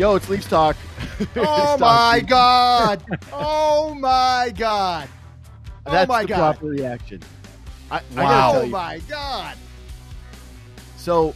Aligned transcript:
Yo, 0.00 0.14
it's 0.14 0.30
Leafs 0.30 0.48
Talk. 0.48 0.78
Oh 1.36 1.76
my 1.76 2.22
god! 2.26 3.04
Oh 3.34 3.94
my 3.94 4.50
god! 4.56 5.10
Oh 5.84 5.92
That's 5.92 6.08
my 6.08 6.22
the 6.22 6.28
god! 6.28 6.36
proper 6.56 6.66
reaction. 6.68 7.20
I, 7.90 8.00
I 8.16 8.24
Wow! 8.24 8.52
tell 8.52 8.62
Oh 8.62 8.66
my 8.68 8.98
god! 9.10 9.58
So, 10.96 11.34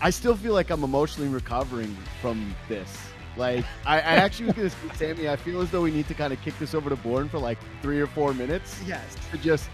I 0.00 0.08
still 0.08 0.36
feel 0.36 0.54
like 0.54 0.70
I'm 0.70 0.82
emotionally 0.82 1.28
recovering 1.28 1.94
from 2.22 2.54
this. 2.66 2.96
Like, 3.36 3.62
I, 3.84 3.96
I 3.96 4.00
actually 4.00 4.46
was 4.46 4.72
going 4.72 4.88
to 4.88 4.96
say, 4.96 5.14
Sammy, 5.14 5.28
I 5.28 5.36
feel 5.36 5.60
as 5.60 5.70
though 5.70 5.82
we 5.82 5.90
need 5.90 6.08
to 6.08 6.14
kind 6.14 6.32
of 6.32 6.40
kick 6.40 6.58
this 6.58 6.74
over 6.74 6.88
to 6.88 6.96
Bourne 6.96 7.28
for 7.28 7.38
like 7.38 7.58
three 7.82 8.00
or 8.00 8.06
four 8.06 8.32
minutes 8.32 8.80
Yes. 8.86 9.04
to 9.32 9.36
just 9.36 9.68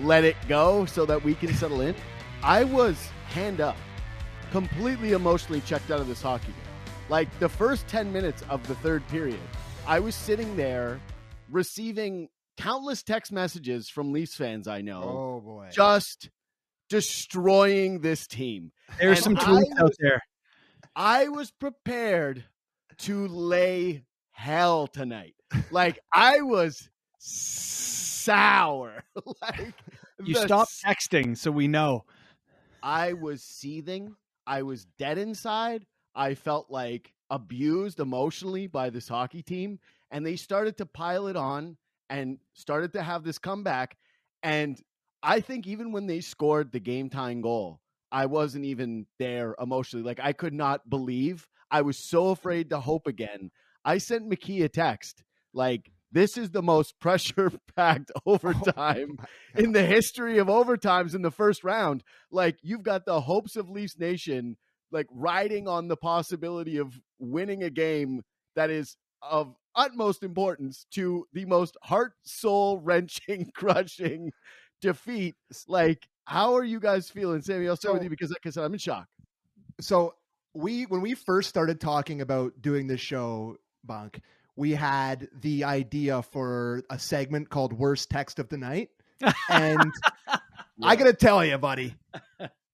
let 0.00 0.24
it 0.24 0.34
go 0.48 0.84
so 0.84 1.06
that 1.06 1.22
we 1.22 1.36
can 1.36 1.54
settle 1.54 1.80
in. 1.80 1.94
I 2.42 2.64
was 2.64 2.96
hand 3.28 3.60
up, 3.60 3.76
completely 4.50 5.12
emotionally 5.12 5.60
checked 5.60 5.92
out 5.92 6.00
of 6.00 6.08
this 6.08 6.20
hockey 6.20 6.46
game. 6.46 6.67
Like 7.08 7.28
the 7.38 7.48
first 7.48 7.86
10 7.88 8.12
minutes 8.12 8.42
of 8.50 8.66
the 8.68 8.74
third 8.76 9.06
period, 9.08 9.40
I 9.86 9.98
was 10.00 10.14
sitting 10.14 10.56
there 10.56 11.00
receiving 11.50 12.28
countless 12.58 13.02
text 13.02 13.32
messages 13.32 13.88
from 13.88 14.12
Leafs 14.12 14.34
fans 14.34 14.68
I 14.68 14.82
know, 14.82 15.02
Oh 15.02 15.40
boy. 15.40 15.68
just 15.72 16.28
destroying 16.90 18.00
this 18.00 18.26
team. 18.26 18.72
There's 18.98 19.24
And 19.24 19.24
some 19.24 19.36
tweets 19.36 19.80
out 19.80 19.92
there. 20.00 20.20
I 20.94 21.28
was 21.28 21.50
prepared 21.50 22.44
to 22.98 23.28
lay 23.28 24.04
hell 24.32 24.86
tonight. 24.86 25.34
Like 25.70 25.98
I 26.12 26.42
was 26.42 26.90
sour. 27.18 29.02
like 29.42 29.72
You 30.22 30.34
the 30.34 30.42
stop 30.42 30.68
texting 30.84 31.36
so 31.38 31.50
we 31.50 31.68
know. 31.68 32.04
I 32.82 33.14
was 33.14 33.42
seething. 33.42 34.14
I 34.46 34.62
was 34.62 34.84
dead 34.98 35.16
inside. 35.18 35.86
I 36.18 36.34
felt 36.34 36.66
like 36.68 37.14
abused 37.30 38.00
emotionally 38.00 38.66
by 38.66 38.90
this 38.90 39.08
hockey 39.08 39.42
team. 39.42 39.78
And 40.10 40.26
they 40.26 40.36
started 40.36 40.76
to 40.78 40.86
pile 40.86 41.28
it 41.28 41.36
on 41.36 41.76
and 42.10 42.38
started 42.54 42.92
to 42.94 43.02
have 43.02 43.22
this 43.22 43.38
comeback. 43.38 43.96
And 44.42 44.78
I 45.22 45.40
think 45.40 45.66
even 45.66 45.92
when 45.92 46.06
they 46.06 46.20
scored 46.20 46.72
the 46.72 46.80
game 46.80 47.08
tying 47.08 47.40
goal, 47.40 47.80
I 48.10 48.26
wasn't 48.26 48.64
even 48.64 49.06
there 49.18 49.54
emotionally. 49.60 50.04
Like 50.04 50.20
I 50.20 50.32
could 50.32 50.54
not 50.54 50.90
believe. 50.90 51.46
I 51.70 51.82
was 51.82 52.08
so 52.08 52.30
afraid 52.30 52.70
to 52.70 52.80
hope 52.80 53.06
again. 53.06 53.50
I 53.84 53.98
sent 53.98 54.28
McKee 54.28 54.64
a 54.64 54.68
text 54.68 55.22
like, 55.52 55.90
this 56.10 56.38
is 56.38 56.50
the 56.50 56.62
most 56.62 56.98
pressure 57.00 57.52
packed 57.76 58.10
oh 58.26 58.32
overtime 58.34 59.18
in 59.54 59.72
the 59.72 59.84
history 59.84 60.38
of 60.38 60.46
overtimes 60.46 61.14
in 61.14 61.22
the 61.22 61.30
first 61.30 61.62
round. 61.62 62.02
Like 62.30 62.56
you've 62.62 62.82
got 62.82 63.04
the 63.04 63.20
hopes 63.20 63.56
of 63.56 63.68
Leafs 63.68 63.98
Nation 63.98 64.56
like 64.90 65.06
riding 65.10 65.68
on 65.68 65.88
the 65.88 65.96
possibility 65.96 66.78
of 66.78 66.98
winning 67.18 67.62
a 67.62 67.70
game 67.70 68.22
that 68.56 68.70
is 68.70 68.96
of 69.22 69.54
utmost 69.74 70.22
importance 70.22 70.86
to 70.92 71.26
the 71.32 71.44
most 71.44 71.76
heart 71.82 72.12
soul 72.22 72.78
wrenching 72.82 73.50
crushing 73.54 74.32
defeat. 74.80 75.34
Like 75.66 76.08
how 76.24 76.54
are 76.54 76.64
you 76.64 76.78
guys 76.78 77.08
feeling, 77.08 77.40
Sammy? 77.40 77.68
I'll 77.68 77.76
start 77.76 77.94
with 77.94 78.04
you 78.04 78.10
because 78.10 78.30
like 78.30 78.46
I 78.46 78.50
said, 78.50 78.64
I'm 78.64 78.72
in 78.72 78.78
shock. 78.78 79.06
so 79.80 80.14
we 80.54 80.84
when 80.84 81.00
we 81.00 81.14
first 81.14 81.48
started 81.48 81.80
talking 81.80 82.20
about 82.20 82.52
doing 82.60 82.86
this 82.86 83.00
show, 83.00 83.56
Bunk, 83.84 84.20
we 84.56 84.72
had 84.72 85.28
the 85.40 85.64
idea 85.64 86.22
for 86.22 86.82
a 86.90 86.98
segment 86.98 87.48
called 87.48 87.72
"Worst 87.72 88.10
Text 88.10 88.38
of 88.38 88.48
the 88.48 88.58
Night," 88.58 88.90
and 89.50 89.90
I 90.82 90.96
gotta 90.96 91.12
tell 91.12 91.44
you, 91.44 91.56
buddy. 91.58 91.94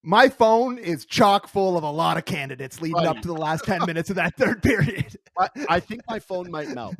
My 0.06 0.28
phone 0.28 0.76
is 0.76 1.06
chock 1.06 1.48
full 1.48 1.78
of 1.78 1.82
a 1.82 1.90
lot 1.90 2.18
of 2.18 2.26
candidates 2.26 2.80
leading 2.82 3.06
up 3.06 3.20
to 3.22 3.28
the 3.28 3.34
last 3.34 3.64
10 3.64 3.80
minutes 3.86 4.10
of 4.10 4.16
that 4.16 4.36
third 4.36 4.62
period. 4.62 5.16
I, 5.38 5.48
I 5.68 5.80
think 5.80 6.02
my 6.08 6.18
phone 6.18 6.50
might 6.50 6.68
melt. 6.68 6.94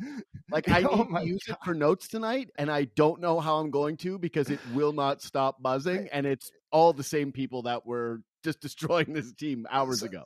Like 0.49 0.67
I 0.69 0.81
Oh 0.89 1.03
need 1.03 1.19
to 1.19 1.27
use 1.27 1.43
it 1.47 1.57
for 1.63 1.75
notes 1.75 2.07
tonight, 2.07 2.49
and 2.57 2.71
I 2.71 2.85
don't 2.85 3.21
know 3.21 3.39
how 3.39 3.57
I'm 3.57 3.69
going 3.69 3.97
to 3.97 4.17
because 4.17 4.49
it 4.49 4.59
will 4.73 4.91
not 4.91 5.21
stop 5.21 5.61
buzzing, 5.61 6.09
and 6.11 6.25
it's 6.25 6.51
all 6.71 6.93
the 6.93 7.03
same 7.03 7.31
people 7.31 7.61
that 7.63 7.85
were 7.85 8.21
just 8.43 8.59
destroying 8.61 9.13
this 9.13 9.31
team 9.33 9.67
hours 9.69 9.99
So- 9.99 10.07
ago. 10.07 10.23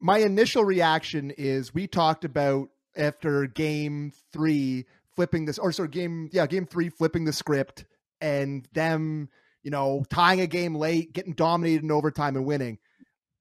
my 0.00 0.18
initial 0.18 0.64
reaction 0.64 1.30
is 1.30 1.72
we 1.72 1.86
talked 1.86 2.24
about 2.24 2.68
after 2.96 3.46
game 3.46 4.12
three 4.32 4.86
flipping 5.14 5.44
this 5.44 5.58
or 5.58 5.70
sorry 5.70 5.88
game 5.88 6.28
yeah 6.32 6.46
game 6.46 6.66
three 6.66 6.88
flipping 6.88 7.24
the 7.24 7.32
script 7.32 7.84
and 8.20 8.66
them 8.72 9.28
you 9.66 9.72
know 9.72 10.04
tying 10.08 10.40
a 10.40 10.46
game 10.46 10.76
late 10.76 11.12
getting 11.12 11.32
dominated 11.32 11.82
in 11.82 11.90
overtime 11.90 12.36
and 12.36 12.46
winning 12.46 12.78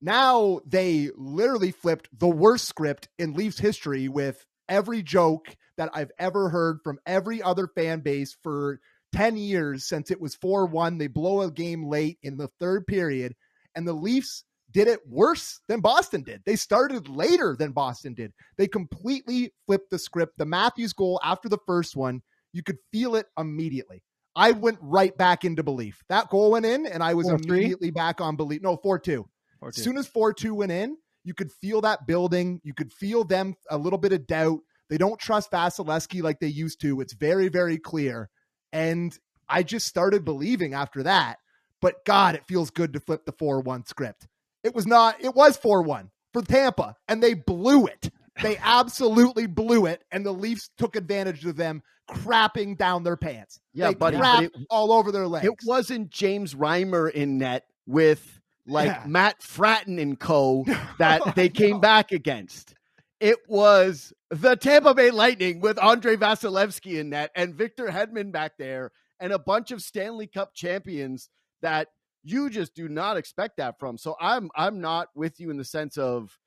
now 0.02 0.60
they 0.66 1.12
literally 1.16 1.70
flipped 1.70 2.10
the 2.18 2.28
worst 2.28 2.66
script 2.66 3.08
in 3.20 3.36
leafs 3.36 3.60
history 3.60 4.10
with 4.10 4.44
every 4.68 5.04
joke 5.04 5.56
that 5.78 5.92
i've 5.94 6.12
ever 6.18 6.50
heard 6.50 6.80
from 6.84 6.98
every 7.06 7.44
other 7.44 7.68
fan 7.68 8.00
base 8.00 8.36
for 8.42 8.80
10 9.14 9.38
years 9.38 9.86
since 9.86 10.10
it 10.10 10.20
was 10.20 10.36
4-1 10.36 10.98
they 10.98 11.06
blow 11.06 11.42
a 11.42 11.52
game 11.52 11.88
late 11.88 12.18
in 12.24 12.38
the 12.38 12.50
third 12.60 12.88
period 12.88 13.36
and 13.76 13.88
the 13.88 13.94
leafs 13.94 14.44
did 14.72 14.88
it 14.90 15.00
worse 15.08 15.62
than 15.70 15.80
Boston 15.80 16.22
did. 16.22 16.42
They 16.46 16.58
started 16.58 17.08
later 17.08 17.56
than 17.58 17.72
Boston 17.72 18.14
did. 18.14 18.34
They 18.58 18.68
completely 18.68 19.54
flipped 19.66 19.90
the 19.90 19.98
script. 19.98 20.34
The 20.38 20.46
Matthews 20.46 20.92
goal 20.92 21.18
after 21.24 21.48
the 21.48 21.60
first 21.66 21.96
one, 21.96 22.22
you 22.52 22.62
could 22.62 22.80
feel 22.92 23.16
it 23.16 23.28
immediately. 23.38 24.04
I 24.36 24.52
went 24.52 24.78
right 24.82 25.16
back 25.18 25.46
into 25.46 25.64
belief. 25.64 26.04
That 26.10 26.30
goal 26.30 26.52
went 26.52 26.66
in, 26.66 26.86
and 26.86 27.02
I 27.02 27.14
was 27.14 27.28
4-3? 27.28 27.46
immediately 27.46 27.92
back 27.92 28.20
on 28.20 28.36
belief. 28.36 28.62
No, 28.62 28.78
4 28.78 29.00
2. 29.00 29.26
As 29.68 29.76
soon 29.76 29.98
as 29.98 30.08
4 30.08 30.34
2 30.34 30.54
went 30.54 30.72
in, 30.72 30.98
you 31.24 31.34
could 31.34 31.52
feel 31.52 31.82
that 31.82 32.06
building. 32.06 32.62
You 32.64 32.74
could 32.74 32.92
feel 32.92 33.24
them 33.24 33.56
a 33.70 33.78
little 33.78 33.98
bit 33.98 34.14
of 34.14 34.28
doubt. 34.28 34.60
They 34.90 34.98
don't 34.98 35.20
trust 35.20 35.52
Vasilevskiy 35.52 36.22
like 36.22 36.40
they 36.40 36.48
used 36.48 36.82
to. 36.82 37.02
It's 37.02 37.14
very, 37.14 37.48
very 37.48 37.78
clear. 37.78 38.30
And 38.72 39.18
I 39.50 39.64
just 39.64 39.88
started 39.88 40.26
believing 40.26 40.74
after 40.74 41.04
that. 41.04 41.38
But 41.82 42.06
God, 42.06 42.36
it 42.36 42.48
feels 42.48 42.70
good 42.70 42.94
to 42.94 43.00
flip 43.00 43.26
the 43.26 43.32
4 43.32 43.62
1 43.62 43.86
script. 43.86 44.28
It 44.64 44.76
was 44.76 44.86
not, 44.86 45.24
it 45.24 45.36
was 45.36 45.58
4 45.58 45.82
1 45.82 46.10
for 46.34 46.42
Tampa, 46.42 46.96
and 47.08 47.24
they 47.24 47.34
blew 47.34 47.86
it. 47.86 48.10
They 48.42 48.58
absolutely 48.64 49.48
blew 49.48 49.86
it, 49.86 50.04
and 50.12 50.26
the 50.26 50.32
Leafs 50.32 50.70
took 50.78 50.96
advantage 50.96 51.46
of 51.46 51.56
them 51.56 51.82
crapping 52.10 52.78
down 52.78 53.04
their 53.04 53.18
pants. 53.18 53.60
Yeah, 53.74 53.90
they 53.90 53.96
buddy, 53.96 54.18
but 54.18 54.44
it- 54.44 54.52
all 54.70 54.92
over 54.92 55.12
their 55.12 55.28
legs. 55.28 55.46
It 55.46 55.54
wasn't 55.66 56.10
James 56.10 56.54
Reimer 56.54 57.12
in 57.12 57.38
net 57.38 57.66
with 57.86 58.40
like 58.68 58.88
Yeah. 58.88 59.04
Matt 59.08 59.42
Frattin 59.42 60.02
and 60.02 60.20
co 60.20 60.66
that 61.00 61.22
oh, 61.26 61.34
they 61.36 61.50
came 61.50 61.80
back 61.80 62.12
against. 62.12 62.74
It 63.20 63.38
was 63.48 64.14
the 64.30 64.56
Tampa 64.56 64.94
Bay 64.94 65.12
Lightning 65.12 65.62
with 65.62 65.80
Andre 65.80 66.16
Vasilevskiy 66.16 67.00
in 67.00 67.10
net 67.10 67.32
and 67.36 67.56
Victor 67.56 67.88
Hedman 67.88 68.32
back 68.32 68.54
there 68.58 68.92
and 69.20 69.32
a 69.32 69.40
bunch 69.40 69.72
of 69.72 69.82
Stanley 69.82 70.28
Cup 70.28 70.54
champions 70.54 71.30
that 71.62 71.88
you 72.24 72.50
just 72.50 72.76
do 72.76 72.90
not 72.90 73.18
expect 73.18 73.58
that 73.58 73.80
from. 73.80 73.98
So 73.98 74.16
I'm 74.20 74.50
I'm 74.56 74.82
not 74.82 75.10
with 75.16 75.40
you 75.40 75.50
in 75.50 75.58
the 75.58 75.64
sense 75.66 75.98
of 75.98 76.38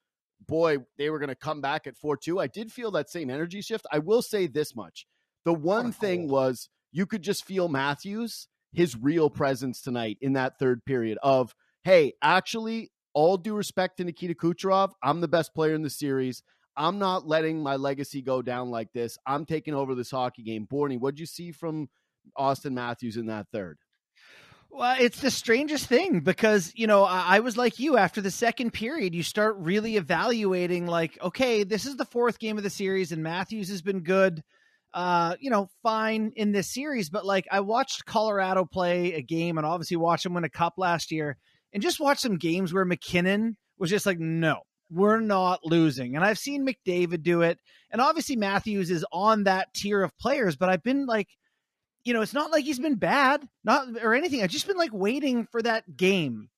boy, 0.47 0.79
they 0.97 1.11
were 1.11 1.19
going 1.19 1.29
to 1.29 1.35
come 1.35 1.61
back 1.61 1.87
at 1.87 1.97
4-2. 1.99 2.41
I 2.41 2.47
did 2.47 2.73
feel 2.73 2.91
that 2.93 3.11
same 3.11 3.29
energy 3.31 3.61
shift. 3.61 3.87
I 3.93 3.99
will 3.99 4.23
say 4.23 4.47
this 4.47 4.75
much. 4.75 5.07
The 5.49 5.55
one 5.55 5.93
thing 5.93 6.29
was 6.29 6.69
you 6.93 7.07
could 7.07 7.23
just 7.23 7.43
feel 7.43 7.69
Matthews 7.69 8.49
his 8.75 8.95
real 8.95 9.31
mm-hmm. 9.31 9.39
presence 9.39 9.81
tonight 9.81 10.19
in 10.21 10.35
that 10.35 10.59
third 10.59 10.85
period 10.85 11.17
of 11.23 11.55
hey, 11.85 12.13
actually 12.21 12.91
all 13.15 13.39
due 13.39 13.55
respect 13.55 13.97
to 13.97 14.05
Nikita 14.05 14.35
Kucherov, 14.35 14.91
I'm 15.03 15.23
the 15.23 15.27
best 15.27 15.55
player 15.55 15.73
in 15.73 15.81
the 15.81 15.89
series. 15.89 16.43
I'm 16.77 16.99
not 16.99 17.27
letting 17.27 17.63
my 17.63 17.77
legacy 17.77 18.21
go 18.21 18.43
down 18.43 18.71
like 18.71 18.93
this. 18.93 19.17
I'm 19.27 19.47
taking 19.47 19.73
over 19.73 19.95
this 19.95 20.11
hockey 20.11 20.43
game. 20.43 20.69
Borny, 20.71 21.01
what'd 21.01 21.19
you 21.19 21.25
see 21.25 21.51
from 21.51 21.89
Auston 22.37 22.73
Matthews 22.73 23.17
in 23.17 23.25
that 23.29 23.47
third? 23.51 23.79
Well, 24.69 24.99
it's 25.01 25.23
the 25.23 25.31
strangest 25.31 25.87
thing 25.87 26.21
because, 26.21 26.75
you 26.77 26.87
know, 26.87 27.05
I, 27.05 27.37
I 27.37 27.41
was 27.41 27.57
like 27.57 27.79
you 27.79 27.97
after 27.97 28.21
the 28.21 28.31
second 28.31 28.75
period, 28.75 29.15
you 29.15 29.23
start 29.23 29.57
really 29.61 29.97
evaluating, 29.97 30.87
like, 30.87 31.19
okay, 31.23 31.65
this 31.65 31.87
is 31.87 31.97
the 31.97 32.05
fourth 32.05 32.39
game 32.39 32.59
of 32.59 32.65
the 32.65 32.69
series, 32.69 33.13
and 33.13 33.23
Matthews 33.23 33.71
has 33.71 33.81
been 33.81 34.01
good, 34.01 34.45
uh, 34.95 35.37
you 35.41 35.51
know, 35.51 35.69
fine 35.83 36.33
in 36.37 36.53
this 36.53 36.73
series. 36.73 37.11
But 37.11 37.25
like, 37.25 37.47
I 37.51 37.61
watched 37.61 38.07
Colorado 38.07 38.65
play 38.65 39.15
a 39.15 39.23
game 39.23 39.59
and 39.59 39.67
obviously 39.67 39.97
watched 39.97 40.25
them 40.25 40.35
win 40.35 40.45
a 40.45 40.51
cup 40.51 40.75
last 40.77 41.11
year 41.11 41.37
and 41.73 41.83
just 41.83 42.01
watched 42.01 42.23
some 42.23 42.39
games 42.39 42.73
where 42.73 42.85
MacKinnon 42.85 43.57
was 43.79 43.91
just 43.91 44.07
like, 44.07 44.19
no, 44.19 44.61
we're 44.91 45.21
not 45.21 45.61
losing. 45.65 46.17
And 46.17 46.25
I've 46.25 46.39
seen 46.39 46.67
McDavid 46.67 47.23
do 47.23 47.43
it. 47.43 47.59
And 47.91 48.01
obviously, 48.01 48.37
Matthews 48.37 48.91
is 48.91 49.05
on 49.13 49.45
that 49.45 49.73
tier 49.75 50.03
of 50.03 50.17
players, 50.19 50.57
but 50.57 50.69
I've 50.69 50.83
been 50.83 51.07
like, 51.07 51.29
you 52.05 52.15
know, 52.15 52.23
it's 52.23 52.35
not 52.35 52.51
like 52.51 52.65
he's 52.65 52.79
been 52.79 52.97
bad, 52.97 53.47
not 53.65 53.89
or 54.03 54.15
anything. 54.15 54.43
I've 54.43 54.51
just 54.51 54.67
been 54.67 54.77
like 54.77 54.93
waiting 54.93 55.47
for 55.47 55.61
that 55.63 55.97
game. 55.97 56.49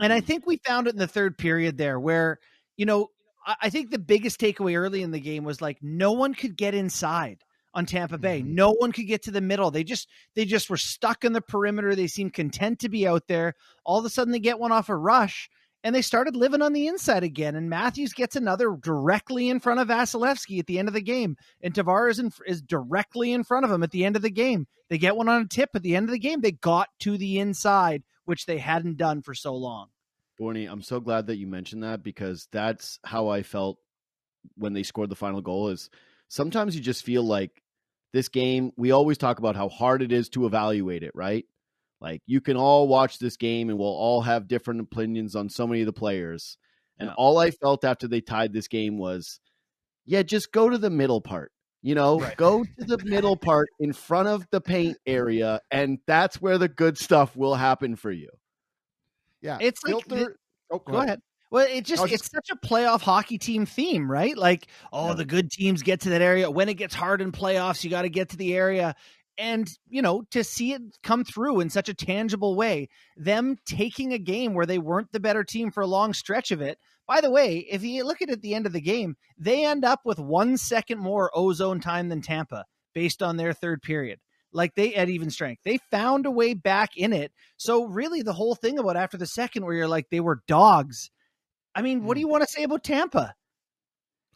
And 0.00 0.12
I 0.12 0.20
think 0.20 0.46
we 0.46 0.56
found 0.56 0.86
it 0.86 0.94
in 0.94 0.98
the 0.98 1.06
third 1.06 1.36
period 1.36 1.76
there 1.76 2.00
where, 2.00 2.38
you 2.76 2.86
know, 2.86 3.08
I, 3.46 3.56
I 3.62 3.70
think 3.70 3.90
the 3.90 3.98
biggest 3.98 4.40
takeaway 4.40 4.76
early 4.76 5.02
in 5.02 5.10
the 5.10 5.20
game 5.20 5.44
was 5.44 5.60
like 5.60 5.78
no 5.82 6.12
one 6.12 6.34
could 6.34 6.56
get 6.56 6.74
inside 6.74 7.38
on 7.74 7.86
Tampa 7.86 8.18
Bay. 8.18 8.42
Mhm. 8.42 8.48
No 8.48 8.72
one 8.72 8.92
could 8.92 9.06
get 9.06 9.22
to 9.22 9.30
the 9.30 9.40
middle. 9.40 9.70
They 9.70 9.84
just 9.84 10.08
they 10.34 10.44
just 10.44 10.68
were 10.68 10.76
stuck 10.76 11.24
in 11.24 11.32
the 11.32 11.40
perimeter. 11.40 11.94
They 11.94 12.06
seemed 12.06 12.34
content 12.34 12.80
to 12.80 12.88
be 12.88 13.06
out 13.06 13.26
there. 13.28 13.54
All 13.84 13.98
of 13.98 14.04
a 14.04 14.10
sudden 14.10 14.32
they 14.32 14.40
get 14.40 14.58
one 14.58 14.72
off 14.72 14.88
a 14.88 14.96
rush 14.96 15.48
and 15.84 15.94
they 15.94 16.02
started 16.02 16.36
living 16.36 16.62
on 16.62 16.72
the 16.72 16.86
inside 16.86 17.24
again. 17.24 17.56
And 17.56 17.68
Matthews 17.68 18.12
gets 18.12 18.36
another 18.36 18.76
directly 18.80 19.48
in 19.48 19.60
front 19.60 19.80
of 19.80 19.88
Vasilevskiy 19.88 20.58
at 20.58 20.66
the 20.66 20.78
end 20.78 20.88
of 20.88 20.94
the 20.94 21.02
game, 21.02 21.36
and 21.60 21.74
Tavares 21.74 22.20
in, 22.20 22.30
is 22.46 22.62
directly 22.62 23.32
in 23.32 23.44
front 23.44 23.64
of 23.64 23.72
him 23.72 23.82
at 23.82 23.90
the 23.90 24.04
end 24.04 24.16
of 24.16 24.22
the 24.22 24.30
game. 24.30 24.66
They 24.88 24.98
get 24.98 25.16
one 25.16 25.28
on 25.28 25.42
a 25.42 25.48
tip 25.48 25.70
at 25.74 25.82
the 25.82 25.96
end 25.96 26.06
of 26.08 26.12
the 26.12 26.18
game. 26.18 26.40
They 26.40 26.52
got 26.52 26.88
to 27.00 27.16
the 27.16 27.38
inside, 27.38 28.02
which 28.26 28.46
they 28.46 28.58
hadn't 28.58 28.96
done 28.96 29.22
for 29.22 29.34
so 29.34 29.54
long. 29.54 29.88
Borny, 30.40 30.70
I'm 30.70 30.82
so 30.82 31.00
glad 31.00 31.26
that 31.26 31.36
you 31.36 31.46
mentioned 31.46 31.82
that 31.82 32.02
because 32.02 32.48
that's 32.52 32.98
how 33.04 33.28
I 33.28 33.42
felt 33.42 33.78
when 34.56 34.72
they 34.72 34.82
scored 34.82 35.10
the 35.10 35.16
final 35.16 35.40
goal. 35.40 35.68
Is 35.68 35.90
sometimes 36.28 36.74
you 36.74 36.80
just 36.80 37.04
feel 37.04 37.22
like 37.22 37.61
this 38.12 38.28
game. 38.28 38.72
We 38.76 38.90
always 38.90 39.18
talk 39.18 39.38
about 39.38 39.56
how 39.56 39.68
hard 39.68 40.02
it 40.02 40.12
is 40.12 40.28
to 40.30 40.46
evaluate 40.46 41.02
it, 41.02 41.12
right? 41.14 41.44
Like 42.00 42.22
you 42.26 42.40
can 42.40 42.56
all 42.56 42.88
watch 42.88 43.18
this 43.18 43.36
game 43.36 43.70
and 43.70 43.78
we'll 43.78 43.88
all 43.88 44.22
have 44.22 44.48
different 44.48 44.80
opinions 44.80 45.36
on 45.36 45.48
so 45.48 45.66
many 45.66 45.80
of 45.82 45.86
the 45.86 45.92
players. 45.92 46.58
And 46.98 47.08
yeah. 47.08 47.14
all 47.16 47.38
I 47.38 47.50
felt 47.50 47.84
after 47.84 48.08
they 48.08 48.20
tied 48.20 48.52
this 48.52 48.68
game 48.68 48.98
was, 48.98 49.40
yeah, 50.04 50.22
just 50.22 50.52
go 50.52 50.68
to 50.68 50.78
the 50.78 50.90
middle 50.90 51.20
part. 51.20 51.52
You 51.84 51.96
know, 51.96 52.20
right. 52.20 52.36
go 52.36 52.62
to 52.62 52.84
the 52.84 52.98
middle 53.04 53.36
part 53.36 53.68
in 53.80 53.92
front 53.92 54.28
of 54.28 54.46
the 54.52 54.60
paint 54.60 54.98
area, 55.04 55.60
and 55.68 55.98
that's 56.06 56.40
where 56.40 56.56
the 56.56 56.68
good 56.68 56.96
stuff 56.96 57.36
will 57.36 57.56
happen 57.56 57.96
for 57.96 58.12
you. 58.12 58.28
Yeah, 59.40 59.58
it's 59.60 59.80
filter. 59.84 60.14
Like 60.14 60.26
the, 60.26 60.34
oh, 60.70 60.78
go, 60.78 60.92
go 60.92 60.98
ahead. 60.98 61.08
ahead. 61.08 61.20
Well, 61.52 61.66
it 61.70 61.84
just, 61.84 62.02
oh, 62.02 62.06
just, 62.06 62.24
it's 62.24 62.32
such 62.32 62.48
a 62.50 62.66
playoff 62.66 63.02
hockey 63.02 63.36
team 63.36 63.66
theme, 63.66 64.10
right? 64.10 64.36
Like, 64.36 64.68
oh, 64.90 65.08
yeah. 65.08 65.14
the 65.14 65.26
good 65.26 65.50
teams 65.50 65.82
get 65.82 66.00
to 66.00 66.08
that 66.10 66.22
area. 66.22 66.50
When 66.50 66.70
it 66.70 66.74
gets 66.74 66.94
hard 66.94 67.20
in 67.20 67.30
playoffs, 67.30 67.84
you 67.84 67.90
got 67.90 68.02
to 68.02 68.08
get 68.08 68.30
to 68.30 68.38
the 68.38 68.54
area 68.56 68.94
and 69.38 69.68
you 69.88 70.02
know 70.02 70.22
to 70.30 70.44
see 70.44 70.72
it 70.72 70.82
come 71.02 71.24
through 71.24 71.60
in 71.60 71.70
such 71.70 71.88
a 71.88 71.94
tangible 71.94 72.54
way 72.54 72.88
them 73.16 73.56
taking 73.64 74.12
a 74.12 74.18
game 74.18 74.54
where 74.54 74.66
they 74.66 74.78
weren't 74.78 75.10
the 75.12 75.20
better 75.20 75.42
team 75.42 75.70
for 75.70 75.82
a 75.82 75.86
long 75.86 76.12
stretch 76.12 76.50
of 76.50 76.60
it 76.60 76.78
by 77.06 77.20
the 77.20 77.30
way 77.30 77.66
if 77.70 77.82
you 77.82 78.04
look 78.04 78.20
at 78.20 78.28
it 78.28 78.32
at 78.32 78.42
the 78.42 78.54
end 78.54 78.66
of 78.66 78.72
the 78.72 78.80
game 78.80 79.16
they 79.38 79.64
end 79.64 79.84
up 79.84 80.00
with 80.04 80.18
one 80.18 80.56
second 80.56 80.98
more 80.98 81.30
ozone 81.34 81.80
time 81.80 82.08
than 82.10 82.20
tampa 82.20 82.64
based 82.94 83.22
on 83.22 83.38
their 83.38 83.54
third 83.54 83.80
period 83.80 84.18
like 84.52 84.74
they 84.74 84.94
at 84.94 85.08
even 85.08 85.30
strength 85.30 85.62
they 85.64 85.78
found 85.90 86.26
a 86.26 86.30
way 86.30 86.52
back 86.52 86.90
in 86.96 87.14
it 87.14 87.32
so 87.56 87.86
really 87.86 88.20
the 88.20 88.34
whole 88.34 88.54
thing 88.54 88.78
about 88.78 88.96
after 88.96 89.16
the 89.16 89.26
second 89.26 89.64
where 89.64 89.74
you're 89.74 89.88
like 89.88 90.10
they 90.10 90.20
were 90.20 90.42
dogs 90.46 91.10
i 91.74 91.82
mean 91.82 92.04
what 92.04 92.14
do 92.14 92.18
mm. 92.18 92.22
you 92.22 92.28
want 92.28 92.42
to 92.42 92.48
say 92.48 92.62
about 92.62 92.82
tampa 92.82 93.34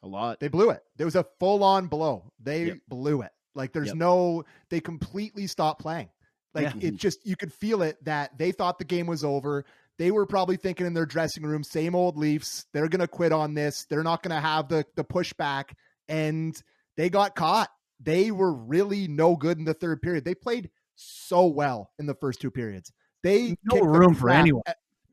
a 0.03 0.07
lot 0.07 0.39
they 0.41 0.49
blew 0.49 0.71
it 0.71 0.83
there 0.97 1.07
was 1.07 1.17
a 1.17 1.25
full-on 1.39 1.87
blow 1.87 2.31
they 2.43 2.67
yep. 2.67 2.79
blew 2.89 3.23
it 3.23 3.31
like 3.57 3.73
there's 3.73 3.89
yep. 3.89 3.97
no 3.97 4.45
they 4.71 4.81
completely 4.81 5.49
stopped 5.49 5.81
playing. 5.81 6.11
Like 6.55 6.75
yeah. 6.77 6.89
it 6.89 6.97
just 6.97 7.27
you 7.27 7.37
could 7.37 7.53
feel 7.53 7.83
it 7.83 8.03
that 8.05 8.39
they 8.39 8.53
thought 8.53 8.79
the 8.79 8.85
game 8.85 9.07
was 9.07 9.25
over. 9.25 9.65
They 9.99 10.11
were 10.11 10.27
probably 10.27 10.59
thinking 10.59 10.87
in 10.87 10.93
their 10.93 11.07
dressing 11.07 11.43
room, 11.43 11.65
same 11.65 11.95
old 11.95 12.19
Leafs. 12.19 12.67
They're 12.73 12.89
gonna 12.89 13.09
quit 13.09 13.33
on 13.33 13.55
this. 13.55 13.87
They're 13.89 14.03
not 14.03 14.23
gonna 14.23 14.41
have 14.41 14.69
the 14.69 14.85
the 14.95 15.05
pushback. 15.05 15.71
And 16.09 16.61
they 16.97 17.11
got 17.11 17.35
caught. 17.35 17.71
They 17.99 18.31
were 18.31 18.53
really 18.53 19.09
no 19.09 19.37
good 19.37 19.59
in 19.59 19.65
the 19.65 19.75
third 19.75 20.03
period. 20.03 20.25
They 20.25 20.35
played 20.35 20.71
so 20.95 21.47
well 21.47 21.91
in 21.99 22.07
the 22.07 22.15
first 22.15 22.41
two 22.41 22.51
periods. 22.51 22.93
They 23.23 23.57
no 23.65 23.81
room 23.81 24.15
for 24.15 24.31
anyone. 24.31 24.63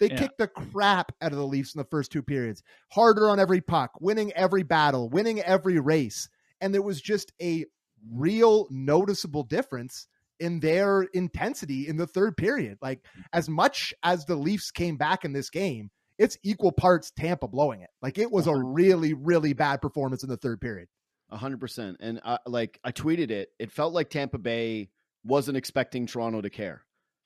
They 0.03 0.09
yeah. 0.09 0.19
kicked 0.19 0.37
the 0.37 0.49
crap 0.49 1.13
out 1.21 1.31
of 1.31 1.37
the 1.37 1.47
Leafs 1.47 1.73
in 1.73 1.79
the 1.79 1.87
first 1.89 2.11
two 2.11 2.21
periods. 2.21 2.61
Harder 2.91 3.29
on 3.29 3.39
every 3.39 3.61
puck, 3.61 3.91
winning 4.01 4.33
every 4.33 4.63
battle, 4.63 5.09
winning 5.09 5.39
every 5.39 5.79
race. 5.79 6.27
And 6.59 6.73
there 6.73 6.81
was 6.81 6.99
just 6.99 7.31
a 7.41 7.63
real 8.11 8.67
noticeable 8.69 9.43
difference 9.43 10.07
in 10.41 10.59
their 10.59 11.03
intensity 11.13 11.87
in 11.87 11.95
the 11.95 12.05
third 12.05 12.35
period. 12.35 12.79
Like 12.81 12.99
as 13.31 13.47
much 13.47 13.93
as 14.03 14.25
the 14.25 14.35
Leafs 14.35 14.71
came 14.71 14.97
back 14.97 15.23
in 15.23 15.31
this 15.31 15.49
game, 15.49 15.89
it's 16.17 16.37
equal 16.43 16.73
parts 16.73 17.09
Tampa 17.17 17.47
blowing 17.47 17.79
it. 17.79 17.89
Like 18.01 18.17
it 18.17 18.29
was 18.29 18.45
a 18.47 18.51
uh-huh. 18.51 18.59
really, 18.59 19.13
really 19.13 19.53
bad 19.53 19.81
performance 19.81 20.21
in 20.21 20.29
the 20.29 20.35
third 20.35 20.59
period. 20.59 20.89
A 21.29 21.37
hundred 21.37 21.61
percent. 21.61 21.95
And 22.01 22.19
I, 22.25 22.39
like 22.45 22.77
I 22.83 22.91
tweeted 22.91 23.31
it, 23.31 23.51
it 23.57 23.71
felt 23.71 23.93
like 23.93 24.09
Tampa 24.09 24.37
Bay 24.37 24.89
wasn't 25.23 25.55
expecting 25.55 26.07
Toronto 26.07 26.41
to 26.41 26.49
care. 26.49 26.83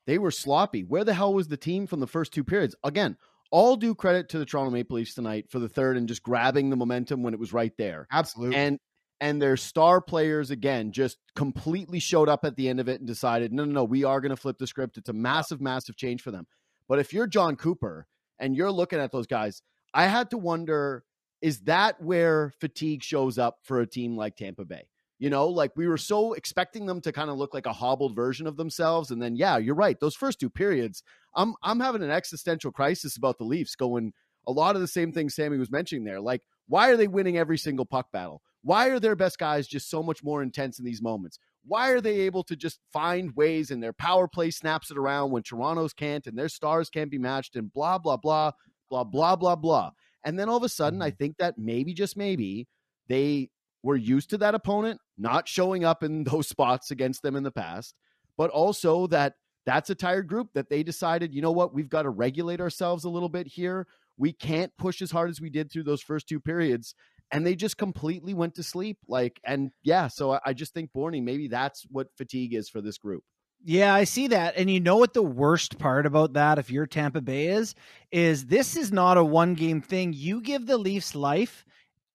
They 0.07 0.17
were 0.17 0.31
sloppy. 0.31 0.83
Where 0.83 1.03
the 1.03 1.13
hell 1.13 1.33
was 1.33 1.49
the 1.49 1.57
team 1.57 1.85
from 1.85 1.99
the 1.99 2.07
first 2.07 2.33
two 2.33 2.43
periods? 2.43 2.75
Again, 2.83 3.17
all 3.51 3.75
due 3.75 3.93
credit 3.93 4.29
to 4.29 4.39
the 4.39 4.45
Toronto 4.45 4.71
Maple 4.71 4.95
Leafs 4.95 5.13
tonight 5.13 5.51
for 5.51 5.59
the 5.59 5.69
third 5.69 5.97
and 5.97 6.07
just 6.07 6.23
grabbing 6.23 6.69
the 6.69 6.75
momentum 6.75 7.21
when 7.21 7.33
it 7.33 7.39
was 7.39 7.53
right 7.53 7.73
there. 7.77 8.07
Absolutely. 8.11 8.55
And 8.55 8.79
and 9.19 9.41
their 9.41 9.57
star 9.57 9.99
players 9.99 10.51
again 10.51 10.91
just 10.91 11.17
completely 11.35 11.99
showed 11.99 12.29
up 12.29 12.45
at 12.45 12.55
the 12.55 12.69
end 12.69 12.79
of 12.79 12.87
it 12.87 12.99
and 12.99 13.07
decided, 13.07 13.51
no, 13.51 13.65
no, 13.65 13.71
no, 13.71 13.83
we 13.83 14.03
are 14.03 14.21
going 14.21 14.29
to 14.29 14.35
flip 14.35 14.57
the 14.59 14.67
script. 14.67 14.97
It's 14.97 15.09
a 15.09 15.13
massive, 15.13 15.59
massive 15.59 15.95
change 15.95 16.21
for 16.21 16.31
them. 16.31 16.45
But 16.87 16.99
if 16.99 17.13
you're 17.13 17.27
Jon 17.27 17.55
Cooper 17.55 18.05
and 18.39 18.55
you're 18.55 18.71
looking 18.71 18.99
at 18.99 19.11
those 19.11 19.27
guys, 19.27 19.61
I 19.93 20.05
had 20.05 20.29
to 20.31 20.37
wonder 20.37 21.03
is 21.41 21.61
that 21.61 22.01
where 22.01 22.51
fatigue 22.59 23.03
shows 23.03 23.37
up 23.37 23.57
for 23.63 23.79
a 23.79 23.87
team 23.87 24.15
like 24.15 24.35
Tampa 24.35 24.65
Bay? 24.65 24.87
You 25.19 25.29
know, 25.29 25.47
like 25.47 25.71
we 25.75 25.87
were 25.87 25.97
so 25.97 26.33
expecting 26.33 26.85
them 26.85 27.01
to 27.01 27.11
kind 27.11 27.29
of 27.29 27.37
look 27.37 27.53
like 27.53 27.65
a 27.65 27.73
hobbled 27.73 28.15
version 28.15 28.45
of 28.45 28.55
themselves. 28.55 29.09
And 29.09 29.21
then, 29.21 29.35
yeah, 29.35 29.57
you're 29.57 29.75
right. 29.75 29.99
Those 29.99 30.15
first 30.15 30.39
two 30.39 30.49
periods, 30.49 31.01
I'm 31.35 31.55
I'm 31.63 31.79
having 31.79 32.03
an 32.03 32.11
existential 32.11 32.71
crisis 32.71 33.17
about 33.17 33.37
the 33.37 33.43
Leafs 33.43 33.75
going 33.75 34.13
a 34.47 34.51
lot 34.51 34.75
of 34.75 34.81
the 34.81 34.87
same 34.87 35.11
things 35.11 35.35
Sammy 35.35 35.57
was 35.57 35.71
mentioning 35.71 36.05
there. 36.05 36.21
Like, 36.21 36.41
why 36.67 36.89
are 36.89 36.97
they 36.97 37.07
winning 37.07 37.37
every 37.37 37.57
single 37.57 37.85
puck 37.85 38.11
battle? 38.11 38.41
Why 38.63 38.87
are 38.87 38.99
their 38.99 39.15
best 39.15 39.37
guys 39.37 39.67
just 39.67 39.89
so 39.89 40.01
much 40.01 40.23
more 40.23 40.41
intense 40.41 40.79
in 40.79 40.85
these 40.85 41.01
moments? 41.01 41.39
Why 41.65 41.89
are 41.89 42.01
they 42.01 42.21
able 42.21 42.43
to 42.45 42.55
just 42.55 42.79
find 42.93 43.35
ways 43.35 43.71
and 43.71 43.83
their 43.83 43.93
power 43.93 44.27
play 44.27 44.51
snaps 44.51 44.89
it 44.89 44.97
around 44.97 45.31
when 45.31 45.43
Toronto's 45.43 45.93
can't 45.93 46.25
and 46.27 46.37
their 46.37 46.49
stars 46.49 46.89
can't 46.89 47.11
be 47.11 47.17
matched 47.17 47.55
and 47.55 47.71
blah, 47.71 47.97
blah, 47.97 48.17
blah, 48.17 48.51
blah, 48.89 49.03
blah, 49.03 49.35
blah, 49.35 49.55
blah. 49.55 49.91
And 50.23 50.39
then 50.39 50.49
all 50.49 50.57
of 50.57 50.63
a 50.63 50.69
sudden, 50.69 51.01
I 51.01 51.09
mm-hmm. 51.09 51.17
think 51.17 51.37
that 51.37 51.57
maybe, 51.57 51.93
just 51.93 52.17
maybe, 52.17 52.67
they 53.07 53.49
were 53.83 53.95
used 53.95 54.29
to 54.31 54.37
that 54.39 54.55
opponent 54.55 54.99
not 55.17 55.47
showing 55.47 55.83
up 55.83 56.03
in 56.03 56.23
those 56.25 56.47
spots 56.47 56.91
against 56.91 57.21
them 57.21 57.35
in 57.35 57.43
the 57.43 57.51
past, 57.51 57.95
but 58.37 58.49
also 58.49 59.07
that 59.07 59.33
that's 59.65 59.89
a 59.89 59.95
tired 59.95 60.27
group 60.27 60.49
that 60.53 60.69
they 60.69 60.81
decided, 60.81 61.33
you 61.33 61.41
know 61.41 61.51
what, 61.51 61.73
we've 61.73 61.89
got 61.89 62.03
to 62.03 62.09
regulate 62.09 62.61
ourselves 62.61 63.03
a 63.03 63.09
little 63.09 63.29
bit 63.29 63.47
here. 63.47 63.85
We 64.17 64.31
can't 64.31 64.71
push 64.77 65.01
as 65.01 65.11
hard 65.11 65.29
as 65.29 65.41
we 65.41 65.49
did 65.49 65.71
through 65.71 65.83
those 65.83 66.01
first 66.01 66.27
two 66.27 66.39
periods 66.39 66.95
and 67.31 67.45
they 67.45 67.55
just 67.55 67.77
completely 67.77 68.33
went 68.33 68.55
to 68.55 68.63
sleep. 68.63 68.97
Like, 69.07 69.39
and 69.45 69.71
yeah, 69.83 70.07
so 70.07 70.33
I, 70.33 70.39
I 70.47 70.53
just 70.53 70.73
think 70.73 70.91
Borny, 70.95 71.21
maybe 71.21 71.47
that's 71.47 71.85
what 71.89 72.07
fatigue 72.17 72.53
is 72.53 72.69
for 72.69 72.81
this 72.81 72.97
group. 72.97 73.23
Yeah, 73.63 73.93
I 73.93 74.03
see 74.03 74.27
that. 74.27 74.55
And 74.55 74.69
you 74.69 74.79
know 74.79 74.97
what 74.97 75.13
the 75.13 75.23
worst 75.23 75.79
part 75.79 76.05
about 76.05 76.33
that, 76.33 76.59
if 76.59 76.69
you're 76.69 76.85
Tampa 76.85 77.21
Bay, 77.21 77.47
is 77.47 77.75
is 78.11 78.45
this 78.45 78.77
is 78.77 78.91
not 78.91 79.17
a 79.17 79.23
one 79.23 79.55
game 79.55 79.81
thing. 79.81 80.13
You 80.13 80.41
give 80.41 80.67
the 80.67 80.77
Leafs 80.77 81.15
life 81.15 81.65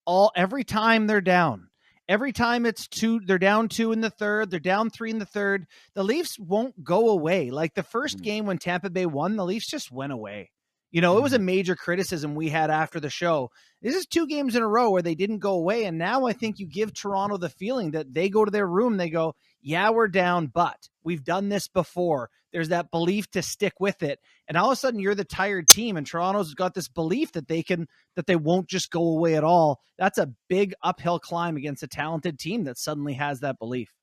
all 0.07 0.31
every 0.37 0.65
time 0.65 1.07
they're 1.07 1.21
down. 1.21 1.69
Every 2.09 2.33
time 2.33 2.67
it's 2.67 2.89
two, 2.89 3.21
they're 3.21 3.39
down 3.39 3.69
two 3.69 3.93
in 3.93 4.01
the 4.01 4.11
third, 4.11 4.51
they're 4.51 4.61
down 4.61 4.91
three 4.91 5.11
in 5.11 5.19
the 5.19 5.27
third. 5.27 5.67
The 5.95 6.05
Leafs 6.05 6.39
won't 6.39 6.85
go 6.85 7.09
away. 7.11 7.51
Like 7.51 7.75
the 7.75 7.83
first 7.83 8.19
mm. 8.19 8.23
game 8.23 8.47
when 8.47 8.59
Tampa 8.59 8.91
Bay 8.91 9.07
won, 9.07 9.37
the 9.37 9.45
Leafs 9.45 9.67
just 9.67 9.91
went 9.91 10.13
away. 10.13 10.51
You 10.93 11.01
know, 11.01 11.17
it 11.17 11.23
was 11.23 11.33
a 11.33 11.37
mm-hmm. 11.37 11.47
major 11.47 11.75
criticism 11.75 12.35
we 12.35 12.51
had 12.51 12.71
after 12.71 13.01
the 13.01 13.11
show. 13.11 13.51
This 13.81 13.97
is 13.97 14.07
two 14.07 14.27
games 14.27 14.55
in 14.55 14.63
a 14.63 14.69
row 14.69 14.91
where 14.91 15.03
they 15.03 15.15
didn't 15.15 15.39
go 15.39 15.55
away. 15.55 15.87
And 15.87 15.97
now 15.99 16.27
I 16.27 16.35
think 16.35 16.59
you 16.59 16.67
give 16.67 16.93
Toronto 16.93 17.39
the 17.39 17.49
feeling 17.49 17.93
that 17.93 18.13
they 18.13 18.29
go 18.29 18.45
to 18.45 18.51
their 18.51 18.67
room, 18.67 18.99
they 18.99 19.09
go, 19.09 19.35
yeah, 19.63 19.91
we're 19.91 20.09
down, 20.09 20.49
but 20.49 20.89
we've 21.03 21.25
done 21.25 21.49
this 21.49 21.67
before. 21.67 22.29
There's 22.53 22.69
that 22.69 22.91
belief 22.91 23.31
to 23.31 23.41
stick 23.41 23.73
with 23.81 24.03
it. 24.03 24.21
And 24.47 24.59
all 24.59 24.71
of 24.71 24.75
a 24.75 24.77
sudden 24.77 25.01
you're 25.01 25.15
the 25.15 25.25
tired 25.25 25.67
team 25.67 25.97
and 25.97 26.07
Toronto's 26.07 26.53
got 26.53 26.75
this 26.75 26.89
belief 26.89 27.33
that 27.33 27.49
they 27.49 27.63
can 27.63 27.89
that 28.15 28.27
they 28.27 28.37
won't 28.37 28.69
just 28.69 28.91
go 28.91 29.03
away 29.03 29.37
at 29.37 29.45
all. 29.45 29.81
That's 29.97 30.19
a 30.19 30.31
big 30.49 30.75
uphill 30.83 31.19
climb 31.19 31.57
against 31.57 31.83
a 31.83 31.89
talented 31.89 32.39
team 32.39 32.65
that 32.65 32.77
suddenly 32.77 33.15
has 33.15 33.41
that 33.41 33.59
belief. 33.59 33.95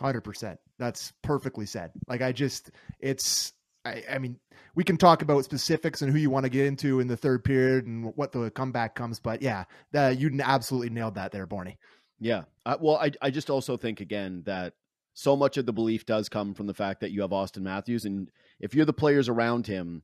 100%. 0.00 0.56
That's 0.80 1.12
perfectly 1.22 1.66
said. 1.66 1.92
Like 2.08 2.22
I 2.22 2.32
just 2.32 2.72
it's 2.98 3.52
I, 3.88 4.14
I, 4.14 4.18
mean, 4.18 4.38
we 4.74 4.84
can 4.84 4.96
talk 4.96 5.22
about 5.22 5.44
specifics 5.44 6.02
and 6.02 6.12
who 6.12 6.18
you 6.18 6.30
want 6.30 6.44
to 6.44 6.50
get 6.50 6.66
into 6.66 7.00
in 7.00 7.08
the 7.08 7.16
third 7.16 7.44
period 7.44 7.86
and 7.86 8.12
what 8.16 8.32
the 8.32 8.50
comeback 8.50 8.94
comes, 8.94 9.18
but 9.18 9.42
yeah, 9.42 9.64
the, 9.92 10.14
you 10.14 10.30
absolutely 10.42 10.90
nailed 10.90 11.14
that 11.14 11.32
there, 11.32 11.46
Borny. 11.46 11.76
Yeah. 12.20 12.44
Uh, 12.66 12.76
well, 12.80 12.96
I, 12.96 13.12
I 13.22 13.30
just 13.30 13.50
also 13.50 13.76
think 13.76 14.00
again 14.00 14.42
that 14.46 14.74
so 15.14 15.36
much 15.36 15.56
of 15.56 15.66
the 15.66 15.72
belief 15.72 16.06
does 16.06 16.28
come 16.28 16.54
from 16.54 16.66
the 16.66 16.74
fact 16.74 17.00
that 17.00 17.10
you 17.10 17.22
have 17.22 17.30
Auston 17.30 17.62
Matthews, 17.62 18.04
and 18.04 18.30
if 18.60 18.74
you're 18.74 18.84
the 18.84 18.92
players 18.92 19.28
around 19.28 19.66
him, 19.66 20.02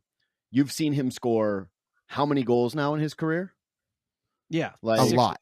you've 0.51 0.73
seen 0.73 0.93
him 0.93 1.11
score 1.11 1.69
how 2.07 2.27
many 2.27 2.43
goals 2.43 2.75
now 2.75 2.95
in 2.95 3.01
his 3.01 3.15
career? 3.15 3.53
Yeah, 4.51 4.73
like 4.83 5.01
a 5.01 5.15
lot. 5.15 5.41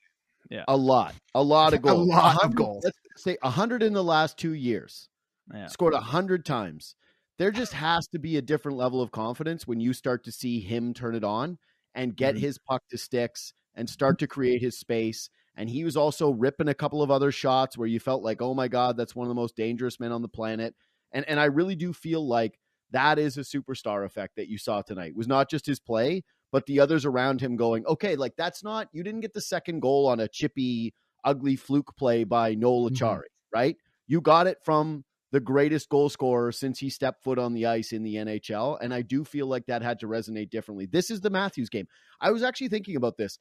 Yeah, 0.51 0.65
a 0.69 0.77
lot, 0.77 1.15
a 1.35 1.43
lot 1.43 1.73
of 1.73 1.83
goals. 1.83 2.07
a 2.07 2.11
lot 2.11 2.45
of 2.45 2.55
goals. 2.55 2.85
Let's 2.85 2.97
say 3.17 3.39
hundred 3.43 3.83
in 3.83 3.95
the 3.95 4.05
last 4.05 4.37
two 4.37 4.53
years. 4.53 5.09
Yeah. 5.53 5.67
Scored 5.69 5.95
a 5.95 6.01
hundred 6.01 6.45
times 6.45 6.95
there 7.39 7.51
just 7.51 7.73
has 7.73 8.07
to 8.09 8.19
be 8.19 8.37
a 8.37 8.43
different 8.43 8.79
level 8.79 9.01
of 9.01 9.11
confidence 9.11 9.67
when 9.67 9.81
you 9.81 9.93
start 9.93 10.25
to 10.25 10.33
see 10.33 10.61
him 10.61 10.95
turn 10.95 11.15
it 11.15 11.25
on 11.25 11.59
and 11.95 12.17
get 12.17 12.35
mm-hmm. 12.35 12.45
his 12.45 12.59
puck 12.59 12.83
to 12.91 12.99
sticks 12.99 13.53
and 13.75 13.89
start 13.89 14.19
to 14.19 14.27
create 14.27 14.61
his 14.61 14.79
space. 14.79 15.31
And 15.57 15.69
he 15.69 15.85
was 15.85 15.97
also 15.97 16.31
ripping 16.31 16.69
a 16.69 16.75
couple 16.75 17.03
of 17.03 17.11
other 17.11 17.31
shots 17.31 17.77
where 17.77 17.89
you 17.89 18.01
felt 18.01 18.23
like, 18.23 18.41
oh 18.41 18.55
my 18.55 18.69
God, 18.69 18.97
that's 18.97 19.15
one 19.15 19.27
of 19.27 19.29
the 19.29 19.41
most 19.41 19.57
dangerous 19.57 20.01
men 20.01 20.13
on 20.13 20.23
the 20.23 20.29
planet. 20.29 20.75
And 21.13 21.29
and 21.29 21.39
I 21.39 21.45
really 21.47 21.77
do 21.77 21.93
feel 21.93 22.27
like 22.27 22.59
that 22.91 23.19
is 23.19 23.37
a 23.37 23.41
superstar 23.41 24.05
effect 24.05 24.37
that 24.37 24.49
you 24.49 24.59
saw 24.59 24.83
tonight. 24.83 25.11
It 25.11 25.17
was 25.17 25.29
not 25.29 25.51
just 25.51 25.67
his 25.67 25.81
play, 25.81 26.25
but 26.53 26.67
the 26.67 26.81
others 26.81 27.05
around 27.05 27.41
him 27.41 27.57
going, 27.57 27.85
okay, 27.87 28.17
like 28.17 28.35
that's 28.37 28.63
not, 28.63 28.89
you 28.93 29.03
didn't 29.03 29.21
get 29.21 29.33
the 29.33 29.41
second 29.41 29.81
goal 29.81 30.07
on 30.07 30.21
a 30.21 30.29
chippy, 30.29 30.95
ugly 31.25 31.57
fluke 31.57 31.97
play 31.97 32.25
by 32.25 32.55
Noel 32.55 32.91
Mhm. 32.91 33.21
Right? 33.53 33.77
You 34.07 34.21
got 34.21 34.47
it 34.47 34.59
from 34.63 35.05
the 35.33 35.41
greatest 35.41 35.89
goal 35.89 36.09
scorer 36.09 36.53
since 36.53 36.79
he 36.79 36.89
stepped 36.91 37.25
foot 37.25 37.39
on 37.39 37.53
the 37.55 37.67
ice 37.67 37.93
in 37.93 38.03
the 38.03 38.15
NHL. 38.17 38.79
And 38.81 38.95
I 38.95 39.03
do 39.03 39.25
feel 39.25 39.47
like 39.47 39.67
that 39.67 39.83
had 39.83 39.99
to 40.01 40.07
resonate 40.07 40.51
differently. 40.51 40.87
This 40.87 41.11
is 41.11 41.21
the 41.21 41.31
Matthews 41.31 41.69
game. 41.71 41.89
I 42.21 42.31
was 42.31 42.43
actually 42.43 42.69
thinking 42.69 42.97
about 42.97 43.17
this. 43.17 43.39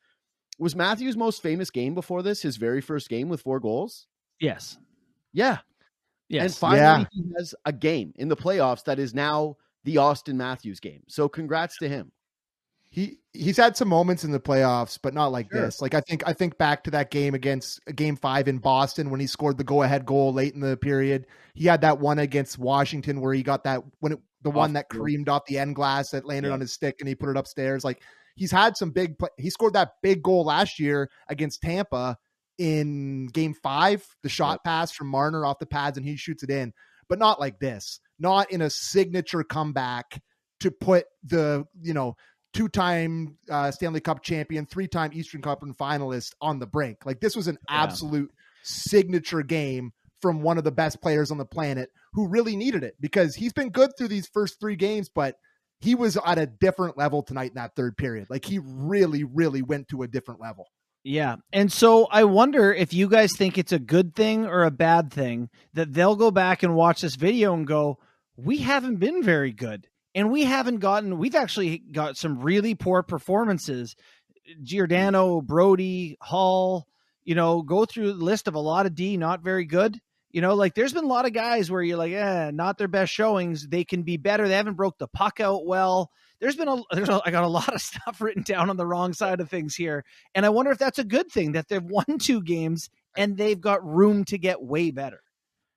Was 0.58 0.76
Matthews' 0.76 1.18
most 1.18 1.42
famous 1.44 1.70
game 1.70 1.94
before 1.94 2.24
this 2.24 2.42
his 2.42 2.58
very 2.58 2.82
first 2.82 3.10
game 3.10 3.30
with 3.30 3.42
four 3.42 3.60
goals? 3.60 4.08
Yes. 4.40 4.78
Yeah. 5.34 5.60
Yes. 6.30 6.44
And 6.44 6.56
finally, 6.56 6.80
Yeah. 6.80 7.06
he 7.12 7.24
has 7.38 7.54
a 7.66 7.74
game 7.74 8.14
in 8.16 8.30
the 8.30 8.38
playoffs 8.38 8.84
that 8.86 8.98
is 9.00 9.14
now 9.14 9.58
the 9.84 9.96
Auston 9.96 10.36
Matthews 10.36 10.80
game. 10.80 11.04
So 11.10 11.28
congrats 11.28 11.78
to 11.80 11.90
him. 11.90 12.12
He 12.92 13.18
he's 13.34 13.56
had 13.58 13.76
some 13.78 13.88
moments 13.88 14.24
in 14.26 14.32
the 14.32 14.40
playoffs, 14.40 15.00
but 15.02 15.14
not 15.14 15.32
like 15.32 15.50
Sure. 15.52 15.62
this. 15.62 15.82
Like 15.82 15.94
I 15.94 16.02
think 16.02 16.28
I 16.28 16.34
think 16.34 16.58
back 16.58 16.84
to 16.84 16.92
that 16.92 17.10
game 17.10 17.34
against 17.34 17.80
game 17.96 18.18
five 18.18 18.48
in 18.50 18.58
Boston 18.60 19.10
when 19.10 19.20
he 19.22 19.28
scored 19.28 19.58
the 19.58 19.64
go 19.64 19.82
ahead 19.82 20.06
goal 20.06 20.34
late 20.34 20.54
in 20.54 20.60
the 20.60 20.76
period. 20.78 21.26
He 21.56 21.66
had 21.66 21.82
that 21.82 22.00
one 22.00 22.20
against 22.20 22.60
Washington 22.60 23.22
where 23.22 23.34
he 23.34 23.42
got 23.44 23.64
that 23.64 23.82
when 24.00 24.12
it, 24.14 24.20
the 24.44 24.50
Off 24.50 24.56
one 24.56 24.74
that 24.74 24.90
creamed 24.90 25.30
off 25.30 25.46
the 25.48 25.58
end 25.58 25.76
glass 25.76 26.10
that 26.12 26.26
landed 26.26 26.50
Yeah. 26.50 26.54
on 26.54 26.60
his 26.60 26.74
stick 26.74 26.98
and 27.00 27.08
he 27.08 27.16
put 27.16 27.30
it 27.30 27.38
upstairs. 27.38 27.84
Like 27.86 28.02
he's 28.36 28.52
had 28.52 28.76
some 28.76 28.92
big. 28.92 29.18
Play- 29.18 29.30
he 29.38 29.50
scored 29.50 29.74
that 29.74 29.94
big 30.04 30.22
goal 30.22 30.44
last 30.46 30.78
year 30.80 31.10
against 31.30 31.62
Tampa 31.62 32.18
in 32.58 33.28
game 33.28 33.54
five. 33.54 34.06
The 34.24 34.30
shot 34.30 34.64
pass 34.66 34.92
from 34.92 35.08
Marner 35.08 35.46
off 35.46 35.60
the 35.60 35.66
pads 35.66 35.98
and 35.98 36.06
he 36.06 36.16
shoots 36.18 36.44
it 36.44 36.50
in, 36.50 36.74
but 37.08 37.20
not 37.20 37.40
like 37.40 37.60
this. 37.60 38.00
Not 38.20 38.52
in 38.52 38.62
a 38.62 38.70
signature 38.70 39.44
comeback 39.44 40.22
to 40.60 40.70
put 40.70 41.06
the 41.24 41.66
you 41.82 41.94
know 41.94 42.16
two-time 42.54 43.38
uh, 43.50 43.72
Stanley 43.72 44.02
Cup 44.02 44.24
champion, 44.24 44.66
three-time 44.66 45.12
Eastern 45.14 45.42
Cup 45.42 45.64
and 45.64 45.78
finalist 45.78 46.34
on 46.42 46.60
the 46.60 46.68
brink. 46.68 47.06
Like 47.06 47.20
this 47.20 47.36
was 47.36 47.48
an 47.48 47.58
Yeah. 47.70 47.84
absolute 47.84 48.32
signature 48.64 49.42
game 49.44 49.92
from 50.22 50.42
one 50.42 50.58
of 50.58 50.64
the 50.64 50.72
best 50.72 51.02
players 51.02 51.32
on 51.32 51.38
the 51.38 51.46
planet 51.46 51.90
who 52.14 52.28
really 52.28 52.56
needed 52.56 52.84
it 52.84 52.96
because 53.00 53.36
he's 53.36 53.54
been 53.54 53.70
good 53.70 53.92
through 53.98 54.10
these 54.10 54.28
first 54.28 54.60
three 54.60 54.76
games, 54.76 55.10
but 55.10 55.36
he 55.80 55.96
was 55.96 56.18
at 56.24 56.38
a 56.38 56.46
different 56.46 56.98
level 56.98 57.24
tonight 57.24 57.50
in 57.50 57.56
that 57.56 57.76
third 57.76 57.98
period. 57.98 58.28
Like 58.30 58.46
he 58.46 58.60
really, 58.64 59.24
really 59.24 59.64
went 59.64 59.88
to 59.88 60.04
a 60.04 60.08
different 60.08 60.40
level. 60.40 60.68
Yeah. 61.04 61.38
And 61.52 61.72
so 61.72 62.06
I 62.12 62.26
wonder 62.26 62.72
if 62.72 62.94
you 62.94 63.08
guys 63.10 63.32
think 63.36 63.58
it's 63.58 63.72
a 63.72 63.80
good 63.80 64.14
thing 64.16 64.46
or 64.46 64.64
a 64.64 64.70
bad 64.70 65.12
thing 65.12 65.50
that 65.74 65.94
they'll 65.94 66.16
go 66.16 66.30
back 66.30 66.62
and 66.62 66.76
watch 66.76 67.02
this 67.02 67.16
video 67.16 67.56
and 67.56 67.66
go, 67.66 67.98
we 68.38 68.58
haven't 68.58 68.98
been 68.98 69.24
very 69.24 69.52
good. 69.52 69.88
And 70.14 70.32
we 70.32 70.44
haven't 70.44 70.78
gotten, 70.78 71.18
we've 71.18 71.36
actually 71.36 71.78
got 71.80 72.18
some 72.18 72.42
really 72.42 72.76
poor 72.76 73.02
performances. 73.04 73.96
Giordano, 74.62 75.42
Brodie, 75.42 76.18
Hall, 76.20 76.88
you 77.24 77.36
know, 77.36 77.62
go 77.62 77.86
through 77.86 78.14
the 78.14 78.26
list 78.26 78.48
of 78.48 78.56
a 78.56 78.60
lot 78.60 78.86
of 78.86 78.96
D, 78.96 79.18
not 79.18 79.44
very 79.44 79.66
good. 79.66 79.98
You 80.32 80.42
know, 80.42 80.56
like 80.56 80.76
there's 80.76 80.94
been 80.94 81.04
a 81.04 81.10
lot 81.10 81.26
of 81.26 81.34
guys 81.34 81.70
where 81.70 81.82
you're 81.82 81.98
like, 81.98 82.14
eh, 82.14 82.52
not 82.54 82.78
their 82.78 82.88
best 82.88 83.12
showings. 83.12 83.68
They 83.68 83.84
can 83.84 84.04
be 84.04 84.18
better. 84.18 84.48
They 84.48 84.56
haven't 84.56 84.76
broke 84.76 84.98
the 84.98 85.08
puck 85.08 85.40
out 85.40 85.66
well. 85.66 86.10
There's 86.40 86.56
been 86.56 86.70
a, 86.70 86.82
there's 86.92 87.10
a, 87.10 87.22
I 87.26 87.32
got 87.32 87.44
a 87.44 87.48
lot 87.48 87.74
of 87.74 87.82
stuff 87.82 88.22
written 88.22 88.44
down 88.44 88.70
on 88.70 88.78
the 88.78 88.88
wrong 88.88 89.14
side 89.14 89.40
of 89.40 89.50
things 89.50 89.76
here. 89.76 90.04
And 90.34 90.46
I 90.46 90.50
wonder 90.50 90.72
if 90.72 90.78
that's 90.78 91.00
a 91.00 91.04
good 91.04 91.30
thing 91.32 91.54
that 91.54 91.68
they've 91.68 91.84
won 91.84 92.18
two 92.20 92.42
games 92.42 92.90
and 93.16 93.38
they've 93.38 93.60
got 93.60 93.86
room 93.86 94.24
to 94.26 94.38
get 94.38 94.62
way 94.62 94.92
better. 94.92 95.22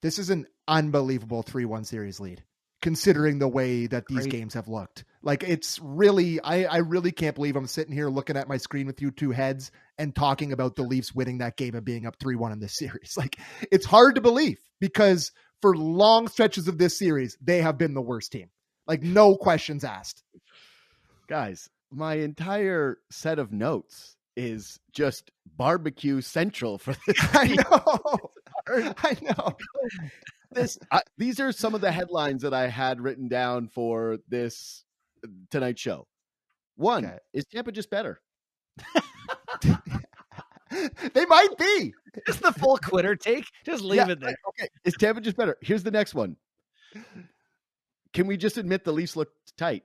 This 0.03 0.19
is 0.19 0.31
an 0.31 0.47
unbelievable 0.69 1.43
3-1 1.43 1.87
series 1.87 2.21
lead 2.21 2.43
considering 2.85 3.39
the 3.39 3.49
way 3.49 3.87
that 3.87 4.07
these 4.09 4.19
Crazy. 4.19 4.31
games 4.31 4.53
have 4.53 4.69
looked. 4.69 5.07
Like 5.23 5.43
it's 5.43 5.81
really 5.83 6.39
I 6.43 6.65
I 6.65 6.77
really 6.81 7.13
can't 7.13 7.35
believe 7.35 7.57
I'm 7.57 7.67
sitting 7.67 7.95
here 7.95 8.11
looking 8.11 8.37
at 8.37 8.47
my 8.47 8.59
screen 8.59 8.87
with 8.87 9.01
you 9.01 9.11
two 9.11 9.31
heads 9.31 9.73
and 9.97 10.15
talking 10.15 10.53
about 10.53 10.77
the 10.77 10.83
Leafs 10.83 11.15
winning 11.15 11.39
that 11.39 11.57
game 11.57 11.75
and 11.75 11.83
being 11.83 12.05
up 12.05 12.19
3-1 12.19 12.53
in 12.53 12.61
this 12.61 12.77
series. 12.79 13.15
Like 13.17 13.39
it's 13.73 13.87
hard 13.87 14.17
to 14.17 14.21
believe 14.21 14.59
because 14.81 15.33
for 15.63 15.75
long 15.75 16.29
stretches 16.29 16.69
of 16.69 16.77
this 16.77 16.99
series 16.99 17.39
they 17.41 17.63
have 17.63 17.79
been 17.79 17.95
the 17.95 18.03
worst 18.03 18.33
team. 18.33 18.51
Like 18.87 19.03
no 19.03 19.35
questions 19.35 19.83
asked. 19.83 20.23
Guys, 21.27 21.71
my 21.91 22.17
entire 22.17 22.99
set 23.11 23.39
of 23.39 23.51
notes 23.51 24.15
is 24.37 24.79
just 24.93 25.31
barbecue 25.57 26.21
central 26.21 26.77
for 26.77 26.95
this. 27.07 27.17
I 27.33 27.47
know. 27.49 28.95
I 28.99 29.17
know. 29.23 29.57
This 30.55 30.79
I, 30.91 31.03
these 31.19 31.41
are 31.41 31.53
some 31.53 31.75
of 31.75 31.81
the 31.81 31.91
headlines 31.93 32.43
that 32.43 32.55
I 32.55 32.69
had 32.69 33.01
written 33.01 33.29
down 33.29 33.69
for 33.69 34.19
this 34.29 34.85
uh, 35.25 35.29
tonight 35.51 35.79
show. 35.79 36.07
One 36.77 37.05
Okay. 37.05 37.19
is 37.33 37.45
Tampa 37.47 37.73
just 37.73 37.91
better. 37.91 38.21
they 41.13 41.25
might 41.27 41.57
be. 41.59 41.95
Just 42.27 42.43
the 42.43 42.53
full 42.53 42.77
quitter 42.79 43.15
take. 43.17 43.45
Just 43.65 43.83
leave 43.83 43.97
Yeah, 43.99 44.11
it 44.11 44.21
there. 44.21 44.35
Okay, 44.49 44.69
is 44.85 44.95
Tampa 44.99 45.21
just 45.21 45.37
better? 45.37 45.57
Here's 45.61 45.83
the 45.83 45.91
next 45.91 46.15
one. 46.15 46.37
Can 48.13 48.27
we 48.27 48.37
just 48.37 48.57
admit 48.59 48.85
the 48.85 48.93
Leafs 48.93 49.17
looked 49.17 49.57
tight? 49.57 49.83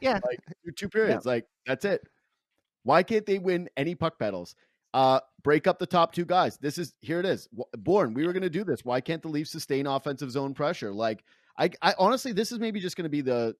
Yeah. 0.00 0.20
like 0.24 0.38
two 0.76 0.88
periods. 0.88 1.24
Like 1.26 1.46
that's 1.66 1.84
it. 1.84 2.02
Why 2.84 3.02
can't 3.02 3.26
they 3.26 3.38
win 3.38 3.68
any 3.76 3.94
puck 3.94 4.18
battles? 4.18 4.54
Uh, 4.94 5.18
break 5.42 5.66
up 5.66 5.80
the 5.80 5.86
top 5.86 6.12
two 6.12 6.24
guys. 6.24 6.56
This 6.56 6.78
is 6.78 6.94
here. 7.00 7.18
It 7.18 7.26
is. 7.26 7.48
Born. 7.76 8.14
We 8.14 8.24
were 8.24 8.32
going 8.32 8.44
to 8.44 8.50
do 8.50 8.62
this. 8.62 8.84
Why 8.84 9.00
can't 9.00 9.20
the 9.20 9.28
Leafs 9.28 9.50
sustain 9.50 9.88
offensive 9.88 10.30
zone 10.30 10.54
pressure? 10.54 10.92
Like 10.92 11.24
I, 11.58 11.70
I 11.82 11.94
honestly, 11.98 12.32
this 12.32 12.52
is 12.52 12.60
maybe 12.60 12.78
just 12.78 12.96
going 12.96 13.04
to 13.04 13.10
be 13.10 13.20
the 13.20 13.56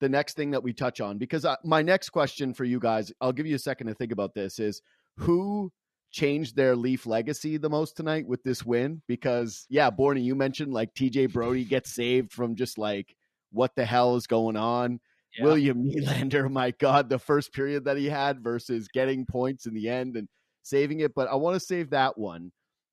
the 0.00 0.08
next 0.08 0.34
thing 0.34 0.52
that 0.52 0.62
we 0.62 0.72
touch 0.72 1.00
on 1.00 1.18
because 1.18 1.44
uh, 1.44 1.56
my 1.64 1.82
next 1.82 2.10
question 2.10 2.54
for 2.54 2.64
you 2.64 2.78
guys, 2.78 3.12
I'll 3.20 3.32
give 3.32 3.46
you 3.46 3.56
a 3.56 3.58
second 3.58 3.88
to 3.88 3.94
think 3.94 4.12
about 4.12 4.34
this. 4.34 4.60
Is 4.60 4.82
who 5.16 5.72
changed 6.12 6.54
their 6.54 6.76
Leaf 6.76 7.06
legacy 7.06 7.56
the 7.56 7.70
most 7.70 7.96
tonight 7.96 8.28
with 8.28 8.44
this 8.44 8.64
win? 8.64 9.02
Because 9.08 9.66
yeah, 9.68 9.90
Borny, 9.90 10.22
you 10.22 10.36
mentioned 10.36 10.72
like 10.72 10.94
TJ 10.94 11.32
Brodie 11.32 11.64
gets 11.64 11.92
saved 11.92 12.32
from 12.32 12.54
just 12.54 12.78
like 12.78 13.16
what 13.50 13.74
the 13.74 13.84
hell 13.84 14.14
is 14.14 14.28
going 14.28 14.56
on. 14.56 15.00
Yeah. 15.36 15.44
William 15.44 15.84
Nylander, 15.90 16.48
my 16.48 16.70
God, 16.70 17.08
the 17.08 17.18
first 17.18 17.52
period 17.52 17.86
that 17.86 17.96
he 17.96 18.06
had 18.06 18.44
versus 18.44 18.86
getting 18.86 19.26
points 19.26 19.66
in 19.66 19.74
the 19.74 19.88
end 19.88 20.16
and 20.16 20.28
saving 20.62 21.00
it. 21.00 21.14
But 21.14 21.28
I 21.28 21.34
want 21.34 21.54
to 21.54 21.60
save 21.60 21.90
that 21.90 22.18
one. 22.18 22.52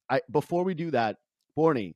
I 0.10 0.22
before 0.32 0.64
we 0.64 0.74
do 0.74 0.92
that, 0.92 1.18
Borny, 1.58 1.96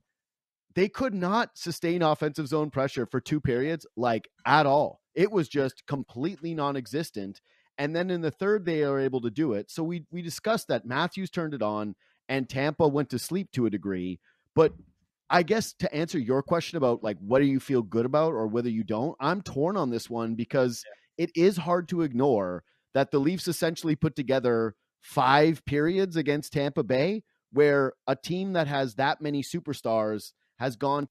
they 0.76 0.90
could 0.90 1.14
not 1.14 1.52
sustain 1.56 2.02
offensive 2.02 2.48
zone 2.48 2.70
pressure 2.70 3.06
for 3.06 3.20
two 3.20 3.40
periods, 3.40 3.86
like 3.96 4.30
at 4.46 4.66
all. 4.66 5.02
It 5.16 5.32
was 5.32 5.48
just 5.48 5.86
completely 5.86 6.54
non-existent. 6.54 7.42
And 7.78 7.96
then 7.96 8.10
in 8.10 8.22
the 8.22 8.32
third, 8.32 8.66
they 8.66 8.84
are 8.84 9.00
able 9.00 9.22
to 9.22 9.32
do 9.32 9.54
it. 9.54 9.72
So 9.72 9.84
we 9.84 10.06
we 10.12 10.22
discussed 10.22 10.68
that 10.68 10.86
Matthews 10.86 11.30
turned 11.30 11.54
it 11.54 11.62
on 11.62 11.96
and 12.30 12.50
Tampa 12.50 12.88
went 12.88 13.10
to 13.10 13.20
sleep 13.20 13.52
to 13.52 13.66
a 13.66 13.70
degree. 13.70 14.20
But 14.56 14.74
I 15.30 15.44
guess 15.44 15.74
to 15.80 15.94
answer 15.94 16.20
your 16.20 16.44
question 16.44 16.78
about 16.78 17.04
like 17.04 17.18
what 17.20 17.40
do 17.40 17.46
you 17.46 17.60
feel 17.60 17.82
good 17.82 18.06
about 18.06 18.34
or 18.34 18.48
whether 18.48 18.70
you 18.70 18.84
don't, 18.84 19.16
I'm 19.20 19.42
torn 19.42 19.78
on 19.78 19.90
this 19.90 20.10
one 20.10 20.36
because 20.36 20.84
it 21.18 21.32
is 21.36 21.58
hard 21.58 21.90
to 21.90 22.02
ignore 22.02 22.64
that 22.94 23.12
the 23.12 23.20
Leafs 23.20 23.48
essentially 23.48 23.96
put 23.96 24.16
together 24.16 24.76
five 25.04 25.64
periods 25.66 26.16
against 26.16 26.54
Tampa 26.54 26.84
Bay 26.84 27.24
where 27.52 27.94
a 28.08 28.16
team 28.16 28.54
that 28.54 28.68
has 28.68 28.96
that 28.96 29.22
many 29.22 29.44
superstars 29.44 30.32
has 30.58 30.76
gone 30.76 31.08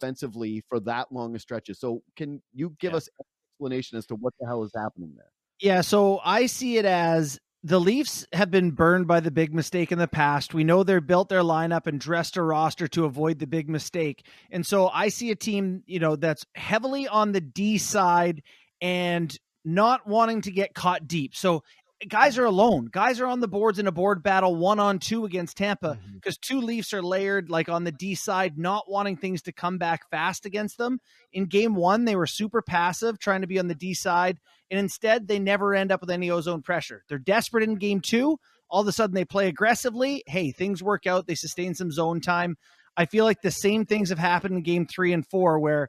offensively 0.00 0.62
for 0.68 0.80
that 0.80 1.12
long 1.12 1.36
a 1.36 1.38
stretches. 1.38 1.78
So 1.78 2.02
can 2.16 2.42
you 2.52 2.76
give 2.80 2.92
Yeah. 2.92 2.96
us 2.96 3.08
an 3.18 3.24
explanation 3.54 3.98
as 3.98 4.06
to 4.06 4.16
what 4.16 4.34
the 4.40 4.46
hell 4.46 4.64
is 4.64 4.72
happening 4.74 5.14
there? 5.16 5.30
Yeah, 5.60 5.82
so 5.82 6.20
I 6.24 6.46
see 6.46 6.78
it 6.78 6.84
as 6.84 7.38
the 7.64 7.80
Leafs 7.80 8.24
have 8.32 8.50
been 8.50 8.70
burned 8.70 9.08
by 9.08 9.20
the 9.20 9.30
big 9.32 9.52
mistake 9.52 9.90
in 9.90 9.98
the 9.98 10.08
past. 10.08 10.54
We 10.54 10.64
know 10.64 10.82
they're 10.82 11.00
built 11.00 11.28
their 11.28 11.42
lineup 11.42 11.86
and 11.86 12.00
dressed 12.00 12.36
a 12.36 12.42
roster 12.42 12.86
to 12.88 13.04
avoid 13.04 13.40
the 13.40 13.46
big 13.46 13.68
mistake. 13.68 14.24
And 14.50 14.64
so 14.64 14.88
I 14.88 15.08
see 15.08 15.30
a 15.32 15.36
team, 15.36 15.82
you 15.86 15.98
know, 15.98 16.14
that's 16.16 16.44
heavily 16.54 17.08
on 17.08 17.32
the 17.32 17.40
D 17.40 17.78
side 17.78 18.42
and 18.80 19.36
not 19.64 20.06
wanting 20.06 20.40
to 20.42 20.52
get 20.52 20.74
caught 20.74 21.08
deep. 21.08 21.34
So 21.34 21.62
guys 22.06 22.38
are 22.38 22.44
alone. 22.44 22.88
Guys 22.92 23.20
are 23.20 23.26
on 23.26 23.40
the 23.40 23.48
boards 23.48 23.78
in 23.78 23.86
a 23.86 23.92
board 23.92 24.22
battle 24.22 24.54
one 24.54 24.78
on 24.78 24.98
two 24.98 25.24
against 25.24 25.56
Tampa 25.56 25.98
mm-hmm. 26.00 26.14
because 26.14 26.38
two 26.38 26.60
Leafs 26.60 26.92
are 26.92 27.02
layered 27.02 27.50
like 27.50 27.68
on 27.68 27.84
the 27.84 27.92
D 27.92 28.14
side, 28.14 28.58
not 28.58 28.88
wanting 28.88 29.16
things 29.16 29.42
to 29.42 29.52
come 29.52 29.78
back 29.78 30.08
fast 30.10 30.46
against 30.46 30.78
them. 30.78 31.00
In 31.32 31.46
game 31.46 31.74
one, 31.74 32.04
they 32.04 32.14
were 32.14 32.26
super 32.26 32.62
passive, 32.62 33.18
trying 33.18 33.40
to 33.40 33.46
be 33.46 33.58
on 33.58 33.68
the 33.68 33.74
D 33.74 33.94
side, 33.94 34.38
and 34.70 34.78
instead 34.78 35.26
they 35.26 35.38
never 35.38 35.74
end 35.74 35.90
up 35.90 36.00
with 36.00 36.10
any 36.10 36.30
ozone 36.30 36.62
pressure. 36.62 37.02
They're 37.08 37.18
desperate 37.18 37.64
in 37.64 37.76
game 37.76 38.00
two. 38.00 38.38
All 38.70 38.82
of 38.82 38.88
a 38.88 38.92
sudden 38.92 39.14
they 39.14 39.24
play 39.24 39.48
aggressively. 39.48 40.22
Hey, 40.26 40.52
things 40.52 40.82
work 40.82 41.06
out. 41.06 41.26
They 41.26 41.34
sustain 41.34 41.74
some 41.74 41.90
zone 41.90 42.20
time. 42.20 42.56
I 42.96 43.06
feel 43.06 43.24
like 43.24 43.42
the 43.42 43.50
same 43.50 43.86
things 43.86 44.08
have 44.10 44.18
happened 44.18 44.56
in 44.56 44.62
game 44.62 44.86
three 44.86 45.12
and 45.12 45.26
four 45.26 45.58
where 45.58 45.88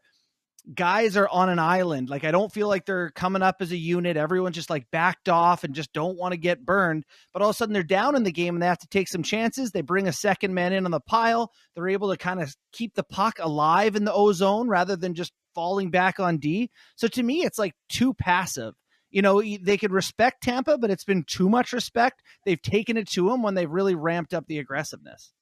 guys 0.73 1.17
are 1.17 1.27
on 1.27 1.49
an 1.49 1.59
island. 1.59 2.09
Like 2.09 2.23
I 2.23 2.31
don't 2.31 2.51
feel 2.51 2.67
like 2.67 2.85
they're 2.85 3.09
coming 3.11 3.41
up 3.41 3.57
as 3.59 3.71
a 3.71 3.77
unit. 3.77 4.17
Everyone's 4.17 4.55
just 4.55 4.69
like 4.69 4.91
backed 4.91 5.27
off 5.29 5.63
and 5.63 5.73
just 5.73 5.93
don't 5.93 6.17
want 6.17 6.33
to 6.33 6.37
get 6.37 6.65
burned. 6.65 7.05
But 7.33 7.41
all 7.41 7.49
of 7.49 7.55
a 7.55 7.57
sudden 7.57 7.73
they're 7.73 7.83
down 7.83 8.15
in 8.15 8.23
the 8.23 8.31
game 8.31 8.55
and 8.55 8.61
they 8.61 8.67
have 8.67 8.79
to 8.79 8.87
take 8.87 9.07
some 9.07 9.23
chances. 9.23 9.71
They 9.71 9.81
bring 9.81 10.07
a 10.07 10.13
second 10.13 10.53
man 10.53 10.73
in 10.73 10.85
on 10.85 10.91
the 10.91 10.99
pile. 10.99 11.51
They're 11.75 11.89
able 11.89 12.11
to 12.11 12.17
kind 12.17 12.41
of 12.41 12.55
keep 12.71 12.93
the 12.95 13.03
puck 13.03 13.39
alive 13.39 13.95
in 13.95 14.05
the 14.05 14.13
O 14.13 14.31
zone 14.31 14.67
rather 14.67 14.95
than 14.95 15.15
just 15.15 15.33
falling 15.55 15.89
back 15.89 16.19
on 16.19 16.37
D. 16.37 16.69
So 16.95 17.07
to 17.07 17.23
me, 17.23 17.43
it's 17.43 17.57
like 17.57 17.73
too 17.89 18.13
passive. 18.13 18.75
you 19.11 19.21
know, 19.21 19.41
they 19.41 19.77
could 19.77 19.91
respect 19.91 20.43
Tampa, 20.43 20.77
but 20.77 20.91
it's 20.91 21.03
been 21.03 21.23
too 21.23 21.49
much 21.49 21.73
respect. 21.73 22.21
They've 22.45 22.61
taken 22.61 22.97
it 22.97 23.09
to 23.11 23.29
them 23.29 23.41
when 23.41 23.55
they've 23.55 23.69
really 23.69 23.95
ramped 23.95 24.33
up 24.33 24.45
the 24.47 24.59
aggressiveness. 24.59 25.33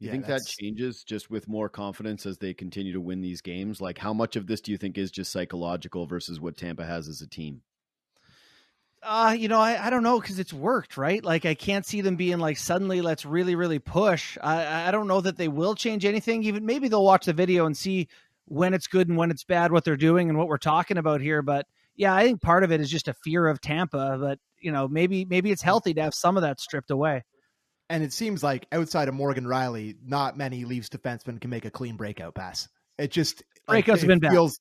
You 0.00 0.08
Yeah, 0.08 0.10
think 0.10 0.26
that 0.26 0.46
changes 0.46 1.04
just 1.04 1.30
with 1.30 1.46
more 1.48 1.68
confidence 1.68 2.26
as 2.26 2.38
they 2.38 2.52
continue 2.54 2.92
to 2.92 3.00
win 3.00 3.20
these 3.20 3.40
games? 3.40 3.80
Like, 3.80 3.98
how 3.98 4.12
much 4.12 4.34
of 4.36 4.46
this 4.48 4.60
do 4.60 4.72
you 4.72 4.78
think 4.78 4.96
is 4.98 5.10
just 5.12 5.30
psychological 5.32 6.06
versus 6.06 6.40
what 6.40 6.56
Tampa 6.56 6.84
has 6.84 7.08
as 7.08 7.20
a 7.20 7.26
team? 7.28 7.62
Uh, 9.00 9.34
you 9.38 9.46
know, 9.46 9.60
I, 9.60 9.86
I 9.86 9.90
don't 9.90 10.02
know 10.02 10.20
because 10.20 10.40
it's 10.40 10.52
worked, 10.52 10.96
right? 10.96 11.24
Like 11.24 11.46
I 11.46 11.54
can't 11.54 11.86
see 11.86 12.00
them 12.00 12.16
being 12.16 12.38
like 12.38 12.56
suddenly 12.56 13.00
let's 13.00 13.24
really, 13.24 13.54
really 13.54 13.78
push. 13.78 14.36
I 14.42 14.88
I 14.88 14.90
don't 14.90 15.06
know 15.06 15.20
that 15.20 15.36
they 15.36 15.46
will 15.46 15.76
change 15.76 16.04
anything. 16.04 16.42
Even 16.42 16.66
maybe 16.66 16.88
they'll 16.88 17.04
watch 17.04 17.26
the 17.26 17.32
video 17.32 17.66
and 17.66 17.76
see 17.76 18.08
when 18.46 18.74
it's 18.74 18.88
good 18.88 19.08
and 19.08 19.16
when 19.16 19.30
it's 19.30 19.44
bad, 19.44 19.70
what 19.70 19.84
they're 19.84 19.96
doing 19.96 20.28
and 20.28 20.36
what 20.36 20.48
we're 20.48 20.58
talking 20.58 20.98
about 20.98 21.20
here. 21.20 21.42
But 21.42 21.66
yeah, 21.94 22.12
I 22.12 22.24
think 22.24 22.42
part 22.42 22.64
of 22.64 22.72
it 22.72 22.80
is 22.80 22.90
just 22.90 23.06
a 23.06 23.14
fear 23.14 23.46
of 23.46 23.60
Tampa. 23.60 24.18
But 24.20 24.40
you 24.60 24.72
know, 24.72 24.88
maybe 24.88 25.24
maybe 25.24 25.52
it's 25.52 25.62
healthy 25.62 25.94
to 25.94 26.02
have 26.02 26.14
some 26.14 26.36
of 26.36 26.42
that 26.42 26.58
stripped 26.58 26.90
away. 26.90 27.22
And 27.90 28.02
it 28.02 28.12
seems 28.12 28.42
like 28.42 28.66
outside 28.72 29.08
of 29.08 29.14
Morgan 29.14 29.44
Rielly, 29.44 29.96
not 30.04 30.36
many 30.36 30.64
Leafs 30.64 30.88
defensemen 30.88 31.40
can 31.40 31.50
make 31.50 31.64
a 31.64 31.70
clean 31.70 31.96
breakout 31.96 32.34
pass. 32.34 32.68
It 32.98 33.10
just 33.10 33.42
like, 33.66 33.86
Breakouts 33.86 34.00
have 34.00 34.10
it 34.10 34.20
been 34.20 34.30
feels 34.30 34.60